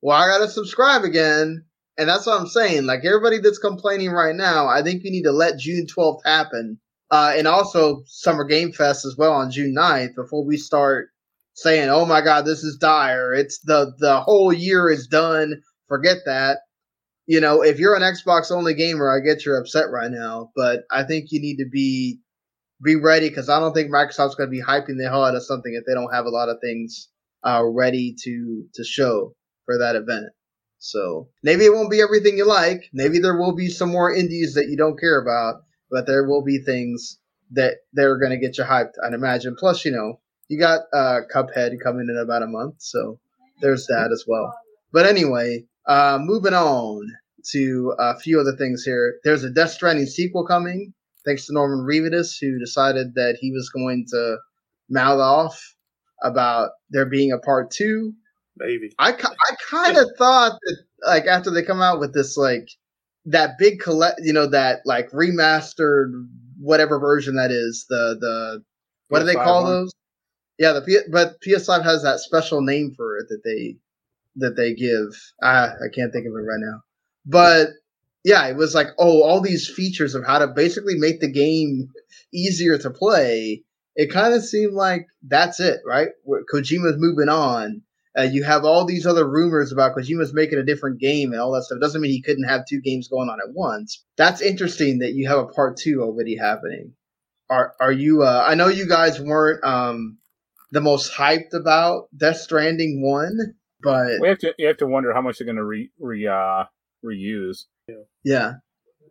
well, 0.00 0.20
I 0.20 0.26
got 0.26 0.44
to 0.44 0.50
subscribe 0.50 1.04
again. 1.04 1.64
And 1.98 2.08
that's 2.08 2.26
what 2.26 2.40
I'm 2.40 2.46
saying. 2.46 2.86
Like 2.86 3.04
everybody 3.04 3.38
that's 3.38 3.58
complaining 3.58 4.10
right 4.10 4.34
now, 4.34 4.66
I 4.66 4.82
think 4.82 5.04
you 5.04 5.10
need 5.10 5.24
to 5.24 5.32
let 5.32 5.58
June 5.58 5.86
12th 5.86 6.20
happen. 6.24 6.78
Uh, 7.10 7.34
and 7.36 7.46
also 7.46 8.02
Summer 8.06 8.44
Game 8.44 8.72
Fest 8.72 9.04
as 9.04 9.16
well 9.18 9.32
on 9.32 9.50
June 9.50 9.74
9th 9.76 10.14
before 10.14 10.46
we 10.46 10.56
start 10.56 11.10
saying, 11.54 11.90
oh 11.90 12.06
my 12.06 12.22
God, 12.22 12.46
this 12.46 12.64
is 12.64 12.78
dire. 12.78 13.34
It's 13.34 13.58
the, 13.58 13.92
the 13.98 14.20
whole 14.20 14.52
year 14.52 14.90
is 14.90 15.06
done. 15.06 15.60
Forget 15.88 16.18
that. 16.24 16.60
You 17.26 17.40
know, 17.40 17.62
if 17.62 17.78
you're 17.78 17.94
an 17.94 18.02
Xbox 18.02 18.50
only 18.50 18.72
gamer, 18.72 19.14
I 19.14 19.20
get 19.20 19.44
you're 19.44 19.60
upset 19.60 19.90
right 19.90 20.10
now, 20.10 20.50
but 20.56 20.84
I 20.90 21.04
think 21.04 21.26
you 21.30 21.40
need 21.40 21.58
to 21.58 21.68
be, 21.70 22.20
be 22.82 22.96
ready 22.96 23.28
because 23.28 23.50
I 23.50 23.60
don't 23.60 23.74
think 23.74 23.90
Microsoft's 23.90 24.34
going 24.34 24.48
to 24.48 24.56
be 24.56 24.62
hyping 24.62 24.96
the 24.96 25.08
hell 25.08 25.24
out 25.24 25.36
of 25.36 25.44
something 25.44 25.74
if 25.74 25.84
they 25.86 25.94
don't 25.94 26.12
have 26.12 26.24
a 26.24 26.30
lot 26.30 26.48
of 26.48 26.56
things, 26.62 27.08
uh, 27.44 27.62
ready 27.62 28.16
to, 28.24 28.64
to 28.74 28.84
show 28.84 29.34
for 29.66 29.78
that 29.78 29.94
event. 29.94 30.30
So 30.82 31.28
maybe 31.44 31.64
it 31.64 31.72
won't 31.72 31.92
be 31.92 32.02
everything 32.02 32.36
you 32.36 32.44
like. 32.44 32.90
Maybe 32.92 33.20
there 33.20 33.38
will 33.38 33.54
be 33.54 33.68
some 33.68 33.90
more 33.90 34.12
indies 34.12 34.54
that 34.54 34.66
you 34.68 34.76
don't 34.76 34.98
care 34.98 35.22
about, 35.22 35.62
but 35.92 36.08
there 36.08 36.26
will 36.26 36.42
be 36.42 36.58
things 36.58 37.20
that 37.52 37.74
they're 37.92 38.18
going 38.18 38.32
to 38.32 38.36
get 38.36 38.58
you 38.58 38.64
hyped. 38.64 38.94
I'd 39.04 39.14
imagine. 39.14 39.54
Plus, 39.56 39.84
you 39.84 39.92
know, 39.92 40.18
you 40.48 40.58
got 40.58 40.80
uh, 40.92 41.20
Cuphead 41.32 41.76
coming 41.80 42.08
in 42.10 42.18
about 42.20 42.42
a 42.42 42.48
month, 42.48 42.76
so 42.78 43.20
there's 43.60 43.86
that 43.86 44.10
as 44.12 44.24
well. 44.26 44.52
But 44.92 45.06
anyway, 45.06 45.66
uh, 45.86 46.18
moving 46.20 46.52
on 46.52 47.06
to 47.52 47.94
a 47.96 48.18
few 48.18 48.40
other 48.40 48.56
things 48.56 48.82
here. 48.82 49.20
There's 49.22 49.44
a 49.44 49.50
Death 49.50 49.70
Stranding 49.70 50.06
sequel 50.06 50.44
coming, 50.44 50.94
thanks 51.24 51.46
to 51.46 51.52
Norman 51.52 51.86
Reedus, 51.86 52.38
who 52.40 52.58
decided 52.58 53.14
that 53.14 53.38
he 53.40 53.52
was 53.52 53.70
going 53.70 54.06
to 54.10 54.38
mouth 54.90 55.20
off 55.20 55.76
about 56.24 56.70
there 56.90 57.06
being 57.06 57.30
a 57.30 57.38
part 57.38 57.70
two. 57.70 58.14
Maybe. 58.56 58.92
I, 58.98 59.10
I 59.10 59.54
kind 59.70 59.96
of 59.96 60.10
thought 60.18 60.58
that 60.62 60.76
like 61.06 61.26
after 61.26 61.50
they 61.50 61.62
come 61.62 61.80
out 61.80 62.00
with 62.00 62.12
this 62.12 62.36
like 62.36 62.68
that 63.26 63.58
big 63.58 63.80
collect 63.80 64.20
you 64.22 64.32
know 64.32 64.46
that 64.46 64.80
like 64.84 65.10
remastered 65.10 66.12
whatever 66.58 66.98
version 66.98 67.36
that 67.36 67.50
is 67.50 67.86
the 67.88 68.16
the 68.20 68.62
what 69.08 69.20
do 69.20 69.24
they 69.24 69.34
call 69.34 69.62
one? 69.62 69.72
those? 69.72 69.92
Yeah 70.58 70.72
the 70.72 70.82
P- 70.82 71.10
but 71.10 71.40
PS5 71.40 71.82
has 71.82 72.02
that 72.02 72.20
special 72.20 72.62
name 72.62 72.94
for 72.96 73.18
it 73.18 73.26
that 73.28 73.42
they 73.44 73.76
that 74.36 74.56
they 74.56 74.74
give. 74.74 75.18
I 75.42 75.66
I 75.66 75.88
can't 75.94 76.12
think 76.12 76.26
of 76.26 76.32
it 76.32 76.46
right 76.46 76.60
now. 76.60 76.82
But 77.24 77.68
yeah 78.24 78.46
it 78.46 78.56
was 78.56 78.74
like 78.74 78.88
oh 78.98 79.22
all 79.22 79.40
these 79.40 79.68
features 79.68 80.14
of 80.14 80.24
how 80.24 80.38
to 80.38 80.46
basically 80.46 80.94
make 80.96 81.20
the 81.20 81.32
game 81.32 81.88
easier 82.32 82.78
to 82.78 82.90
play 82.90 83.64
it 83.94 84.10
kind 84.10 84.32
of 84.32 84.44
seemed 84.44 84.74
like 84.74 85.06
that's 85.26 85.58
it 85.58 85.80
right? 85.86 86.08
Where 86.24 86.42
Kojima's 86.52 86.96
moving 86.98 87.28
on 87.28 87.82
uh, 88.18 88.22
you 88.22 88.44
have 88.44 88.64
all 88.64 88.84
these 88.84 89.06
other 89.06 89.28
rumors 89.28 89.72
about 89.72 89.96
Kojima's 89.96 90.34
making 90.34 90.58
a 90.58 90.64
different 90.64 91.00
game 91.00 91.32
and 91.32 91.40
all 91.40 91.52
that 91.52 91.62
stuff. 91.62 91.80
Doesn't 91.80 92.00
mean 92.00 92.10
he 92.10 92.22
couldn't 92.22 92.48
have 92.48 92.66
two 92.66 92.80
games 92.80 93.08
going 93.08 93.28
on 93.28 93.38
at 93.40 93.54
once. 93.54 94.04
That's 94.16 94.42
interesting 94.42 94.98
that 94.98 95.14
you 95.14 95.28
have 95.28 95.38
a 95.38 95.46
part 95.46 95.78
two 95.78 96.02
already 96.02 96.36
happening. 96.36 96.92
Are 97.48 97.74
are 97.80 97.92
you? 97.92 98.22
Uh, 98.22 98.44
I 98.46 98.54
know 98.54 98.68
you 98.68 98.86
guys 98.86 99.20
weren't 99.20 99.64
um, 99.64 100.18
the 100.70 100.80
most 100.80 101.12
hyped 101.12 101.54
about 101.54 102.08
Death 102.16 102.38
Stranding 102.38 103.02
one, 103.02 103.36
but 103.82 104.20
we 104.20 104.28
have 104.28 104.38
to 104.38 104.54
you 104.58 104.66
have 104.66 104.78
to 104.78 104.86
wonder 104.86 105.12
how 105.14 105.20
much 105.20 105.38
they're 105.38 105.46
going 105.46 105.56
to 105.56 105.64
re, 105.64 105.90
re 105.98 106.26
uh, 106.26 106.64
reuse. 107.04 107.64
yeah, 107.88 107.94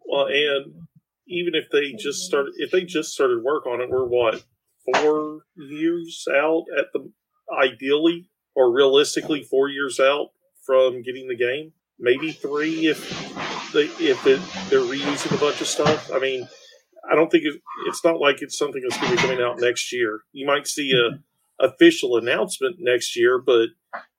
Well, 0.06 0.28
and 0.28 0.88
even 1.28 1.56
if 1.56 1.70
they 1.72 1.94
just 1.94 2.24
started, 2.24 2.54
if 2.58 2.72
they 2.72 2.84
just 2.84 3.14
started 3.14 3.44
work 3.44 3.66
on 3.66 3.82
it, 3.82 3.90
we're 3.90 4.06
what 4.06 4.44
four 4.94 5.42
years 5.56 6.28
out 6.34 6.66
at 6.78 6.86
the 6.94 7.12
ideally 7.56 8.31
or 8.56 8.74
realistically 8.74 9.44
four 9.44 9.70
years 9.70 10.00
out 10.00 10.28
from 10.66 11.02
getting 11.02 11.28
the 11.28 11.36
game. 11.36 11.74
Maybe 12.00 12.32
three 12.32 12.88
if 12.88 13.10
they 13.74 13.86
if 13.86 14.26
it, 14.26 14.42
they're 14.70 14.80
reusing 14.80 15.36
a 15.36 15.40
bunch 15.40 15.62
of 15.62 15.68
stuff. 15.68 16.12
I 16.12 16.20
mean, 16.20 16.48
I 17.10 17.16
don't 17.16 17.32
think 17.32 17.44
it, 17.46 17.62
it's 17.88 18.04
not 18.04 18.20
like 18.20 18.42
it's 18.42 18.58
something 18.58 18.82
that's 18.82 19.00
going 19.00 19.12
to 19.12 19.16
be 19.18 19.22
coming 19.22 19.44
out 19.44 19.60
next 19.60 19.92
year. 19.94 20.22
You 20.32 20.46
might 20.46 20.68
see 20.68 20.94
a 20.94 21.20
official 21.64 22.18
announcement 22.18 22.78
next 22.80 23.16
year, 23.16 23.40
but 23.40 23.70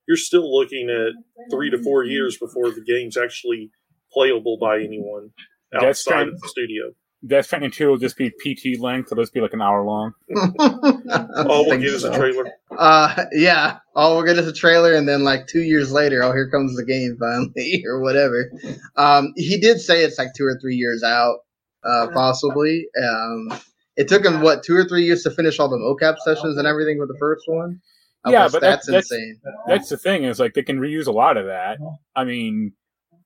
you're 0.06 0.16
still 0.16 0.56
looking 0.56 0.88
at 0.90 1.12
three 1.50 1.70
to 1.70 1.82
four 1.82 2.04
years 2.04 2.38
before 2.38 2.70
the 2.70 2.82
game's 2.84 3.16
actually 3.16 3.70
playable 4.12 4.58
by 4.60 4.78
anyone 4.78 5.30
outside 5.74 5.96
Stranding- 5.96 6.34
of 6.34 6.40
the 6.40 6.48
studio. 6.48 6.92
Death 7.24 7.46
Stranding 7.46 7.70
two 7.70 7.88
will 7.88 7.98
just 7.98 8.16
be 8.16 8.30
PT 8.30 8.80
length. 8.80 9.12
It'll 9.12 9.22
just 9.22 9.32
be 9.32 9.40
like 9.40 9.52
an 9.52 9.62
hour 9.62 9.84
long. 9.84 10.12
All 10.76 11.66
we'll 11.66 11.78
get 11.78 11.86
is 11.86 12.04
a 12.04 12.12
trailer. 12.14 12.50
Uh, 12.76 13.26
yeah. 13.32 13.78
All 13.94 14.16
we'll 14.16 14.24
get 14.24 14.38
is 14.38 14.48
a 14.48 14.52
trailer, 14.52 14.94
and 14.94 15.08
then 15.08 15.22
like 15.22 15.46
two 15.46 15.62
years 15.62 15.92
later, 15.92 16.22
oh, 16.22 16.32
here 16.32 16.50
comes 16.50 16.76
the 16.76 16.84
game 16.84 17.16
finally, 17.20 17.84
or 17.86 18.00
whatever. 18.00 18.50
Um, 18.96 19.32
he 19.36 19.60
did 19.60 19.80
say 19.80 20.02
it's 20.02 20.18
like 20.18 20.34
two 20.36 20.44
or 20.44 20.58
three 20.60 20.74
years 20.76 21.02
out, 21.04 21.38
uh, 21.84 22.08
possibly. 22.12 22.86
Um, 23.00 23.52
it 23.96 24.08
took 24.08 24.24
him 24.24 24.40
what 24.40 24.62
two 24.64 24.74
or 24.74 24.84
three 24.84 25.04
years 25.04 25.22
to 25.22 25.30
finish 25.30 25.58
all 25.60 25.68
the 25.68 25.76
mocap 25.76 26.16
sessions 26.24 26.56
and 26.58 26.66
everything 26.66 26.98
with 26.98 27.08
the 27.08 27.18
first 27.20 27.44
one. 27.46 27.80
I 28.24 28.30
Yeah, 28.32 28.48
but 28.50 28.60
that's, 28.62 28.86
that's- 28.86 29.08
that's- 29.08 29.10
insane. 29.12 29.40
That's 29.68 29.88
the 29.90 29.96
thing 29.96 30.24
is 30.24 30.40
like 30.40 30.54
they 30.54 30.62
can 30.62 30.78
reuse 30.80 31.06
a 31.06 31.12
lot 31.12 31.36
of 31.36 31.46
that. 31.46 31.78
I 32.16 32.24
mean, 32.24 32.72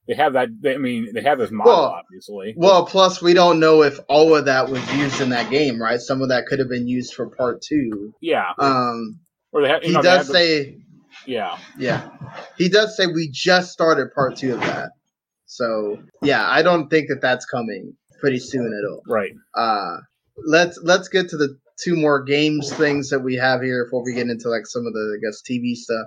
they 0.09 0.15
have 0.15 0.35
that. 0.35 0.49
They, 0.61 0.75
I 0.75 0.79
mean, 0.79 1.09
they 1.15 1.23
have 1.23 1.39
this 1.39 1.51
model 1.51 1.73
Well, 1.73 1.85
obviously. 2.05 2.55
Well, 2.57 2.87
plus 2.87 3.21
we 3.23 3.35
don't 3.35 3.59
know 3.61 3.83
if 3.83 3.99
all 4.09 4.35
of 4.35 4.45
that 4.47 4.69
was 4.69 4.95
used 4.95 5.21
in 5.21 5.31
that 5.31 5.51
game, 5.51 5.81
right? 5.81 6.01
Some 6.01 6.23
of 6.23 6.29
that 6.29 6.47
could 6.47 6.59
have 6.59 6.69
been 6.69 6.87
used 6.89 7.15
for 7.15 7.29
part 7.29 7.63
two. 7.63 8.13
yeah, 8.21 8.53
Um, 8.59 9.21
or 9.53 9.63
they 9.63 9.69
have. 9.69 9.83
He 9.83 9.93
know, 9.93 10.03
does 10.03 10.19
have 10.19 10.27
the- 10.29 10.33
say 10.33 10.77
yeah. 11.27 11.59
Yeah. 11.79 12.09
He 12.59 12.69
does 12.69 12.97
say 12.97 13.07
we 13.07 13.29
just 13.33 13.73
started 13.73 14.13
part 14.15 14.37
two 14.37 14.55
of 14.55 14.61
that. 14.61 14.91
So, 15.47 15.99
yeah, 16.23 16.47
I 16.49 16.63
don't 16.63 16.89
think 16.89 17.09
that 17.09 17.21
that's 17.21 17.47
coming 17.47 17.95
pretty 18.21 18.39
soon 18.39 18.67
at 18.67 18.91
all. 18.91 19.03
Right. 19.09 19.33
Uh, 19.55 19.97
let's, 20.47 20.79
let's 20.83 21.09
get 21.09 21.29
to 21.31 21.37
the 21.37 21.57
two 21.83 21.97
more 21.97 22.23
games 22.23 22.73
things 22.73 23.11
that 23.11 23.21
we 23.21 23.37
have 23.37 23.63
here 23.63 23.85
before 23.85 24.05
we 24.05 24.15
get 24.15 24.29
into 24.29 24.49
like 24.49 24.67
some 24.67 24.87
of 24.87 24.93
the, 24.93 25.19
I 25.19 25.27
guess, 25.27 25.43
TV 25.49 25.75
stuff. 25.75 26.07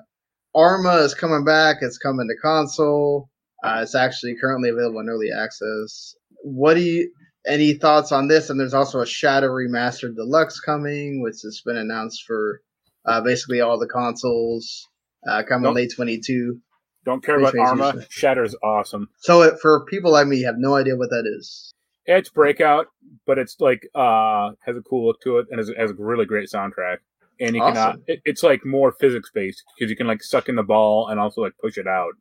Arma 0.55 0.97
is 0.97 1.13
coming 1.13 1.43
back. 1.43 1.77
It's 1.81 1.97
coming 1.97 2.27
to 2.27 2.35
console. 2.41 3.28
Uh, 3.63 3.79
it's 3.83 3.95
actually 3.95 4.35
currently 4.39 4.69
available 4.69 4.99
in 4.99 5.09
early 5.09 5.29
access. 5.37 6.15
What 6.43 6.75
do 6.75 6.81
you, 6.81 7.11
any 7.45 7.73
thoughts 7.73 8.11
on 8.11 8.27
this? 8.27 8.49
And 8.49 8.59
there's 8.59 8.73
also 8.73 9.01
a 9.01 9.05
Shatter 9.05 9.49
Remastered 9.49 10.15
Deluxe 10.15 10.59
coming, 10.59 11.21
which 11.21 11.41
has 11.43 11.61
been 11.65 11.77
announced 11.77 12.23
for 12.25 12.61
uh, 13.05 13.21
basically 13.21 13.61
all 13.61 13.79
the 13.79 13.87
consoles. 13.87 14.87
Uh, 15.27 15.43
coming 15.43 15.63
Nope. 15.63 15.75
late 15.75 15.91
22. 15.93 16.61
Don't 17.03 17.23
care 17.23 17.39
about 17.39 17.57
Arma. 17.57 17.93
Shatter's 18.09 18.55
awesome. 18.63 19.09
So 19.17 19.41
it, 19.41 19.59
for 19.61 19.83
people 19.85 20.11
like 20.11 20.27
me, 20.27 20.43
have 20.43 20.55
no 20.57 20.75
idea 20.75 20.95
what 20.95 21.09
that 21.09 21.25
is. 21.37 21.73
It's 22.05 22.29
Breakout, 22.29 22.87
but 23.27 23.37
it's 23.37 23.57
like 23.59 23.87
uh 23.93 24.51
has 24.65 24.77
a 24.77 24.81
cool 24.81 25.07
look 25.07 25.21
to 25.21 25.39
it 25.39 25.47
and 25.49 25.59
has, 25.59 25.69
has 25.77 25.91
a 25.91 25.95
really 25.97 26.25
great 26.25 26.49
soundtrack. 26.49 26.97
And 27.39 27.55
you 27.55 27.61
can 27.61 27.77
uh, 27.77 27.79
Awesome. 27.79 28.03
it, 28.07 28.21
it's 28.25 28.43
like 28.43 28.65
more 28.65 28.93
physics 28.99 29.29
based 29.33 29.63
because 29.77 29.89
you 29.89 29.95
can 29.95 30.07
like 30.07 30.23
suck 30.23 30.49
in 30.49 30.55
the 30.55 30.63
ball 30.63 31.07
and 31.09 31.19
also 31.19 31.41
like 31.41 31.53
push 31.61 31.77
it 31.77 31.87
out. 31.87 32.13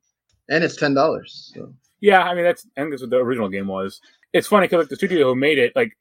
And 0.48 0.64
it's 0.64 0.76
ten 0.76 0.94
dollars. 0.94 1.52
So. 1.54 1.74
Yeah, 2.00 2.22
I 2.22 2.34
mean 2.34 2.44
that's 2.44 2.66
I 2.76 2.80
think 2.80 2.92
that's 2.92 3.02
what 3.02 3.10
the 3.10 3.16
original 3.16 3.48
game 3.48 3.66
was. 3.66 4.00
It's 4.32 4.46
funny 4.46 4.66
because 4.66 4.84
like 4.84 4.88
the 4.88 4.96
studio 4.96 5.28
who 5.28 5.34
made 5.34 5.58
it, 5.58 5.72
like 5.74 5.92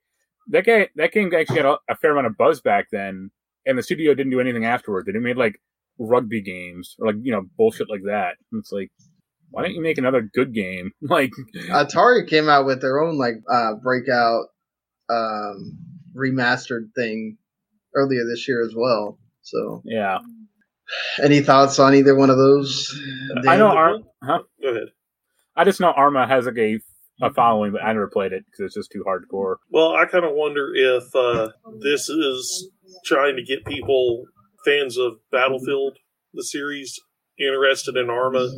that 0.50 0.66
guy, 0.66 0.90
that 0.96 1.12
game 1.12 1.34
actually 1.34 1.58
had 1.58 1.66
a, 1.66 1.96
fair 1.96 2.12
amount 2.12 2.28
of 2.28 2.38
buzz 2.38 2.62
back 2.62 2.88
then, 2.92 3.32
and 3.66 3.78
the 3.78 3.84
studio 3.84 4.14
didn't 4.14 4.32
do 4.32 4.40
anything 4.40 4.66
afterward. 4.66 5.06
They 5.06 5.20
made 5.20 5.38
like 5.38 5.60
rugby 6.00 6.42
games 6.42 6.96
or 7.00 7.08
like 7.08 7.16
you 7.22 7.32
know 7.32 7.44
bullshit 7.58 7.90
like 7.90 8.04
that. 8.06 8.36
And 8.52 8.60
it's 8.60 8.72
like, 8.72 8.92
why 9.50 9.64
don't 9.64 9.74
you 9.74 9.82
make 9.82 9.98
another 9.98 10.22
good 10.22 10.54
game? 10.54 10.92
Like, 11.02 11.32
Atari 11.70 12.28
came 12.28 12.50
out 12.50 12.66
with 12.66 12.82
their 12.82 13.02
own 13.02 13.18
like 13.18 13.36
uh, 13.52 13.74
breakout 13.76 14.46
um, 15.10 15.78
remastered 16.16 16.94
thing 16.96 17.38
earlier 17.96 18.24
this 18.26 18.48
year 18.48 18.64
as 18.64 18.74
well. 18.76 19.18
So 19.42 19.82
Yeah, 19.86 20.20
any 21.22 21.42
thoughts 21.42 21.80
on 21.80 21.96
either 21.96 22.16
one 22.16 22.30
of 22.30 22.38
those? 22.38 22.94
I 23.48 23.58
know. 23.58 23.74
Dan? 23.74 24.04
Ar- 24.28 24.38
huh? 24.38 24.44
Go 24.62 24.70
ahead. 24.70 24.88
I 25.56 25.64
just 25.64 25.80
know 25.80 25.92
Arma 25.92 26.28
has 26.28 26.46
like 26.46 26.58
a, 26.58 26.80
a 27.22 27.34
following, 27.34 27.72
but 27.72 27.84
I 27.84 27.94
never 27.94 28.08
played 28.08 28.32
it 28.32 28.46
because 28.46 28.66
it's 28.66 28.76
just 28.76 28.92
too 28.92 29.04
hardcore. 29.08 29.56
Well, 29.72 29.94
I 29.96 30.06
kind 30.06 30.24
of 30.26 30.32
wonder 30.34 30.72
if 30.76 31.04
uh, 31.16 31.50
this 31.82 32.10
is 32.10 32.70
trying 33.06 33.36
to 33.38 33.44
get 33.44 33.66
people, 33.66 34.26
fans 34.66 34.98
of 34.98 35.14
Battlefield, 35.32 35.98
the 36.34 36.44
series, 36.44 37.00
interested 37.40 37.98
in 37.98 38.10
Arma. 38.10 38.50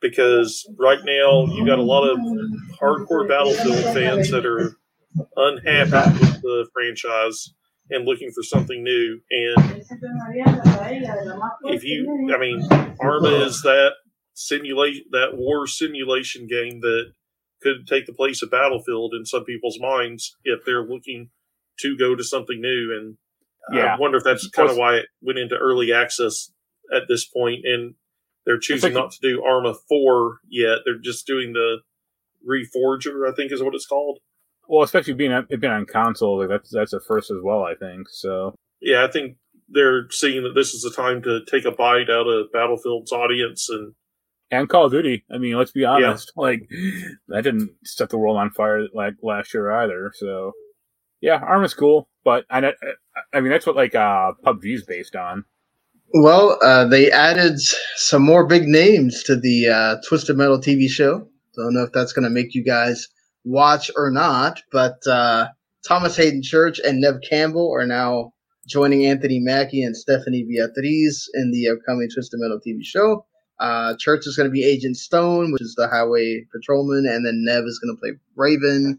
Because 0.00 0.68
right 0.80 0.98
now, 1.04 1.44
you 1.54 1.64
got 1.64 1.78
a 1.78 1.82
lot 1.82 2.08
of 2.08 2.18
hardcore 2.80 3.28
Battlefield 3.28 3.94
fans 3.94 4.30
that 4.32 4.44
are 4.44 4.76
unhappy 5.36 6.18
with 6.18 6.42
the 6.42 6.66
franchise 6.74 7.54
and 7.90 8.04
looking 8.04 8.32
for 8.34 8.42
something 8.42 8.82
new. 8.82 9.20
And 9.30 9.82
if 11.66 11.84
you, 11.84 12.32
I 12.34 12.38
mean, 12.38 12.66
Arma 13.00 13.28
is 13.28 13.62
that 13.62 13.92
simulation, 14.34 15.04
that 15.10 15.30
war 15.36 15.66
simulation 15.66 16.46
game 16.46 16.80
that 16.80 17.12
could 17.62 17.86
take 17.86 18.06
the 18.06 18.12
place 18.12 18.42
of 18.42 18.50
Battlefield 18.50 19.14
in 19.14 19.24
some 19.24 19.44
people's 19.44 19.78
minds 19.80 20.36
if 20.44 20.64
they're 20.64 20.84
looking 20.84 21.30
to 21.80 21.96
go 21.96 22.14
to 22.14 22.24
something 22.24 22.60
new. 22.60 22.92
And 22.96 23.16
Yeah. 23.72 23.94
I 23.94 23.98
wonder 23.98 24.18
if 24.18 24.24
that's 24.24 24.48
kind 24.48 24.68
of 24.70 24.76
why 24.76 24.96
it 24.96 25.06
went 25.20 25.38
into 25.38 25.56
early 25.56 25.92
access 25.92 26.52
at 26.92 27.04
this 27.08 27.24
point, 27.24 27.64
and 27.64 27.94
they're 28.44 28.58
choosing 28.58 28.92
like- 28.94 29.02
not 29.04 29.12
to 29.12 29.18
do 29.22 29.42
Arma 29.44 29.74
Four 29.88 30.38
yet. 30.48 30.78
They're 30.84 30.98
just 30.98 31.26
doing 31.26 31.52
the 31.52 31.80
Reforger, 32.46 33.30
I 33.30 33.34
think 33.34 33.52
is 33.52 33.62
what 33.62 33.74
it's 33.74 33.86
called. 33.86 34.18
Well, 34.68 34.82
especially 34.82 35.14
being 35.14 35.30
it 35.32 35.48
being 35.60 35.72
on 35.72 35.86
console, 35.86 36.38
like 36.38 36.48
that's 36.48 36.70
that's 36.70 36.92
a 36.92 37.00
first 37.00 37.30
as 37.30 37.38
well. 37.42 37.62
I 37.62 37.74
think 37.74 38.08
so. 38.10 38.54
Yeah, 38.80 39.04
I 39.04 39.08
think 39.10 39.36
they're 39.68 40.08
seeing 40.10 40.42
that 40.42 40.54
this 40.54 40.74
is 40.74 40.82
the 40.82 40.90
time 40.90 41.22
to 41.22 41.44
take 41.44 41.64
a 41.64 41.70
bite 41.70 42.10
out 42.10 42.26
of 42.26 42.50
Battlefield's 42.52 43.12
audience 43.12 43.68
and 43.70 43.94
And 44.52 44.68
Call 44.68 44.84
of 44.86 44.92
Duty. 44.92 45.24
I 45.32 45.38
mean, 45.38 45.56
let's 45.56 45.72
be 45.72 45.84
honest. 45.84 46.32
Like 46.36 46.68
that 47.28 47.42
didn't 47.42 47.70
set 47.84 48.10
the 48.10 48.18
world 48.18 48.36
on 48.36 48.50
fire 48.50 48.86
like 48.94 49.14
last 49.22 49.52
year 49.54 49.72
either. 49.72 50.12
So 50.14 50.52
yeah, 51.20 51.36
Arma's 51.36 51.74
cool, 51.74 52.08
but 52.22 52.44
I 52.50 52.60
know- 52.60 52.72
I 53.32 53.40
mean 53.40 53.50
that's 53.50 53.66
what 53.66 53.76
like 53.76 53.94
uh 53.94 54.32
PUBG's 54.44 54.84
based 54.84 55.16
on. 55.16 55.44
Well, 56.14 56.58
uh, 56.62 56.84
they 56.84 57.10
added 57.10 57.58
some 57.96 58.22
more 58.22 58.46
big 58.46 58.64
names 58.64 59.22
to 59.22 59.34
the 59.34 59.68
uh, 59.68 59.96
Twisted 60.06 60.36
Metal 60.36 60.58
TV 60.60 60.86
show. 60.90 61.16
I 61.58 61.62
don't 61.62 61.72
know 61.72 61.84
if 61.84 61.92
that's 61.92 62.12
going 62.12 62.24
to 62.24 62.30
make 62.30 62.54
you 62.54 62.62
guys 62.62 63.08
watch 63.44 63.90
or 63.96 64.10
not, 64.10 64.60
but 64.70 64.98
uh, 65.06 65.48
Thomas 65.88 66.14
Haden 66.14 66.42
Church 66.42 66.78
and 66.84 67.00
Neve 67.00 67.20
Campbell 67.26 67.72
are 67.74 67.86
now 67.86 68.32
joining 68.68 69.06
Anthony 69.06 69.40
Mackie 69.40 69.82
and 69.82 69.96
Stephanie 69.96 70.44
Beatriz 70.46 71.30
in 71.32 71.50
the 71.50 71.68
upcoming 71.70 72.08
Twisted 72.12 72.38
Metal 72.42 72.60
TV 72.60 72.80
show. 72.82 73.24
Uh, 73.58 73.94
Church 73.98 74.26
is 74.26 74.36
going 74.36 74.48
to 74.48 74.52
be 74.52 74.64
Agent 74.64 74.96
Stone, 74.96 75.52
which 75.52 75.62
is 75.62 75.74
the 75.76 75.88
highway 75.88 76.44
patrolman, 76.52 77.06
and 77.06 77.24
then 77.24 77.44
Neve 77.44 77.64
is 77.64 77.78
going 77.78 77.94
to 77.96 78.00
play 78.00 78.10
Raven. 78.36 78.98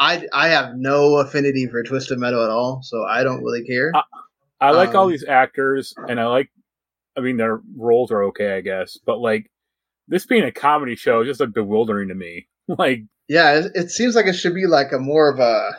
I, 0.00 0.26
I 0.32 0.48
have 0.48 0.74
no 0.76 1.18
affinity 1.18 1.66
for 1.68 1.82
Twisted 1.84 2.18
Metal 2.18 2.42
at 2.42 2.50
all, 2.50 2.80
so 2.82 3.04
I 3.04 3.22
don't 3.22 3.42
really 3.44 3.64
care. 3.64 3.92
Uh, 3.94 4.02
I 4.60 4.70
like 4.72 4.94
all 4.94 5.04
Um, 5.04 5.10
these 5.10 5.24
actors, 5.24 5.94
and 6.08 6.18
I 6.20 6.26
like. 6.26 6.50
I 7.16 7.20
mean, 7.20 7.36
their 7.36 7.60
roles 7.76 8.10
are 8.10 8.24
okay, 8.24 8.56
I 8.56 8.60
guess, 8.60 8.98
but 9.06 9.18
like 9.20 9.48
this 10.08 10.26
being 10.26 10.42
a 10.42 10.50
comedy 10.50 10.96
show 10.96 11.20
is 11.20 11.28
just 11.28 11.38
like 11.40 11.52
bewildering 11.52 12.08
to 12.08 12.14
me. 12.14 12.48
Like, 12.66 13.02
Yeah, 13.28 13.58
it, 13.58 13.72
it 13.74 13.90
seems 13.90 14.16
like 14.16 14.26
it 14.26 14.32
should 14.32 14.54
be 14.54 14.66
like 14.66 14.90
a 14.92 14.98
more 14.98 15.30
of 15.30 15.38
a 15.38 15.70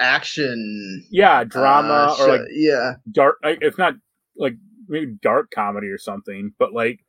action 0.00 1.04
yeah, 1.10 1.44
drama 1.44 1.92
uh, 1.92 2.12
or 2.12 2.16
show. 2.16 2.26
like 2.26 2.40
yeah, 2.52 2.94
dark. 3.12 3.36
Like, 3.44 3.58
it's 3.60 3.78
not 3.78 3.94
like 4.36 4.54
maybe 4.88 5.14
dark 5.22 5.50
comedy 5.54 5.88
or 5.88 5.98
something, 5.98 6.52
but 6.58 6.72
like 6.72 7.03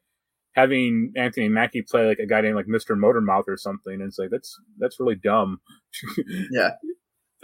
having 0.55 1.11
Anthony 1.15 1.49
Mackie 1.49 1.83
play 1.83 2.07
like 2.07 2.19
a 2.19 2.25
guy 2.25 2.41
named 2.41 2.55
like 2.55 2.67
Mister 2.67 2.95
Motormouth 2.95 3.47
or 3.47 3.57
something. 3.57 3.93
And 3.93 4.03
it's 4.03 4.17
like 4.17 4.29
that's 4.31 4.57
that's 4.77 4.99
really 4.99 5.15
dumb. 5.15 5.59
yeah. 6.51 6.71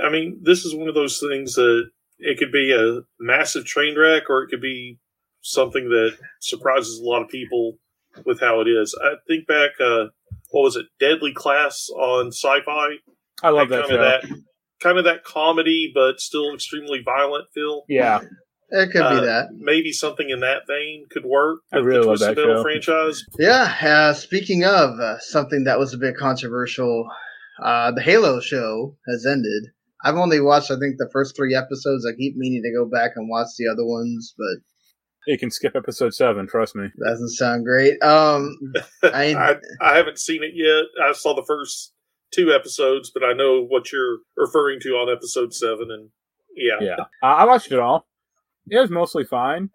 I 0.04 0.10
mean, 0.10 0.40
this 0.42 0.66
is 0.66 0.76
one 0.76 0.88
of 0.88 0.96
those 0.96 1.20
things 1.20 1.56
that 1.56 1.90
it 2.20 2.38
could 2.38 2.52
be 2.52 2.74
a 2.74 3.02
massive 3.20 3.66
train 3.66 3.98
wreck 3.98 4.30
or 4.30 4.44
it 4.44 4.50
could 4.50 4.62
be 4.62 5.00
something 5.42 5.90
that 5.90 6.18
surprises 6.40 7.00
a 7.00 7.04
lot 7.04 7.22
of 7.22 7.30
people 7.30 7.78
with 8.26 8.40
how 8.40 8.62
it 8.62 8.68
is. 8.68 8.98
I 9.04 9.16
think 9.28 9.48
back, 9.48 9.72
uh, 9.80 10.06
what 10.52 10.64
was 10.64 10.76
it, 10.76 10.86
Deadly 11.00 11.34
Class 11.34 11.90
on 11.90 12.30
Syfy? 12.30 12.98
I 13.44 13.50
love 13.50 13.70
that 13.70 13.88
kind 13.88 13.90
show. 13.90 13.96
of 13.96 14.02
that, 14.02 14.40
kind 14.82 14.98
of 14.98 15.06
that 15.06 15.24
comedy, 15.24 15.92
but 15.94 16.20
still 16.20 16.54
extremely 16.54 17.02
violent 17.04 17.46
feel. 17.54 17.84
Yeah, 17.88 18.22
It 18.72 18.92
could 18.92 19.02
Uh, 19.02 19.20
be 19.20 19.26
that. 19.26 19.50
Maybe 19.58 19.92
something 19.92 20.30
in 20.30 20.40
that 20.40 20.62
vein 20.68 21.06
could 21.12 21.26
work. 21.26 21.60
I 21.74 21.78
really 21.78 22.02
the 22.02 22.08
love 22.08 22.18
Twisted 22.20 22.38
that 22.38 22.42
Metal 22.42 22.56
show. 22.58 22.64
franchise. 22.64 23.24
Yeah. 23.38 23.76
Uh, 23.82 24.14
speaking 24.14 24.64
of 24.64 25.00
uh, 25.00 25.20
something 25.20 25.66
that 25.66 25.78
was 25.78 25.94
a 25.94 25.98
bit 25.98 26.16
controversial, 26.18 27.08
uh, 27.64 27.92
the 27.92 28.02
Halo 28.02 28.40
show 28.40 28.96
has 29.08 29.26
ended. 29.26 29.68
I've 30.04 30.16
only 30.16 30.40
watched, 30.40 30.72
I 30.72 30.80
think, 30.80 30.96
the 30.98 31.10
first 31.14 31.36
three 31.36 31.54
episodes. 31.56 32.06
I 32.08 32.16
keep 32.18 32.36
meaning 32.36 32.64
to 32.64 32.72
go 32.74 32.90
back 32.90 33.12
and 33.16 33.30
watch 33.30 33.50
the 33.60 33.68
other 33.68 33.86
ones, 33.86 34.34
but 34.38 34.64
you 35.28 35.38
can 35.38 35.52
skip 35.52 35.76
episode 35.76 36.14
seven. 36.16 36.48
Trust 36.48 36.76
me. 36.76 36.88
that 36.98 37.10
doesn't 37.12 37.30
sound 37.30 37.66
great. 37.66 38.02
Um, 38.02 38.58
I, 39.04 39.36
I, 39.36 39.56
I 39.82 39.98
haven't 39.98 40.18
seen 40.18 40.42
it 40.44 40.54
yet. 40.56 40.86
I 41.06 41.12
saw 41.14 41.36
the 41.36 41.46
first 41.46 41.94
two 42.34 42.52
episodes, 42.52 43.12
but 43.14 43.24
I 43.24 43.34
know 43.34 43.64
what 43.64 43.92
you're 43.92 44.20
referring 44.38 44.80
to 44.80 44.90
on 44.92 45.12
episode 45.16 45.54
seven. 45.54 45.90
And 45.92 46.10
yeah, 46.56 46.78
Yeah, 46.82 47.04
I 47.22 47.46
watched 47.46 47.72
it 47.72 47.78
all. 47.80 48.08
It 48.70 48.80
was 48.80 48.90
mostly 48.90 49.24
fine. 49.24 49.70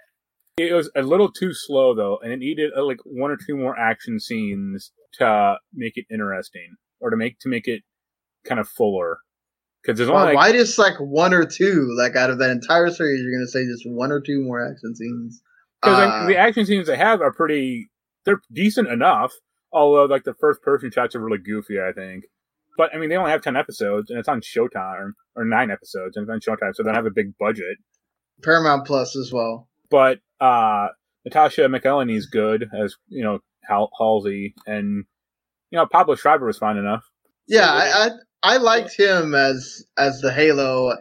It 0.57 0.73
was 0.73 0.91
a 0.97 1.03
little 1.03 1.31
too 1.31 1.53
slow 1.53 1.95
though, 1.95 2.19
and 2.23 2.33
it 2.33 2.39
needed 2.39 2.73
uh, 2.77 2.85
like 2.85 2.99
one 3.05 3.31
or 3.31 3.37
two 3.37 3.57
more 3.57 3.79
action 3.79 4.19
scenes 4.19 4.91
to 5.15 5.57
make 5.75 5.95
it 5.97 6.07
interesting, 6.11 6.77
or 7.01 7.11
to 7.11 7.17
make 7.17 7.39
to 7.41 7.49
make 7.49 7.69
it 7.69 7.83
kind 8.47 8.59
of 8.61 8.69
fuller. 8.69 9.19
Because 9.83 9.99
there's 9.99 10.09
only 10.09 10.21
why, 10.21 10.25
like, 10.29 10.37
why 10.37 10.53
just 10.53 10.79
like 10.79 10.97
one 10.99 11.35
or 11.35 11.45
two? 11.45 11.95
Like 11.99 12.17
out 12.17 12.31
of 12.31 12.39
that 12.39 12.51
entire 12.51 12.91
series, 12.91 13.21
you're 13.23 13.37
gonna 13.37 13.49
say 13.49 13.67
just 13.67 13.83
one 13.87 14.11
or 14.11 14.21
two 14.21 14.43
more 14.43 14.67
action 14.67 14.95
scenes? 14.97 15.43
Because 15.83 15.99
Uh, 15.99 16.27
the 16.27 16.37
action 16.37 16.65
scenes 16.65 16.87
they 16.87 16.97
have 16.97 17.21
are 17.21 17.33
pretty, 17.33 17.91
they're 18.25 18.41
decent 18.53 18.89
enough. 18.89 19.33
Although 19.73 20.07
like 20.07 20.25
the 20.25 20.35
first 20.41 20.63
person 20.63 20.91
shots 20.91 21.15
are 21.15 21.21
really 21.21 21.39
goofy, 21.39 21.79
I 21.79 21.93
think. 21.93 22.25
But 22.79 22.95
I 22.95 22.99
mean, 22.99 23.11
they 23.11 23.17
only 23.17 23.31
have 23.31 23.43
ten 23.43 23.57
episodes, 23.57 24.11
and 24.11 24.19
it's 24.19 24.29
on 24.29 24.41
Showtime 24.41 25.13
or 25.35 25.45
nine 25.45 25.71
episodes, 25.71 26.17
and 26.17 26.29
it's 26.29 26.31
on 26.31 26.41
Showtime, 26.41 26.75
so 26.75 26.83
they 26.83 26.89
don't 26.89 26.95
have 26.95 27.07
a 27.07 27.11
big 27.11 27.37
budget. 27.39 27.77
Paramount 28.43 28.87
Plus 28.87 29.17
as 29.17 29.33
well. 29.33 29.69
But 29.91 30.19
uh 30.41 30.89
Natasha 31.25 31.65
is 31.65 32.27
good 32.27 32.69
as 32.79 32.97
you 33.09 33.25
know 33.25 33.41
Hal- 33.69 33.91
Halsey, 33.99 34.55
and 34.67 35.05
you 35.71 35.79
know 35.79 35.87
Pablo 35.87 36.15
Schreiber 36.15 36.47
was 36.47 36.59
fine 36.59 36.77
enough. 36.77 37.05
Yeah, 37.49 37.69
I, 37.69 38.07
I 38.07 38.55
I 38.55 38.57
liked 38.59 38.97
him 38.97 39.35
as 39.35 39.85
as 39.97 40.21
the 40.21 40.33
Halo. 40.33 40.93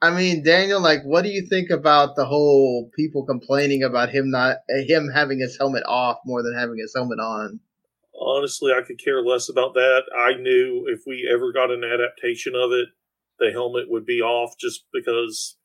I 0.00 0.10
mean, 0.10 0.42
Daniel, 0.42 0.80
like, 0.80 1.02
what 1.04 1.22
do 1.22 1.30
you 1.30 1.46
think 1.48 1.70
about 1.70 2.16
the 2.16 2.24
whole 2.24 2.90
people 2.96 3.24
complaining 3.24 3.84
about 3.84 4.08
him 4.10 4.30
not 4.30 4.56
him 4.68 5.08
having 5.14 5.38
his 5.38 5.56
helmet 5.58 5.84
off 5.86 6.18
more 6.26 6.42
than 6.42 6.56
having 6.58 6.78
his 6.78 6.92
helmet 6.94 7.20
on? 7.20 7.60
honestly, 8.22 8.72
I 8.72 8.82
could 8.82 9.02
care 9.02 9.22
less 9.22 9.48
about 9.48 9.74
that. 9.74 10.02
I 10.16 10.34
knew 10.34 10.86
if 10.88 11.02
we 11.06 11.28
ever 11.32 11.52
got 11.52 11.70
an 11.70 11.84
adaptation 11.84 12.54
of 12.54 12.72
it, 12.72 12.88
the 13.38 13.50
helmet 13.50 13.90
would 13.90 14.06
be 14.06 14.20
off 14.20 14.54
just 14.58 14.84
because 14.92 15.56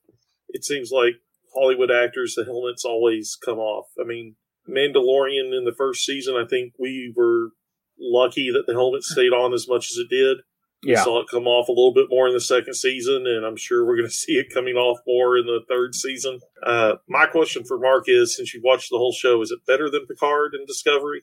it 0.50 0.64
seems 0.64 0.90
like 0.90 1.14
Hollywood 1.54 1.90
actors, 1.90 2.34
the 2.34 2.44
helmets 2.44 2.84
always 2.84 3.36
come 3.42 3.58
off. 3.58 3.86
I 4.00 4.04
mean, 4.04 4.36
Mandalorian 4.68 5.56
in 5.56 5.64
the 5.64 5.74
first 5.76 6.04
season, 6.04 6.34
I 6.36 6.46
think 6.46 6.74
we 6.78 7.12
were 7.16 7.50
lucky 7.98 8.50
that 8.52 8.64
the 8.66 8.74
helmet 8.74 9.02
stayed 9.02 9.32
on 9.32 9.52
as 9.54 9.66
much 9.68 9.90
as 9.90 9.96
it 9.96 10.08
did. 10.10 10.38
We 10.84 10.92
Yeah, 10.92 11.02
saw 11.02 11.20
it 11.20 11.26
come 11.28 11.48
off 11.48 11.68
a 11.68 11.72
little 11.72 11.92
bit 11.92 12.06
more 12.08 12.28
in 12.28 12.34
the 12.34 12.40
second 12.40 12.74
season, 12.74 13.26
and 13.26 13.44
I'm 13.44 13.56
sure 13.56 13.84
we're 13.84 13.96
going 13.96 14.08
to 14.08 14.14
see 14.14 14.34
it 14.34 14.52
coming 14.54 14.76
off 14.76 14.98
more 15.06 15.36
in 15.36 15.46
the 15.46 15.60
third 15.68 15.94
season. 15.94 16.38
Uh, 16.62 16.96
my 17.08 17.26
question 17.26 17.64
for 17.64 17.78
Marc 17.78 18.04
is 18.06 18.36
since 18.36 18.54
you 18.54 18.60
watched 18.62 18.90
the 18.90 18.98
whole 18.98 19.12
show, 19.12 19.42
is 19.42 19.50
it 19.50 19.66
better 19.66 19.90
than 19.90 20.06
Picard 20.06 20.54
and 20.54 20.66
Discovery? 20.66 21.22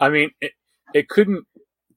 I 0.00 0.08
mean 0.08 0.30
it, 0.40 0.52
it 0.92 1.08
couldn't. 1.08 1.46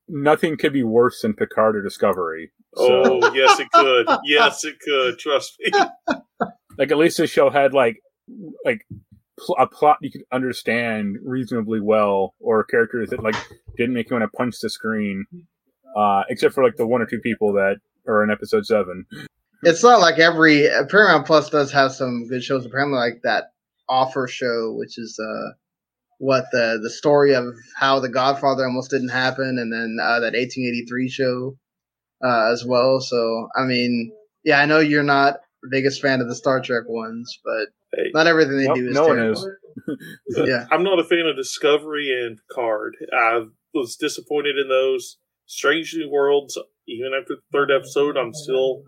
Nothing 0.07 0.57
could 0.57 0.73
be 0.73 0.83
worse 0.83 1.21
than 1.21 1.33
Picard 1.33 1.75
or 1.75 1.81
Discovery. 1.83 2.51
So, 2.75 3.21
Oh, 3.23 3.33
yes, 3.33 3.59
it 3.59 3.71
could. 3.71 4.07
Yes, 4.23 4.63
it 4.63 4.79
could. 4.79 5.17
Trust 5.19 5.55
me. 5.59 5.71
like 6.79 6.91
at 6.91 6.97
least 6.97 7.17
this 7.17 7.29
show 7.29 7.51
had 7.51 7.73
like 7.73 8.01
like 8.65 8.87
pl- 9.37 9.57
a 9.59 9.67
plot 9.67 9.97
you 10.01 10.09
could 10.09 10.23
understand 10.31 11.17
reasonably 11.23 11.79
well, 11.79 12.33
or 12.39 12.63
characters 12.63 13.09
that 13.09 13.21
like 13.21 13.35
didn't 13.77 13.93
make 13.93 14.09
you 14.09 14.15
want 14.17 14.31
to 14.31 14.35
punch 14.35 14.59
the 14.61 14.69
screen. 14.69 15.25
Uh, 15.95 16.23
except 16.29 16.53
for 16.53 16.63
like 16.63 16.77
the 16.77 16.87
one 16.87 17.01
or 17.01 17.05
two 17.05 17.19
people 17.19 17.53
that 17.53 17.77
are 18.07 18.23
in 18.23 18.31
episode 18.31 18.65
seven. 18.65 19.05
It's 19.63 19.83
not 19.83 19.99
like 19.99 20.19
every 20.19 20.67
Paramount 20.89 21.27
Plus 21.27 21.49
does 21.49 21.71
have 21.73 21.91
some 21.91 22.27
good 22.27 22.43
shows. 22.43 22.65
Apparently, 22.65 22.97
like 22.97 23.21
that 23.23 23.51
Offer 23.89 24.27
show, 24.27 24.73
which 24.77 24.97
is 24.97 25.19
uh 25.19 25.53
what 26.19 26.45
the 26.51 26.79
the 26.81 26.89
story 26.89 27.33
of 27.33 27.45
how 27.75 27.99
the 27.99 28.09
Godfather 28.09 28.65
almost 28.65 28.91
didn't 28.91 29.09
happen, 29.09 29.57
and 29.59 29.73
then 29.73 29.97
uh, 30.01 30.19
that 30.19 30.33
1883 30.33 31.09
show 31.09 31.57
uh, 32.23 32.51
as 32.51 32.63
well. 32.65 32.99
So, 32.99 33.47
I 33.55 33.63
mean, 33.63 34.11
Yeah, 34.43 34.59
I 34.59 34.65
know 34.65 34.79
you're 34.79 35.03
not 35.03 35.39
biggest 35.71 36.01
fan 36.01 36.21
of 36.21 36.27
the 36.27 36.35
Star 36.35 36.61
Trek 36.61 36.83
ones, 36.87 37.39
but 37.43 37.67
Hey. 37.93 38.11
not 38.13 38.27
everything 38.27 38.57
they 38.57 38.65
Nope, 38.67 38.75
do 38.75 38.87
is 38.89 38.93
no 38.95 39.07
one 39.07 39.19
is. 39.19 39.47
Yeah. 40.47 40.65
I'm 40.71 40.83
not 40.83 40.99
a 40.99 41.03
fan 41.03 41.25
of 41.25 41.35
Discovery 41.35 42.11
and 42.11 42.37
Picard. 42.49 42.95
I 43.13 43.45
was 43.73 43.95
disappointed 43.95 44.57
in 44.57 44.67
those. 44.69 45.17
Strange 45.47 45.95
New 45.95 46.09
Worlds, 46.09 46.57
even 46.87 47.11
after 47.19 47.35
the 47.35 47.41
third 47.51 47.71
episode, 47.71 48.15
I'm 48.17 48.33
still 48.35 48.83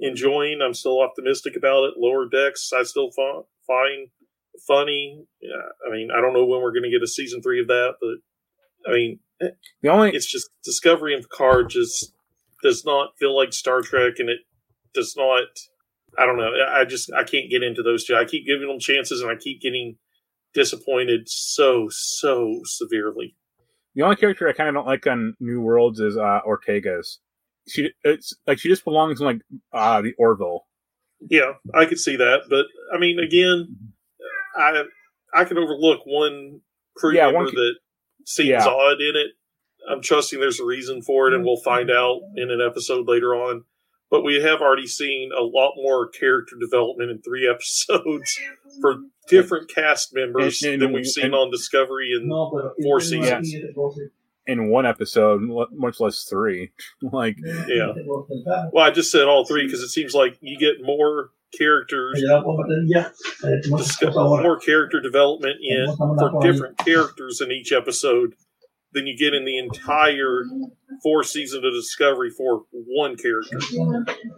enjoying. 0.00 0.60
I'm 0.60 0.74
still 0.74 1.00
optimistic 1.00 1.54
about 1.56 1.84
it. 1.84 1.94
Lower 1.96 2.28
Decks, 2.28 2.70
I 2.76 2.82
still 2.82 3.10
fi- 3.12 3.42
find 3.66 4.08
funny. 4.66 5.24
Yeah, 5.40 5.50
I 5.86 5.92
mean, 5.92 6.08
I 6.16 6.20
don't 6.20 6.32
know 6.32 6.44
when 6.44 6.60
we're 6.62 6.72
going 6.72 6.82
to 6.82 6.90
get 6.90 7.02
a 7.04 7.06
season 7.06 7.40
three 7.42 7.60
of 7.60 7.68
that, 7.68 7.94
but 8.00 8.90
I 8.90 8.94
mean, 8.94 9.20
The 9.82 9.88
only 9.88 10.10
it's 10.10 10.26
just 10.30 10.50
Discovery 10.64 11.14
and 11.14 11.22
Picard 11.22 11.70
just 11.70 12.12
does 12.62 12.84
not 12.84 13.10
feel 13.18 13.36
like 13.36 13.52
Star 13.52 13.80
Trek, 13.80 14.14
and 14.18 14.28
it 14.28 14.40
does 14.92 15.14
not. 15.16 15.44
I 16.18 16.26
don't 16.26 16.36
know. 16.36 16.50
I 16.72 16.84
just 16.84 17.12
I 17.12 17.24
can't 17.24 17.50
get 17.50 17.62
into 17.62 17.82
those 17.82 18.04
two. 18.04 18.14
I 18.16 18.24
keep 18.24 18.46
giving 18.46 18.68
them 18.68 18.78
chances, 18.80 19.20
and 19.20 19.30
I 19.30 19.36
keep 19.36 19.60
getting 19.60 19.96
disappointed 20.54 21.22
so 21.28 21.88
so 21.90 22.60
severely. 22.64 23.36
the 23.94 24.02
only 24.02 24.16
character 24.16 24.48
I 24.48 24.52
kind 24.52 24.68
of 24.68 24.74
don't 24.74 24.86
like 24.86 25.06
on 25.06 25.34
New 25.40 25.60
Worlds 25.60 26.00
is 26.00 26.16
uh, 26.16 26.40
Ortegas. 26.46 27.18
She 27.68 27.90
it's 28.04 28.34
like 28.46 28.58
she 28.58 28.68
just 28.68 28.84
belongs 28.84 29.20
in 29.20 29.26
like 29.26 29.40
uh, 29.72 30.00
the 30.02 30.14
Orville. 30.18 30.66
Yeah, 31.28 31.52
I 31.74 31.84
could 31.84 31.98
see 32.00 32.16
that, 32.16 32.42
but 32.48 32.66
I 32.94 32.98
mean, 32.98 33.18
again, 33.20 33.76
I 34.56 34.82
I 35.34 35.44
can 35.44 35.58
overlook 35.58 36.00
one 36.04 36.60
crew 36.96 37.14
Yeah, 37.14 37.26
member 37.26 37.44
one 37.44 37.54
that 37.54 37.74
seems 38.24 38.48
Yeah. 38.48 38.66
odd 38.66 39.00
in 39.00 39.14
it. 39.16 39.30
I'm 39.88 40.02
trusting 40.02 40.40
there's 40.40 40.60
a 40.60 40.64
reason 40.64 41.02
for 41.02 41.28
it, 41.28 41.34
and 41.34 41.44
we'll 41.44 41.60
find 41.62 41.90
out 41.90 42.20
in 42.36 42.50
an 42.50 42.60
episode 42.60 43.06
later 43.08 43.34
on. 43.34 43.64
But 44.10 44.22
we 44.24 44.40
have 44.42 44.60
already 44.60 44.86
seen 44.88 45.30
a 45.38 45.42
lot 45.42 45.72
more 45.76 46.08
character 46.08 46.56
development 46.60 47.10
in 47.10 47.22
three 47.22 47.48
episodes 47.50 48.38
for 48.80 48.96
different 49.28 49.70
cast 49.72 50.14
members 50.14 50.62
And- 50.62 50.74
and- 50.74 50.82
than 50.82 50.92
we've 50.92 51.06
seen 51.06 51.26
and- 51.26 51.34
on 51.34 51.50
Discovery 51.50 52.10
and 52.12 52.28
four 52.82 53.00
seasons. 53.00 53.54
in 54.46 54.68
one 54.68 54.84
episode, 54.86 55.42
much 55.72 56.00
less 56.00 56.24
three. 56.24 56.72
like 57.12 57.36
Yeah. 57.68 57.92
Well, 58.72 58.84
I 58.84 58.90
just 58.90 59.12
said 59.12 59.26
all 59.26 59.44
three 59.44 59.64
because 59.66 59.80
it 59.82 59.88
seems 59.90 60.12
like 60.14 60.36
you 60.40 60.58
get 60.58 60.84
more 60.84 61.30
characters, 61.56 62.20
discuss, 63.76 64.14
more 64.14 64.58
character 64.58 65.00
development 65.00 65.56
in 65.60 65.94
for 65.96 66.40
different 66.42 66.78
characters 66.78 67.40
in 67.40 67.50
each 67.52 67.72
episode 67.72 68.34
than 68.92 69.06
you 69.06 69.16
get 69.16 69.34
in 69.34 69.44
the 69.44 69.58
entire 69.58 70.44
four 71.02 71.22
season 71.24 71.64
of 71.64 71.72
Discovery 71.72 72.30
for 72.30 72.62
one 72.72 73.16
character. 73.16 73.58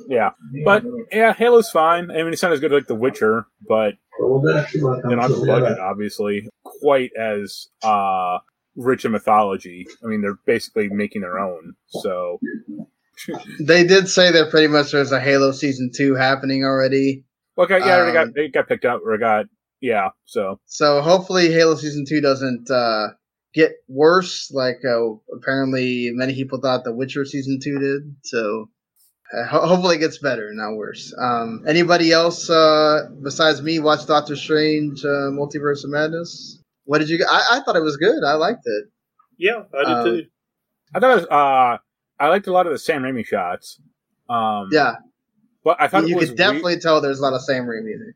yeah, 0.08 0.30
but 0.64 0.84
yeah, 1.10 1.32
Halo's 1.32 1.70
fine. 1.70 2.10
I 2.10 2.16
mean, 2.16 2.32
it's 2.32 2.42
not 2.42 2.52
as 2.52 2.60
good 2.60 2.72
as, 2.72 2.76
like 2.76 2.86
The 2.86 2.94
Witcher, 2.94 3.46
but 3.68 3.94
they're 4.20 5.16
not 5.16 5.30
the 5.30 5.44
budget, 5.46 5.78
obviously, 5.78 6.48
quite 6.64 7.10
as 7.18 7.68
uh 7.82 8.38
rich 8.76 9.04
in 9.04 9.12
mythology. 9.12 9.86
I 10.02 10.06
mean, 10.06 10.20
they're 10.22 10.38
basically 10.46 10.88
making 10.88 11.22
their 11.22 11.38
own. 11.38 11.74
So 11.88 12.38
They 13.60 13.84
did 13.86 14.08
say 14.08 14.32
that 14.32 14.50
pretty 14.50 14.66
much 14.68 14.92
there's 14.92 15.12
a 15.12 15.20
Halo 15.20 15.52
season 15.52 15.90
two 15.94 16.14
happening 16.14 16.64
already. 16.64 17.24
okay, 17.58 17.78
yeah, 17.78 17.96
already 17.96 18.16
Um, 18.16 18.26
got 18.28 18.34
they 18.34 18.48
got 18.48 18.68
picked 18.68 18.84
up 18.84 19.00
or 19.04 19.16
got 19.18 19.46
yeah. 19.80 20.08
So 20.24 20.58
So 20.66 21.00
hopefully 21.02 21.52
Halo 21.52 21.74
season 21.76 22.04
two 22.08 22.20
doesn't 22.20 22.70
uh, 22.70 23.08
get 23.54 23.72
worse. 23.88 24.50
Like 24.52 24.80
uh, 24.84 25.14
apparently 25.34 26.10
many 26.12 26.34
people 26.34 26.60
thought 26.60 26.84
The 26.84 26.94
Witcher 26.94 27.24
season 27.24 27.58
two 27.62 27.78
did. 27.78 28.16
So 28.22 28.68
uh, 29.32 29.46
ho- 29.46 29.66
hopefully 29.66 29.96
it 29.96 30.00
gets 30.00 30.18
better, 30.18 30.50
not 30.52 30.76
worse. 30.76 31.14
Um, 31.18 31.64
anybody 31.66 32.12
else 32.12 32.48
uh, 32.50 33.08
besides 33.22 33.62
me 33.62 33.78
watch 33.78 34.06
Doctor 34.06 34.36
Strange: 34.36 35.04
uh, 35.04 35.30
Multiverse 35.32 35.84
of 35.84 35.90
Madness? 35.90 36.58
What 36.84 36.98
did 36.98 37.08
you? 37.08 37.24
I, 37.28 37.42
I 37.52 37.60
thought 37.60 37.76
it 37.76 37.82
was 37.82 37.96
good. 37.96 38.24
I 38.24 38.34
liked 38.34 38.62
it. 38.64 38.84
Yeah, 39.38 39.62
I 39.74 39.84
did 39.84 39.92
Um, 39.92 40.04
too. 40.04 40.26
I 40.94 41.00
thought 41.00 41.10
it 41.12 41.14
was, 41.14 41.26
uh 41.26 41.78
I 42.22 42.28
liked 42.28 42.46
a 42.46 42.52
lot 42.52 42.66
of 42.66 42.72
the 42.72 42.78
Sam 42.78 43.02
Raimi 43.02 43.24
shots. 43.26 43.80
Um, 44.28 44.68
Yeah, 44.70 44.96
but 45.64 45.76
I 45.80 45.88
thought 45.88 46.06
you 46.06 46.14
it 46.14 46.18
was 46.20 46.28
could 46.28 46.38
weird- 46.38 46.38
definitely 46.38 46.78
tell 46.80 47.00
there's 47.00 47.18
a 47.18 47.22
lot 47.22 47.32
of 47.32 47.42
Sam 47.42 47.64
Raimi 47.64 47.94
in 47.94 48.06
it. 48.10 48.14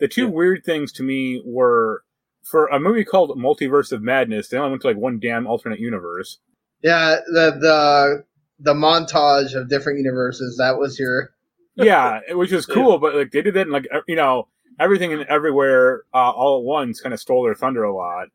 the 0.00 0.06
two 0.08 0.28
weird 0.28 0.64
things 0.64 0.92
to 0.92 1.02
me 1.02 1.42
were 1.44 2.02
for 2.42 2.66
a 2.66 2.80
movie 2.80 3.04
called 3.04 3.38
Multiverse 3.38 3.92
of 3.92 4.02
Madness. 4.02 4.48
They 4.48 4.56
only 4.56 4.70
went 4.70 4.82
to 4.82 4.88
like 4.88 4.96
one 4.96 5.18
damn 5.20 5.46
alternate 5.46 5.80
universe. 5.80 6.38
Yeah, 6.82 7.16
the 7.26 7.56
the 7.60 8.24
the 8.58 8.74
montage 8.74 9.54
of 9.54 9.68
different 9.68 9.98
universes. 9.98 10.56
That 10.58 10.78
was 10.78 10.98
your 10.98 11.30
yeah, 11.76 12.20
which 12.30 12.52
was 12.52 12.66
cool, 12.66 12.98
but 12.98 13.14
like 13.14 13.30
they 13.30 13.42
did 13.42 13.54
that 13.54 13.66
in 13.66 13.72
like 13.72 13.86
you 14.06 14.16
know 14.16 14.48
everything 14.78 15.12
and 15.12 15.22
everywhere 15.24 16.02
uh, 16.14 16.30
all 16.30 16.58
at 16.58 16.64
once 16.64 17.00
kind 17.00 17.12
of 17.12 17.20
stole 17.20 17.44
their 17.44 17.54
thunder 17.54 17.84
a 17.84 17.94
lot. 17.94 18.28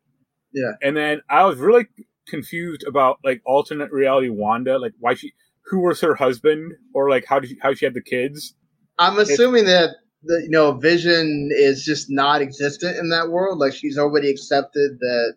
Yeah. 0.54 0.72
and 0.82 0.96
then 0.96 1.22
I 1.30 1.44
was 1.44 1.58
really 1.58 1.88
confused 2.28 2.86
about 2.88 3.20
like 3.24 3.42
alternate 3.46 3.92
reality 3.92 4.30
Wanda, 4.30 4.80
like 4.80 4.94
why 5.00 5.16
she, 5.16 5.34
who 5.66 5.82
was 5.82 6.00
her 6.02 6.16
husband, 6.16 6.74
or 6.94 7.10
like 7.10 7.26
how 7.26 7.40
did 7.40 7.50
she, 7.50 7.58
how 7.62 7.74
she 7.74 7.86
had 7.86 7.94
the 7.94 8.02
kids. 8.02 8.56
I'm 8.98 9.20
assuming 9.20 9.66
that 9.66 9.96
the 10.26 10.42
you 10.44 10.50
know 10.50 10.74
Vision 10.74 11.50
is 11.52 11.84
just 11.84 12.08
not 12.10 12.42
existent 12.42 12.98
in 12.98 13.10
that 13.10 13.30
world. 13.30 13.60
Like 13.60 13.74
she's 13.74 13.98
already 13.98 14.30
accepted 14.30 15.00
that 15.00 15.36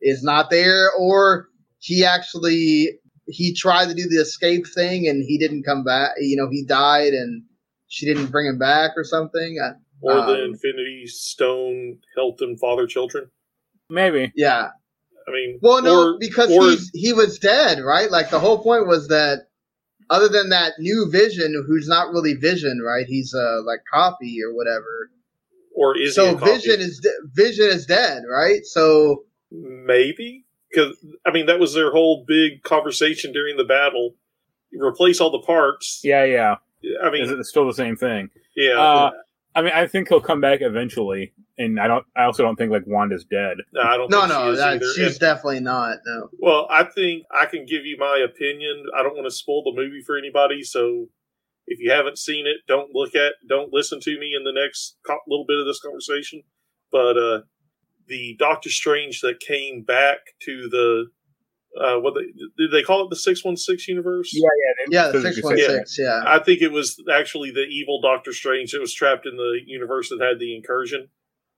is 0.00 0.22
not 0.22 0.50
there, 0.50 0.90
or 0.98 1.48
he 1.78 2.04
actually 2.04 2.98
he 3.26 3.54
tried 3.54 3.88
to 3.88 3.94
do 3.94 4.08
the 4.08 4.20
escape 4.20 4.66
thing 4.74 5.06
and 5.08 5.22
he 5.22 5.38
didn't 5.38 5.62
come 5.64 5.84
back. 5.84 6.10
You 6.18 6.36
know, 6.36 6.48
he 6.50 6.64
died 6.64 7.12
and 7.12 7.44
she 7.88 8.06
didn't 8.06 8.30
bring 8.32 8.46
him 8.46 8.58
back 8.58 8.92
or 8.96 9.04
something. 9.04 9.58
I, 9.62 9.72
Or 10.00 10.14
the 10.14 10.34
um, 10.44 10.50
Infinity 10.52 11.04
Stone 11.06 11.98
helped 12.16 12.38
them 12.40 12.56
father 12.56 12.86
children. 12.86 13.30
Maybe 13.88 14.32
yeah. 14.34 14.70
I 15.28 15.30
mean, 15.30 15.60
Well, 15.62 15.82
no, 15.82 16.14
or- 16.14 16.18
because 16.18 16.50
or- 16.50 16.64
he's 16.70 16.90
he 16.94 17.12
was 17.12 17.38
dead, 17.38 17.78
right? 17.80 18.10
Like 18.10 18.30
the 18.30 18.40
whole 18.40 18.62
point 18.62 18.86
was 18.88 19.08
that 19.08 19.46
other 20.10 20.28
than 20.28 20.48
that 20.50 20.74
new 20.78 21.08
Vision, 21.10 21.64
who's 21.66 21.88
not 21.88 22.12
really 22.12 22.34
Vision, 22.34 22.80
right? 22.84 23.06
He's 23.06 23.34
uh 23.34 23.62
like 23.64 23.80
copy 23.92 24.38
or 24.46 24.54
whatever. 24.54 25.10
or 25.74 25.96
is 25.98 26.14
so 26.14 26.34
a? 26.36 26.38
Vision 26.38 26.80
is 26.80 26.98
de- 27.00 27.28
Vision 27.34 27.66
is 27.66 27.86
dead, 27.86 28.22
right? 28.30 28.64
So 28.64 29.24
Maybe 29.50 30.44
because 30.70 30.96
I 31.26 31.30
mean 31.32 31.46
that 31.46 31.58
was 31.60 31.74
their 31.74 31.90
whole 31.90 32.24
big 32.26 32.62
conversation 32.62 33.32
during 33.32 33.56
the 33.56 33.64
battle. 33.64 34.14
You 34.70 34.82
replace 34.84 35.20
all 35.20 35.30
the 35.30 35.40
parts. 35.40 36.00
yeah, 36.02 36.24
yeah, 36.24 36.56
I 37.04 37.10
mean, 37.10 37.24
is 37.24 37.30
it's 37.30 37.50
still 37.50 37.66
the 37.66 37.74
same 37.74 37.96
thing. 37.96 38.30
yeah. 38.56 38.80
Uh, 38.80 39.10
I 39.54 39.60
mean, 39.60 39.72
I 39.74 39.86
think 39.86 40.08
he'll 40.08 40.22
come 40.22 40.40
back 40.40 40.60
eventually, 40.62 41.34
and 41.58 41.78
I 41.80 41.86
don't. 41.86 42.04
I 42.16 42.24
also 42.24 42.42
don't 42.42 42.56
think 42.56 42.70
like 42.72 42.84
Wanda's 42.86 43.24
dead. 43.24 43.58
no, 43.72 43.82
I 43.82 43.96
don't. 43.96 44.10
no, 44.10 44.20
think 44.20 44.30
no, 44.32 44.50
she 44.52 44.56
that, 44.56 44.82
she's 44.96 45.06
And- 45.12 45.18
definitely 45.20 45.60
not. 45.60 45.98
No. 46.06 46.28
well, 46.38 46.66
I 46.70 46.84
think 46.84 47.24
I 47.30 47.46
can 47.46 47.66
give 47.66 47.84
you 47.84 47.96
my 47.98 48.24
opinion. 48.24 48.84
I 48.96 49.02
don't 49.02 49.14
want 49.14 49.26
to 49.26 49.30
spoil 49.30 49.62
the 49.64 49.72
movie 49.74 50.02
for 50.06 50.16
anybody, 50.16 50.62
so 50.62 51.06
if 51.66 51.78
you 51.80 51.90
haven't 51.90 52.18
seen 52.18 52.46
it, 52.46 52.56
don't 52.66 52.90
look 52.94 53.14
at, 53.14 53.34
don't 53.48 53.72
listen 53.72 54.00
to 54.00 54.18
me 54.18 54.32
in 54.36 54.44
the 54.44 54.52
next 54.52 54.96
co- 55.06 55.20
little 55.28 55.44
bit 55.46 55.58
of 55.58 55.66
this 55.66 55.80
conversation. 55.80 56.42
But 56.90 57.16
uh, 57.16 57.40
the 58.08 58.36
Doctor 58.38 58.68
Strange 58.68 59.20
that 59.20 59.40
came 59.40 59.82
back 59.82 60.18
to 60.42 60.68
the 60.68 61.06
uh, 61.80 61.98
what 62.00 62.12
they, 62.14 62.26
did 62.62 62.70
they 62.70 62.82
call 62.82 63.02
it 63.04 63.08
the 63.10 63.16
six 63.16 63.42
one 63.44 63.56
six 63.56 63.88
universe? 63.88 64.30
yeah. 64.34 64.48
Yeah, 64.90 65.08
the 65.12 65.22
six 65.22 65.42
one 65.42 65.56
six. 65.56 65.96
Yeah. 65.98 66.22
I 66.26 66.38
think 66.38 66.60
it 66.60 66.70
was 66.72 67.02
actually 67.10 67.50
the 67.50 67.62
evil 67.64 68.00
Doctor 68.02 68.32
Strange 68.32 68.72
that 68.72 68.80
was 68.80 68.92
trapped 68.92 69.24
in 69.26 69.36
the 69.36 69.60
universe 69.66 70.08
that 70.10 70.20
had 70.20 70.38
the 70.38 70.54
incursion. 70.56 71.08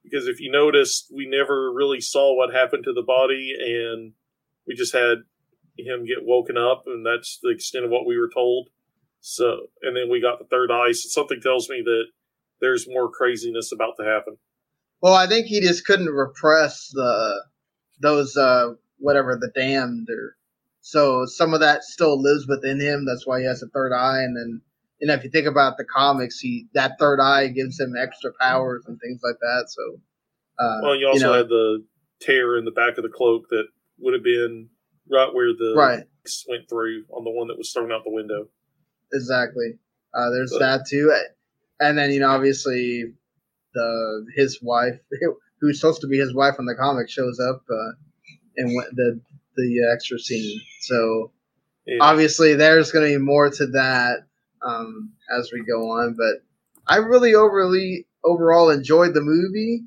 Because 0.05 0.29
if 0.29 0.39
you 0.39 0.53
noticed, 0.53 1.11
we 1.13 1.27
never 1.27 1.73
really 1.73 2.01
saw 2.01 2.37
what 2.37 2.55
happened 2.55 2.85
to 2.85 2.93
the 2.93 3.03
body, 3.03 3.55
and 3.59 4.13
we 4.67 4.75
just 4.75 4.93
had 4.93 5.19
him 5.79 6.05
get 6.05 6.25
woken 6.25 6.57
up, 6.57 6.85
and 6.87 7.05
that's 7.05 7.39
the 7.43 7.51
extent 7.51 7.85
of 7.85 7.91
what 7.91 8.07
we 8.07 8.19
were 8.19 8.31
told. 8.33 8.69
So, 9.21 9.69
and 9.83 9.97
then 9.97 10.11
we 10.11 10.21
got 10.21 10.39
the 10.39 10.45
third 10.45 10.71
eye. 10.71 10.93
So 10.93 11.09
something 11.09 11.41
tells 11.41 11.69
me 11.71 11.83
that 11.83 12.05
there's 12.61 12.89
more 12.89 13.11
craziness 13.11 13.73
about 13.73 13.95
to 13.99 14.05
happen. 14.05 14.37
Well, 15.01 15.15
I 15.15 15.27
think 15.27 15.47
he 15.47 15.61
just 15.61 15.85
couldn't 15.85 16.09
repress 16.09 16.91
the 16.93 17.45
those 18.01 18.37
uh 18.37 18.75
whatever 18.99 19.39
the 19.41 19.53
damned 19.55 20.09
or 20.11 20.37
so 20.81 21.25
some 21.27 21.55
of 21.55 21.61
that 21.61 21.85
still 21.85 22.21
lives 22.21 22.47
within 22.49 22.81
him. 22.81 23.07
That's 23.07 23.27
why 23.27 23.41
he 23.41 23.47
has 23.47 23.63
a 23.63 23.69
third 23.69 23.93
eye, 23.93 24.23
and 24.23 24.37
then 24.37 24.63
you 25.05 25.09
know 25.09 25.15
if 25.15 25.23
you 25.23 25.29
think 25.29 25.47
about 25.47 25.77
the 25.77 25.85
comics, 25.85 26.39
he 26.41 26.67
that 26.73 26.93
third 26.99 27.21
eye 27.21 27.49
gives 27.49 27.79
him 27.79 27.93
extra 27.95 28.31
powers 28.41 28.85
and 28.87 28.99
things 29.01 29.21
like 29.23 29.39
that. 29.39 29.67
So, 29.69 30.01
uh, 30.59 30.79
Well, 30.83 30.97
you 30.97 31.07
also 31.07 31.27
know, 31.27 31.33
had 31.35 31.49
the 31.51 31.85
tear 32.21 32.57
in 32.57 32.65
the 32.65 32.71
back 32.71 32.97
of 32.97 33.03
the 33.03 33.11
cloak 33.11 33.51
that 33.51 33.65
would 33.99 34.15
have 34.15 34.23
been 34.25 34.71
right 35.13 35.29
where 35.35 35.53
the 35.53 35.75
right. 35.77 36.05
went 36.49 36.71
through 36.71 37.05
on 37.11 37.23
the 37.23 37.31
one 37.31 37.49
that 37.49 37.59
was 37.59 37.71
thrown 37.71 37.93
out 37.93 38.03
the 38.05 38.11
window. 38.15 38.49
Exactly. 39.13 39.79
Uh, 40.15 40.31
there's 40.31 40.53
But- 40.53 40.61
that 40.61 40.87
too, 40.89 41.15
and 41.81 41.99
then 41.99 42.11
you 42.11 42.21
know 42.21 42.31
obviously 42.31 43.13
the 43.75 44.27
his 44.35 44.59
wife, 44.63 44.99
who's 45.61 45.81
supposed 45.81 46.01
to 46.01 46.07
be 46.07 46.17
his 46.17 46.33
wife 46.35 46.55
in 46.59 46.65
the 46.65 46.75
comic, 46.75 47.11
shows 47.11 47.39
up 47.41 47.61
uh, 47.71 47.91
in 48.57 48.69
the 48.95 49.21
the 49.59 49.91
extra 49.93 50.19
scene. 50.19 50.63
So 50.81 51.31
Yeah. 51.87 51.99
obviously 52.01 52.55
there's 52.55 52.91
going 52.91 53.13
to 53.13 53.19
be 53.19 53.23
more 53.23 53.51
to 53.51 53.67
that. 53.67 54.21
Um, 54.65 55.13
as 55.37 55.51
we 55.53 55.65
go 55.65 55.91
on. 55.91 56.17
But 56.17 56.43
I 56.87 56.97
really 56.99 57.35
overly 57.35 58.07
overall 58.25 58.71
enjoyed 58.71 59.15
the 59.15 59.21
movie. 59.23 59.85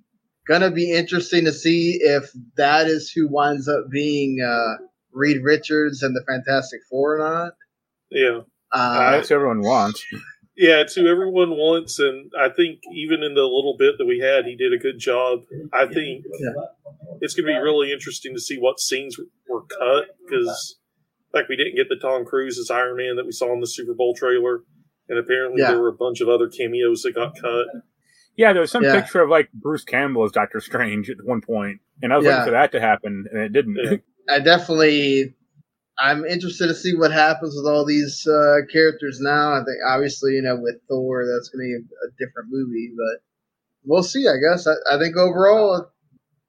Gonna 0.47 0.71
be 0.71 0.93
interesting 0.93 1.45
to 1.45 1.51
see 1.51 1.99
if 2.01 2.31
that 2.55 2.87
is 2.87 3.11
who 3.11 3.27
winds 3.27 3.67
up 3.67 3.89
being 3.91 4.39
uh, 4.41 4.83
Reed 5.11 5.37
Richards 5.43 6.03
and 6.03 6.15
the 6.15 6.23
Fantastic 6.27 6.81
Four 6.89 7.15
or 7.15 7.19
not. 7.19 7.53
Yeah. 8.09 8.41
Uh, 8.71 9.11
That's 9.11 9.31
everyone 9.31 9.61
wants. 9.61 10.03
Yeah, 10.55 10.81
it's 10.81 10.95
who 10.95 11.05
everyone 11.07 11.51
wants, 11.51 11.99
and 11.99 12.31
I 12.39 12.49
think 12.49 12.79
even 12.95 13.21
in 13.21 13.35
the 13.35 13.43
little 13.43 13.75
bit 13.77 13.95
that 13.99 14.05
we 14.07 14.19
had, 14.19 14.45
he 14.45 14.55
did 14.55 14.73
a 14.73 14.77
good 14.77 14.97
job. 14.97 15.41
I 15.71 15.85
think 15.85 16.25
Yeah. 16.39 16.49
it's 17.21 17.35
going 17.35 17.45
to 17.45 17.53
be 17.53 17.59
really 17.59 17.91
interesting 17.93 18.33
to 18.33 18.41
see 18.41 18.57
what 18.57 18.79
scenes 18.79 19.17
were 19.47 19.61
cut 19.63 20.05
because, 20.25 20.77
like, 21.37 21.49
we 21.49 21.55
didn't 21.55 21.75
get 21.75 21.87
the 21.89 21.95
Tom 22.01 22.25
Cruise 22.25 22.57
as 22.59 22.69
Iron 22.71 22.97
Man 22.97 23.15
that 23.15 23.25
we 23.25 23.31
saw 23.31 23.53
in 23.53 23.59
the 23.59 23.67
Super 23.67 23.93
Bowl 23.93 24.13
trailer, 24.15 24.61
and 25.09 25.17
apparently 25.19 25.61
Yeah. 25.61 25.71
there 25.71 25.81
were 25.81 25.89
a 25.89 25.93
bunch 25.93 26.21
of 26.21 26.29
other 26.29 26.47
cameos 26.47 27.01
that 27.03 27.15
got 27.15 27.39
cut. 27.39 27.67
Yeah, 28.35 28.53
there 28.53 28.61
was 28.61 28.71
some 28.71 28.83
Yeah. 28.83 28.99
picture 29.01 29.21
of 29.21 29.29
like 29.29 29.51
Bruce 29.53 29.83
Campbell 29.83 30.23
as 30.23 30.31
Doctor 30.31 30.59
Strange 30.59 31.09
at 31.09 31.17
one 31.23 31.41
point, 31.41 31.79
and 32.01 32.13
I 32.13 32.17
was 32.17 32.25
Yeah. 32.25 32.31
waiting 32.31 32.45
for 32.45 32.51
that 32.51 32.71
to 32.73 32.79
happen, 32.79 33.25
and 33.31 33.41
it 33.41 33.51
didn't. 33.53 33.77
Yeah. 33.81 33.97
I 34.29 34.39
definitely, 34.39 35.33
I'm 35.99 36.25
interested 36.25 36.67
to 36.67 36.75
see 36.75 36.95
what 36.95 37.11
happens 37.11 37.55
with 37.55 37.65
all 37.65 37.85
these 37.85 38.27
uh, 38.27 38.57
characters 38.71 39.19
now. 39.21 39.53
I 39.53 39.59
think 39.59 39.77
obviously, 39.87 40.33
you 40.33 40.41
know, 40.41 40.57
with 40.59 40.75
Thor, 40.89 41.25
that's 41.25 41.49
going 41.49 41.65
to 41.65 41.65
be 41.65 41.73
a 41.75 42.11
different 42.25 42.49
movie, 42.51 42.91
but 42.95 43.21
we'll 43.85 44.03
see. 44.03 44.27
I 44.27 44.35
guess 44.37 44.67
I, 44.67 44.73
I 44.91 44.99
think 44.99 45.15
overall, 45.17 45.89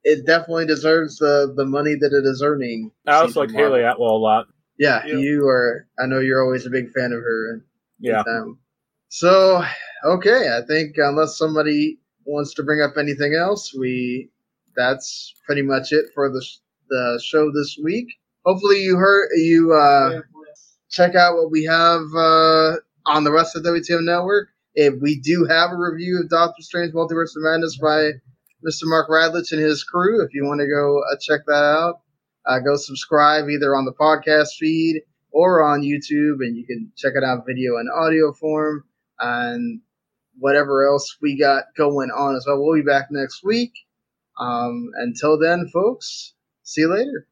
it 0.05 0.27
definitely 0.27 0.67
deserves 0.67 1.17
the 1.19 1.53
the 1.57 1.65
money 1.65 1.95
that 1.95 2.13
it 2.13 2.27
is 2.29 2.43
earning. 2.43 2.91
I 3.07 3.15
also 3.15 3.27
Season 3.29 3.41
liked 3.43 3.53
Hayley 3.53 3.83
Atwell 3.83 4.17
a 4.17 4.19
lot. 4.19 4.47
Yeah, 4.79 5.05
Yeah. 5.05 5.17
you 5.17 5.47
are. 5.49 5.87
I 5.99 6.07
know 6.07 6.21
you're 6.21 6.43
always 6.43 6.67
a 6.67 6.71
big 6.71 6.91
fan 6.93 7.13
of 7.13 7.21
her. 7.21 7.63
Yeah, 8.01 8.23
Um, 8.29 8.59
so 9.09 9.65
okay, 10.05 10.57
I 10.57 10.63
think 10.67 10.95
unless 10.99 11.37
somebody 11.37 11.99
wants 12.25 12.55
to 12.55 12.63
bring 12.63 12.81
up 12.81 12.97
anything 12.97 13.35
else, 13.35 13.75
we 13.75 14.31
that's 14.77 15.35
pretty 15.47 15.63
much 15.63 15.93
it 15.93 16.07
for 16.15 16.31
the 16.31 16.45
the 16.91 17.21
show 17.25 17.51
this 17.53 17.77
week. 17.83 18.07
Hopefully, 18.45 18.81
you 18.83 18.97
heard 18.97 19.29
you 19.35 19.73
uh, 19.75 20.21
check 20.91 21.15
out 21.17 21.35
what 21.37 21.51
we 21.51 21.65
have 21.65 22.03
uh, 22.17 22.77
on 23.07 23.25
the 23.25 23.33
rest 23.33 23.57
of 23.57 23.63
the 23.65 23.71
WTM 23.71 24.05
network. 24.05 24.49
If 24.75 24.95
we 25.03 25.19
do 25.21 25.45
have 25.49 25.73
a 25.73 25.77
review 25.77 26.21
of 26.23 26.29
Doctor 26.31 26.63
Strange: 26.63 26.95
Multiverse 26.95 27.35
of 27.37 27.43
Madness 27.43 27.77
by 27.79 28.13
Mr. 28.67 28.85
Mark 28.85 29.09
Radlich 29.11 29.51
and 29.53 29.61
his 29.61 29.83
crew, 29.83 30.23
if 30.23 30.33
you 30.33 30.45
want 30.45 30.61
to 30.61 30.67
go 30.69 31.01
uh, 31.13 31.17
check 31.21 31.41
that 31.47 31.65
out, 31.65 32.01
uh, 32.47 32.59
go 32.61 32.77
subscribe 32.77 33.49
either 33.49 33.75
on 33.75 33.85
the 33.85 33.93
podcast 33.93 34.55
feed 34.59 35.03
or 35.31 35.63
on 35.63 35.83
YouTube, 35.83 36.37
and 36.41 36.57
you 36.57 36.67
can 36.67 36.91
check 36.97 37.13
it 37.17 37.25
out 37.25 37.45
video 37.47 37.77
and 37.77 37.89
audio 37.91 38.33
form 38.33 38.85
and 39.21 39.81
whatever 40.39 40.87
else 40.87 41.17
we 41.21 41.39
got 41.39 41.65
going 41.77 42.11
on 42.11 42.37
as 42.37 42.45
well. 42.47 42.63
We'll 42.63 42.77
be 42.77 42.83
back 42.83 43.09
next 43.11 43.45
week. 43.45 43.73
Um, 44.39 44.91
until 44.97 45.39
then, 45.39 45.69
folks, 45.73 46.35
see 46.63 46.83
you 46.83 46.95
later. 46.95 47.27